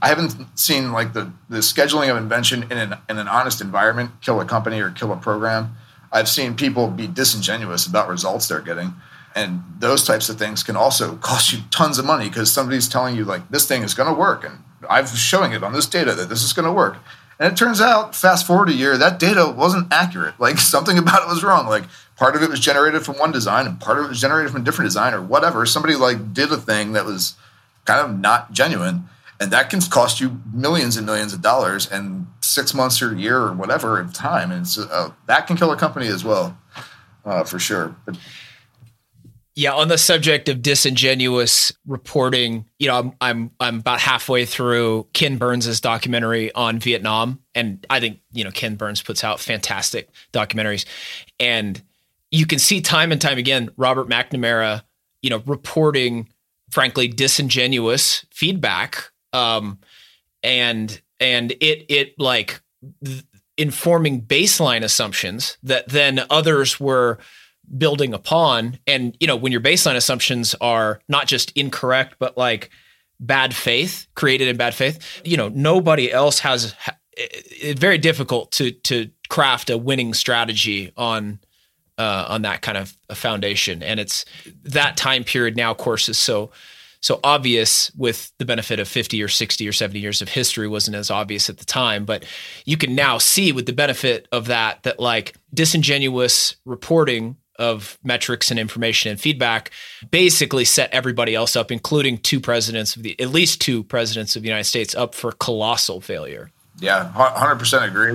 I 0.00 0.08
haven't 0.08 0.36
seen 0.56 0.92
like 0.92 1.12
the, 1.12 1.32
the 1.48 1.58
scheduling 1.58 2.08
of 2.08 2.16
invention 2.16 2.64
in 2.64 2.78
an, 2.78 2.94
in 3.08 3.18
an 3.18 3.26
honest 3.26 3.60
environment 3.60 4.12
kill 4.20 4.40
a 4.40 4.44
company 4.44 4.80
or 4.80 4.90
kill 4.90 5.12
a 5.12 5.16
program. 5.16 5.76
I've 6.12 6.28
seen 6.28 6.54
people 6.54 6.88
be 6.88 7.06
disingenuous 7.06 7.86
about 7.86 8.08
results 8.08 8.48
they're 8.48 8.60
getting 8.60 8.94
and 9.34 9.62
those 9.78 10.04
types 10.04 10.28
of 10.28 10.38
things 10.38 10.62
can 10.62 10.76
also 10.76 11.16
cost 11.30 11.52
you 11.52 11.60
tons 11.70 11.98
of 11.98 12.04
money 12.04 12.28
because 12.28 12.52
somebody's 12.52 12.88
telling 12.88 13.16
you 13.16 13.24
like 13.24 13.48
this 13.50 13.66
thing 13.66 13.82
is 13.82 13.94
going 13.94 14.12
to 14.12 14.18
work 14.18 14.44
and 14.44 14.58
i'm 14.88 15.06
showing 15.06 15.52
it 15.52 15.62
on 15.62 15.72
this 15.72 15.86
data 15.86 16.14
that 16.14 16.28
this 16.28 16.42
is 16.42 16.52
going 16.52 16.66
to 16.66 16.72
work. 16.72 16.96
And 17.40 17.52
it 17.52 17.56
turns 17.56 17.80
out 17.80 18.16
fast 18.16 18.46
forward 18.46 18.68
a 18.68 18.72
year 18.72 18.96
that 18.96 19.18
data 19.18 19.52
wasn't 19.56 19.92
accurate. 19.92 20.34
Like 20.40 20.58
something 20.58 20.98
about 20.98 21.22
it 21.22 21.28
was 21.28 21.44
wrong. 21.44 21.66
Like 21.66 21.84
part 22.16 22.34
of 22.34 22.42
it 22.42 22.50
was 22.50 22.60
generated 22.60 23.04
from 23.04 23.18
one 23.18 23.32
design 23.32 23.66
and 23.66 23.78
part 23.80 23.98
of 23.98 24.06
it 24.06 24.08
was 24.08 24.20
generated 24.20 24.52
from 24.52 24.62
a 24.62 24.64
different 24.64 24.88
design 24.88 25.14
or 25.14 25.20
whatever. 25.20 25.66
Somebody 25.66 25.94
like 25.94 26.32
did 26.32 26.50
a 26.50 26.56
thing 26.56 26.92
that 26.92 27.04
was 27.04 27.34
kind 27.84 28.00
of 28.00 28.18
not 28.18 28.52
genuine 28.52 29.08
and 29.40 29.50
that 29.50 29.70
can 29.70 29.80
cost 29.82 30.20
you 30.20 30.40
millions 30.52 30.96
and 30.96 31.06
millions 31.06 31.32
of 31.32 31.42
dollars 31.42 31.90
and 31.90 32.26
six 32.40 32.74
months 32.74 33.00
or 33.00 33.14
a 33.14 33.18
year 33.18 33.38
or 33.38 33.52
whatever 33.52 34.00
of 34.00 34.12
time. 34.12 34.50
And 34.50 34.66
so, 34.66 34.82
uh, 34.90 35.10
that 35.26 35.46
can 35.46 35.56
kill 35.56 35.70
a 35.70 35.76
company 35.76 36.08
as 36.08 36.24
well 36.24 36.58
uh, 37.24 37.44
for 37.44 37.58
sure. 37.58 37.94
But, 38.04 38.18
yeah, 39.58 39.74
on 39.74 39.88
the 39.88 39.98
subject 39.98 40.48
of 40.48 40.62
disingenuous 40.62 41.72
reporting, 41.84 42.64
you 42.78 42.86
know, 42.86 42.96
I'm 42.96 43.12
I'm 43.20 43.50
I'm 43.58 43.78
about 43.80 43.98
halfway 43.98 44.44
through 44.44 45.08
Ken 45.14 45.36
Burns's 45.36 45.80
documentary 45.80 46.52
on 46.52 46.78
Vietnam, 46.78 47.40
and 47.56 47.84
I 47.90 47.98
think 47.98 48.20
you 48.30 48.44
know 48.44 48.52
Ken 48.52 48.76
Burns 48.76 49.02
puts 49.02 49.24
out 49.24 49.40
fantastic 49.40 50.10
documentaries, 50.32 50.84
and 51.40 51.82
you 52.30 52.46
can 52.46 52.60
see 52.60 52.80
time 52.80 53.10
and 53.10 53.20
time 53.20 53.36
again 53.36 53.70
Robert 53.76 54.08
McNamara, 54.08 54.82
you 55.22 55.30
know, 55.30 55.42
reporting 55.44 56.28
frankly 56.70 57.08
disingenuous 57.08 58.24
feedback, 58.30 59.10
um, 59.32 59.78
and 60.42 61.00
and 61.20 61.52
it 61.52 61.86
it 61.88 62.18
like 62.18 62.60
th- 63.04 63.24
informing 63.56 64.22
baseline 64.22 64.84
assumptions 64.84 65.58
that 65.62 65.88
then 65.88 66.20
others 66.30 66.78
were 66.78 67.18
building 67.76 68.14
upon. 68.14 68.78
And, 68.86 69.16
you 69.20 69.26
know, 69.26 69.36
when 69.36 69.52
your 69.52 69.60
baseline 69.60 69.96
assumptions 69.96 70.54
are 70.60 71.00
not 71.08 71.26
just 71.26 71.50
incorrect, 71.52 72.16
but 72.18 72.38
like 72.38 72.70
bad 73.20 73.54
faith, 73.54 74.06
created 74.14 74.48
in 74.48 74.56
bad 74.56 74.74
faith, 74.74 75.20
you 75.24 75.36
know, 75.36 75.48
nobody 75.48 76.10
else 76.10 76.38
has 76.38 76.74
it's 77.18 77.80
very 77.80 77.98
difficult 77.98 78.52
to 78.52 78.70
to 78.70 79.10
craft 79.28 79.70
a 79.70 79.76
winning 79.76 80.14
strategy 80.14 80.92
on 80.96 81.40
uh, 81.98 82.26
on 82.28 82.42
that 82.42 82.62
kind 82.62 82.78
of 82.78 82.96
a 83.08 83.14
foundation. 83.16 83.82
And 83.82 83.98
it's 83.98 84.24
that 84.62 84.96
time 84.96 85.24
period 85.24 85.56
now, 85.56 85.74
course, 85.74 86.08
is 86.08 86.16
so 86.16 86.50
so 87.00 87.20
obvious 87.22 87.90
with 87.96 88.32
the 88.38 88.44
benefit 88.44 88.80
of 88.80 88.88
50 88.88 89.22
or 89.22 89.28
60 89.28 89.68
or 89.68 89.72
70 89.72 89.98
years 90.00 90.22
of 90.22 90.28
history 90.28 90.68
wasn't 90.68 90.96
as 90.96 91.10
obvious 91.10 91.48
at 91.48 91.58
the 91.58 91.64
time 91.64 92.04
but 92.04 92.24
you 92.64 92.76
can 92.76 92.94
now 92.94 93.18
see 93.18 93.52
with 93.52 93.66
the 93.66 93.72
benefit 93.72 94.26
of 94.32 94.46
that 94.46 94.82
that 94.82 95.00
like 95.00 95.34
disingenuous 95.54 96.56
reporting 96.64 97.36
of 97.58 97.98
metrics 98.04 98.50
and 98.50 98.58
information 98.58 99.10
and 99.10 99.20
feedback 99.20 99.70
basically 100.10 100.64
set 100.64 100.90
everybody 100.92 101.34
else 101.34 101.56
up, 101.56 101.72
including 101.72 102.16
two 102.18 102.40
presidents 102.40 102.94
of 102.96 103.02
the 103.02 103.20
at 103.20 103.30
least 103.30 103.60
two 103.60 103.82
presidents 103.84 104.36
of 104.36 104.42
the 104.42 104.48
United 104.48 104.64
States, 104.64 104.94
up 104.94 105.14
for 105.14 105.32
colossal 105.32 106.00
failure. 106.00 106.50
Yeah, 106.78 107.10
hundred 107.12 107.56
percent 107.56 107.84
agree 107.84 108.12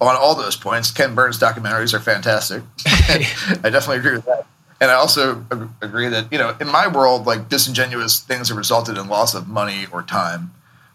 on 0.00 0.16
all 0.16 0.34
those 0.34 0.56
points. 0.56 0.90
Ken 0.90 1.14
Burns 1.14 1.38
documentaries 1.38 1.94
are 1.94 2.00
fantastic. 2.00 2.62
I 2.86 3.70
definitely 3.70 3.98
agree 3.98 4.16
with 4.16 4.26
that. 4.26 4.46
And 4.82 4.90
I 4.90 4.94
also 4.94 5.46
agree 5.80 6.08
that 6.08 6.32
you 6.32 6.38
know, 6.38 6.56
in 6.60 6.66
my 6.66 6.88
world, 6.88 7.24
like 7.24 7.48
disingenuous 7.48 8.18
things 8.18 8.48
have 8.48 8.58
resulted 8.58 8.98
in 8.98 9.06
loss 9.06 9.32
of 9.32 9.46
money 9.46 9.86
or 9.92 10.02
time. 10.02 10.52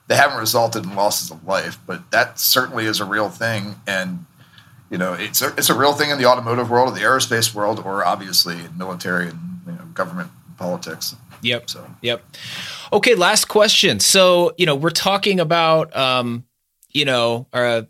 They 0.08 0.17
haven't 0.17 0.38
resulted 0.39 0.84
in 0.84 0.93
losses 0.93 1.32
of 1.32 1.47
life, 1.47 1.80
but 1.88 2.12
that 2.12 2.38
certainly 2.38 2.84
is 2.84 3.00
a 3.00 3.06
real 3.06 3.30
thing. 3.30 3.76
And 3.88 4.26
you 4.89 4.97
know, 4.97 5.13
it's 5.13 5.41
a, 5.41 5.54
it's 5.58 5.69
a 5.69 5.73
real 5.73 5.93
thing 5.93 6.10
in 6.10 6.17
the 6.17 6.26
automotive 6.26 6.69
world, 6.69 6.89
or 6.89 6.95
the 7.00 7.06
aerospace 7.06 7.56
world, 7.56 7.80
or 7.80 8.06
obviously 8.06 8.56
in 8.56 8.78
military 8.78 9.30
and 9.30 9.62
you 9.65 9.71
know, 9.71 9.86
government 9.93 10.32
politics. 10.58 11.15
Yep. 11.41 11.69
So. 11.69 11.89
Yep. 12.02 12.26
Okay. 12.91 13.15
Last 13.15 13.45
question. 13.45 14.02
So, 14.02 14.54
you 14.58 14.65
know, 14.65 14.76
we're 14.76 14.89
talking 14.89 15.39
about, 15.39 15.95
um, 15.95 16.43
you 16.91 17.06
know, 17.06 17.47
uh, 17.54 17.84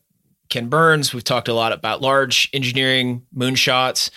Ken 0.50 0.70
Burns. 0.70 1.12
We've 1.12 1.24
talked 1.24 1.48
a 1.48 1.54
lot 1.54 1.72
about 1.72 2.02
large 2.02 2.50
engineering 2.54 3.24
moonshots. 3.36 4.12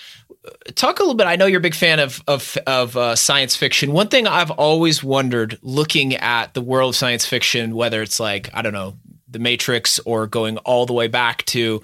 Talk 0.75 0.99
a 0.99 1.03
little 1.03 1.15
bit. 1.15 1.27
I 1.27 1.37
know 1.37 1.47
you're 1.47 1.59
a 1.59 1.63
big 1.63 1.75
fan 1.75 2.01
of 2.01 2.23
of, 2.27 2.57
of 2.67 2.97
uh, 2.97 3.17
science 3.17 3.57
fiction. 3.57 3.93
One 3.93 4.09
thing 4.09 4.27
I've 4.27 4.51
always 4.51 5.03
wondered, 5.03 5.59
looking 5.63 6.15
at 6.17 6.55
the 6.55 6.61
world 6.61 6.91
of 6.91 6.97
science 6.97 7.27
fiction, 7.27 7.75
whether 7.75 8.03
it's 8.03 8.21
like 8.21 8.51
I 8.55 8.63
don't 8.63 8.73
know, 8.73 8.97
The 9.29 9.39
Matrix, 9.39 9.99
or 10.01 10.27
going 10.27 10.59
all 10.59 10.87
the 10.87 10.93
way 10.93 11.09
back 11.09 11.45
to 11.47 11.83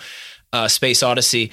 uh, 0.53 0.69
Space 0.69 1.03
Odyssey. 1.03 1.53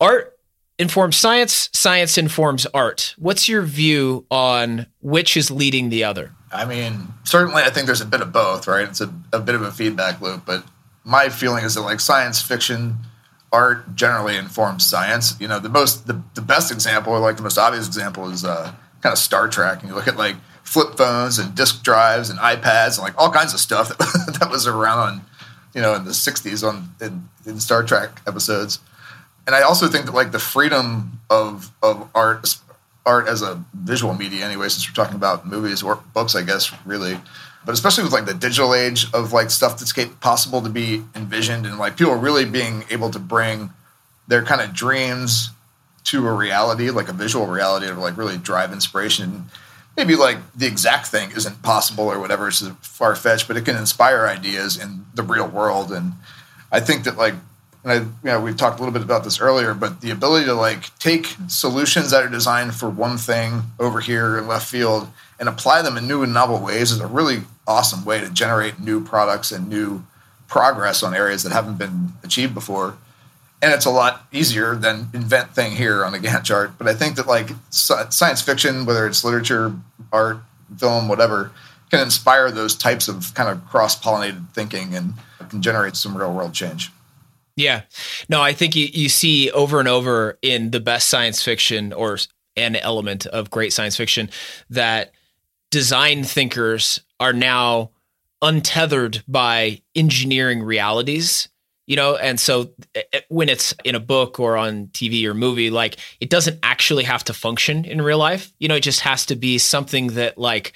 Art 0.00 0.38
informs 0.78 1.16
science, 1.16 1.70
science 1.72 2.18
informs 2.18 2.66
art. 2.66 3.14
What's 3.18 3.48
your 3.48 3.62
view 3.62 4.26
on 4.30 4.86
which 5.00 5.36
is 5.36 5.50
leading 5.50 5.88
the 5.88 6.04
other? 6.04 6.32
I 6.52 6.64
mean, 6.64 7.08
certainly 7.24 7.62
I 7.62 7.70
think 7.70 7.86
there's 7.86 8.00
a 8.00 8.06
bit 8.06 8.20
of 8.20 8.32
both, 8.32 8.66
right? 8.66 8.88
It's 8.88 9.00
a, 9.00 9.12
a 9.32 9.40
bit 9.40 9.54
of 9.54 9.62
a 9.62 9.72
feedback 9.72 10.20
loop, 10.20 10.44
but 10.46 10.64
my 11.04 11.28
feeling 11.28 11.64
is 11.64 11.74
that 11.74 11.82
like 11.82 12.00
science 12.00 12.40
fiction 12.40 12.98
art 13.54 13.94
generally 13.94 14.36
informs 14.36 14.84
science. 14.84 15.40
You 15.40 15.46
know, 15.46 15.60
the 15.60 15.68
most 15.68 16.06
the, 16.06 16.20
the 16.34 16.42
best 16.42 16.72
example 16.72 17.12
or 17.12 17.20
like 17.20 17.36
the 17.36 17.42
most 17.42 17.56
obvious 17.56 17.86
example 17.86 18.28
is 18.28 18.44
uh, 18.44 18.74
kind 19.00 19.12
of 19.12 19.18
Star 19.18 19.48
Trek. 19.48 19.80
And 19.80 19.90
you 19.90 19.94
look 19.94 20.08
at 20.08 20.16
like 20.16 20.36
flip 20.64 20.96
phones 20.96 21.38
and 21.38 21.54
disk 21.54 21.82
drives 21.84 22.30
and 22.30 22.38
iPads 22.40 22.98
and 22.98 23.04
like 23.04 23.16
all 23.16 23.30
kinds 23.30 23.54
of 23.54 23.60
stuff 23.60 23.88
that, 23.98 24.36
that 24.40 24.50
was 24.50 24.66
around 24.66 25.22
you 25.74 25.80
know, 25.80 25.94
in 25.94 26.04
the 26.04 26.10
'60s 26.10 26.66
on 26.66 26.94
in, 27.00 27.28
in 27.46 27.60
Star 27.60 27.82
Trek 27.82 28.20
episodes. 28.26 28.80
And 29.46 29.54
I 29.54 29.62
also 29.62 29.88
think 29.88 30.06
that 30.06 30.14
like 30.14 30.32
the 30.32 30.38
freedom 30.38 31.20
of 31.30 31.70
of 31.82 32.08
art 32.14 32.56
art 33.06 33.28
as 33.28 33.42
a 33.42 33.62
visual 33.74 34.14
media 34.14 34.44
anyway 34.44 34.68
since 34.68 34.88
we're 34.88 34.94
talking 34.94 35.16
about 35.16 35.46
movies 35.46 35.82
or 35.82 35.96
books 36.14 36.34
i 36.34 36.42
guess 36.42 36.72
really 36.86 37.18
but 37.64 37.72
especially 37.72 38.04
with 38.04 38.12
like 38.12 38.26
the 38.26 38.34
digital 38.34 38.74
age 38.74 39.06
of 39.12 39.32
like 39.32 39.50
stuff 39.50 39.78
that's 39.78 39.92
possible 40.20 40.62
to 40.62 40.68
be 40.68 41.02
envisioned 41.14 41.66
and 41.66 41.78
like 41.78 41.96
people 41.96 42.14
really 42.14 42.44
being 42.44 42.84
able 42.90 43.10
to 43.10 43.18
bring 43.18 43.70
their 44.28 44.42
kind 44.42 44.60
of 44.60 44.72
dreams 44.72 45.50
to 46.04 46.26
a 46.26 46.32
reality 46.32 46.90
like 46.90 47.08
a 47.08 47.12
visual 47.12 47.46
reality 47.46 47.86
to 47.86 47.94
like 47.94 48.16
really 48.16 48.36
drive 48.36 48.72
inspiration 48.72 49.46
maybe 49.96 50.16
like 50.16 50.38
the 50.54 50.66
exact 50.66 51.06
thing 51.06 51.30
isn't 51.32 51.62
possible 51.62 52.04
or 52.04 52.18
whatever 52.18 52.48
it's 52.48 52.66
far 52.82 53.14
fetched, 53.14 53.48
but 53.48 53.56
it 53.56 53.64
can 53.64 53.76
inspire 53.76 54.26
ideas 54.26 54.80
in 54.80 55.06
the 55.14 55.22
real 55.22 55.46
world. 55.46 55.92
And 55.92 56.12
I 56.72 56.80
think 56.80 57.04
that 57.04 57.16
like, 57.16 57.34
and 57.84 57.92
I, 57.92 57.96
you 57.96 58.08
know, 58.24 58.40
we 58.40 58.54
talked 58.54 58.78
a 58.78 58.82
little 58.82 58.92
bit 58.92 59.02
about 59.02 59.24
this 59.24 59.40
earlier, 59.40 59.74
but 59.74 60.00
the 60.00 60.10
ability 60.10 60.46
to 60.46 60.54
like 60.54 60.96
take 60.98 61.36
solutions 61.48 62.10
that 62.10 62.24
are 62.24 62.30
designed 62.30 62.74
for 62.74 62.88
one 62.88 63.18
thing 63.18 63.62
over 63.78 64.00
here 64.00 64.38
in 64.38 64.48
left 64.48 64.66
field 64.66 65.08
and 65.38 65.48
apply 65.48 65.82
them 65.82 65.96
in 65.96 66.06
new 66.06 66.22
and 66.22 66.32
novel 66.32 66.60
ways 66.60 66.90
is 66.90 67.00
a 67.00 67.06
really 67.06 67.42
awesome 67.66 68.04
way 68.04 68.20
to 68.20 68.30
generate 68.30 68.78
new 68.80 69.02
products 69.02 69.50
and 69.52 69.68
new 69.68 70.04
progress 70.48 71.02
on 71.02 71.14
areas 71.14 71.42
that 71.42 71.52
haven't 71.52 71.78
been 71.78 72.12
achieved 72.22 72.54
before. 72.54 72.96
and 73.64 73.72
it's 73.72 73.86
a 73.86 73.90
lot 73.90 74.26
easier 74.30 74.74
than 74.74 75.08
invent 75.14 75.54
thing 75.54 75.72
here 75.72 76.04
on 76.04 76.12
the 76.12 76.18
Gantt 76.18 76.44
chart. 76.44 76.72
But 76.76 76.86
I 76.86 76.92
think 76.92 77.16
that 77.16 77.26
like 77.26 77.48
science 77.70 78.42
fiction, 78.42 78.84
whether 78.84 79.06
it's 79.06 79.24
literature, 79.24 79.74
art, 80.12 80.38
film, 80.76 81.08
whatever, 81.08 81.50
can 81.90 82.00
inspire 82.00 82.50
those 82.50 82.74
types 82.74 83.08
of 83.08 83.32
kind 83.34 83.48
of 83.48 83.64
cross 83.66 83.98
pollinated 83.98 84.50
thinking 84.50 84.94
and 84.94 85.14
can 85.48 85.62
generate 85.62 85.96
some 85.96 86.14
real 86.14 86.34
world 86.34 86.52
change. 86.52 86.90
Yeah. 87.56 87.82
No, 88.28 88.42
I 88.42 88.52
think 88.52 88.76
you, 88.76 88.88
you 88.92 89.08
see 89.08 89.50
over 89.52 89.78
and 89.78 89.88
over 89.88 90.38
in 90.42 90.70
the 90.70 90.80
best 90.80 91.08
science 91.08 91.42
fiction 91.42 91.92
or 91.92 92.18
an 92.56 92.76
element 92.76 93.26
of 93.26 93.50
great 93.50 93.72
science 93.72 93.96
fiction 93.96 94.28
that 94.70 95.12
design 95.74 96.22
thinkers 96.22 97.00
are 97.18 97.32
now 97.32 97.90
untethered 98.40 99.24
by 99.26 99.82
engineering 99.96 100.62
realities 100.62 101.48
you 101.86 101.96
know? 101.96 102.16
And 102.16 102.40
so 102.40 102.70
eh, 102.94 103.02
eh, 103.12 103.20
when 103.28 103.48
it's 103.48 103.74
in 103.84 103.96
a 103.96 104.00
book 104.00 104.38
or 104.40 104.56
on 104.56 104.86
tv 104.88 105.24
or 105.26 105.34
movie 105.34 105.70
like 105.70 105.96
it 106.20 106.30
doesn't 106.30 106.60
actually 106.62 107.02
have 107.02 107.24
to 107.24 107.34
function 107.34 107.84
in 107.84 108.00
real 108.00 108.18
life. 108.18 108.52
You 108.60 108.68
know 108.68 108.76
it 108.76 108.84
just 108.84 109.00
has 109.00 109.26
to 109.26 109.34
be 109.34 109.58
something 109.58 110.08
that 110.14 110.38
like 110.38 110.74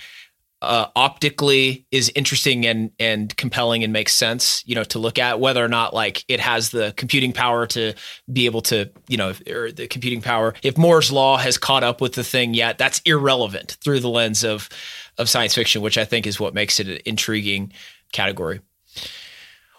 uh, 0.61 0.87
optically 0.97 1.87
is 1.93 2.11
interesting 2.17 2.67
and 2.67 2.91
and 2.99 3.37
compelling 3.37 3.85
and 3.85 3.93
makes 3.93 4.13
sense 4.13 4.63
you 4.67 4.75
know 4.75 4.83
to 4.83 4.99
look 4.99 5.19
at 5.19 5.39
whether 5.39 5.65
or 5.65 5.69
not 5.69 5.95
like 5.95 6.25
it 6.27 6.41
has 6.41 6.71
the 6.71 6.93
computing 6.97 7.33
power 7.33 7.67
to 7.67 7.95
be 8.33 8.47
able 8.47 8.61
to 8.61 8.91
you 9.09 9.17
know 9.17 9.33
or 9.49 9.71
the 9.71 9.87
computing 9.87 10.21
power 10.21 10.55
if 10.63 10.77
moore's 10.77 11.13
law 11.13 11.37
has 11.37 11.59
caught 11.59 11.85
up 11.85 12.01
with 12.01 12.15
the 12.15 12.25
thing 12.25 12.55
yet 12.55 12.77
that's 12.77 13.01
irrelevant 13.05 13.77
through 13.85 14.01
the 14.01 14.09
lens 14.09 14.43
of 14.43 14.69
of 15.17 15.29
science 15.29 15.55
fiction 15.55 15.81
which 15.81 15.97
i 15.97 16.05
think 16.05 16.27
is 16.27 16.41
what 16.41 16.55
makes 16.55 16.81
it 16.81 16.89
an 16.89 16.99
intriguing 17.05 17.73
category 18.13 18.61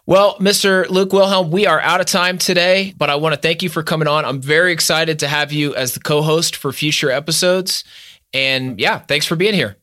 well, 0.06 0.40
Mr. 0.40 0.90
Luke 0.90 1.14
Wilhelm, 1.14 1.52
we 1.52 1.68
are 1.68 1.80
out 1.82 2.00
of 2.00 2.08
time 2.08 2.40
today, 2.40 2.96
but 2.98 3.12
I 3.12 3.16
want 3.18 3.36
to 3.36 3.40
thank 3.40 3.62
you 3.62 3.70
for 3.70 3.84
coming 3.84 4.08
on. 4.08 4.26
I'm 4.26 4.42
very 4.42 4.72
excited 4.72 5.20
to 5.20 5.28
have 5.28 5.52
you 5.52 5.76
as 5.76 5.94
the 5.94 6.00
co 6.00 6.24
host 6.24 6.56
for 6.56 6.74
future 6.74 7.12
episodes. 7.12 7.84
And 8.34 8.80
yeah, 8.80 8.98
thanks 8.98 9.28
for 9.28 9.36
being 9.36 9.54
here. 9.54 9.78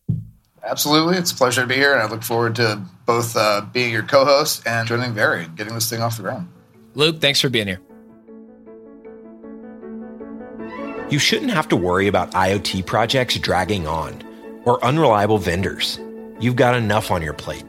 Absolutely. 0.66 1.16
It's 1.16 1.30
a 1.30 1.34
pleasure 1.34 1.62
to 1.62 1.66
be 1.66 1.74
here. 1.74 1.92
And 1.92 2.02
I 2.02 2.08
look 2.08 2.22
forward 2.22 2.56
to 2.56 2.82
both 3.06 3.36
uh, 3.36 3.64
being 3.72 3.92
your 3.92 4.02
co 4.02 4.24
host 4.24 4.66
and 4.66 4.86
joining 4.86 5.14
Very 5.14 5.44
and 5.44 5.56
getting 5.56 5.74
this 5.74 5.88
thing 5.88 6.02
off 6.02 6.16
the 6.16 6.24
ground. 6.24 6.48
Luke, 6.94 7.20
thanks 7.20 7.40
for 7.40 7.48
being 7.48 7.68
here. 7.68 7.80
You 11.08 11.20
shouldn't 11.20 11.52
have 11.52 11.68
to 11.68 11.76
worry 11.76 12.08
about 12.08 12.32
IoT 12.32 12.84
projects 12.86 13.38
dragging 13.38 13.86
on 13.86 14.22
or 14.64 14.84
unreliable 14.84 15.38
vendors. 15.38 16.00
You've 16.40 16.56
got 16.56 16.74
enough 16.74 17.12
on 17.12 17.22
your 17.22 17.32
plate. 17.32 17.64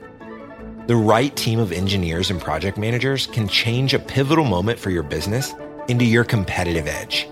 The 0.87 0.95
right 0.95 1.35
team 1.35 1.59
of 1.59 1.71
engineers 1.71 2.31
and 2.31 2.41
project 2.41 2.77
managers 2.77 3.27
can 3.27 3.47
change 3.47 3.93
a 3.93 3.99
pivotal 3.99 4.45
moment 4.45 4.79
for 4.79 4.89
your 4.89 5.03
business 5.03 5.53
into 5.87 6.05
your 6.05 6.23
competitive 6.23 6.87
edge. 6.87 7.27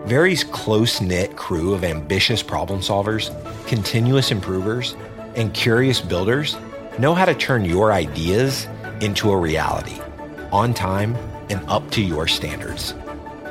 Very's 0.00 0.44
close 0.44 1.00
knit 1.00 1.36
crew 1.36 1.74
of 1.74 1.82
ambitious 1.82 2.42
problem 2.42 2.80
solvers, 2.80 3.30
continuous 3.66 4.30
improvers, 4.30 4.94
and 5.34 5.52
curious 5.54 6.00
builders 6.00 6.56
know 6.98 7.14
how 7.14 7.24
to 7.24 7.34
turn 7.34 7.64
your 7.64 7.92
ideas 7.92 8.68
into 9.00 9.30
a 9.30 9.36
reality 9.36 10.00
on 10.52 10.72
time 10.72 11.16
and 11.50 11.60
up 11.68 11.90
to 11.90 12.02
your 12.02 12.28
standards. 12.28 12.94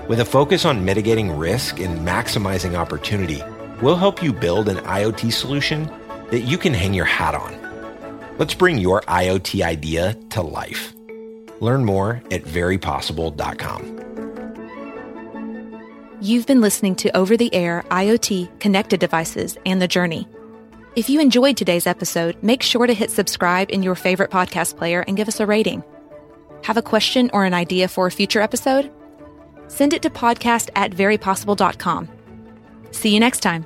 With 0.07 0.19
a 0.19 0.25
focus 0.25 0.65
on 0.65 0.85
mitigating 0.85 1.35
risk 1.35 1.79
and 1.79 2.07
maximizing 2.07 2.75
opportunity, 2.75 3.41
we'll 3.81 3.95
help 3.95 4.23
you 4.23 4.31
build 4.31 4.69
an 4.69 4.77
IoT 4.77 5.33
solution 5.33 5.91
that 6.31 6.41
you 6.41 6.57
can 6.57 6.73
hang 6.73 6.93
your 6.93 7.05
hat 7.05 7.35
on 7.35 7.65
Let's 8.37 8.53
bring 8.53 8.77
your 8.79 8.99
IoT 9.01 9.63
idea 9.63 10.17
to 10.31 10.41
life. 10.41 10.93
Learn 11.61 11.85
more 11.85 12.21
at 12.31 12.43
verypossible.com. 12.43 14.14
You've 16.21 16.47
been 16.47 16.61
listening 16.61 16.95
to 16.97 17.15
Over 17.15 17.35
the 17.35 17.53
Air 17.53 17.83
IoT 17.89 18.59
Connected 18.59 19.01
Devices 19.01 19.57
and 19.65 19.81
the 19.81 19.87
Journey. 19.87 20.27
If 20.95 21.09
you 21.09 21.19
enjoyed 21.19 21.57
today's 21.57 21.85
episode, 21.85 22.41
make 22.41 22.63
sure 22.63 22.87
to 22.87 22.93
hit 22.93 23.11
subscribe 23.11 23.69
in 23.69 23.83
your 23.83 23.95
favorite 23.95 24.31
podcast 24.31 24.77
player 24.77 25.03
and 25.07 25.17
give 25.17 25.27
us 25.27 25.41
a 25.41 25.45
rating. 25.45 25.83
Have 26.63 26.77
a 26.77 26.81
question 26.81 27.29
or 27.33 27.43
an 27.43 27.53
idea 27.53 27.89
for 27.89 28.07
a 28.07 28.11
future 28.11 28.39
episode? 28.39 28.89
Send 29.67 29.93
it 29.93 30.01
to 30.03 30.09
podcast 30.09 30.69
at 30.75 30.91
verypossible.com. 30.91 32.07
See 32.91 33.13
you 33.13 33.19
next 33.19 33.41
time. 33.41 33.65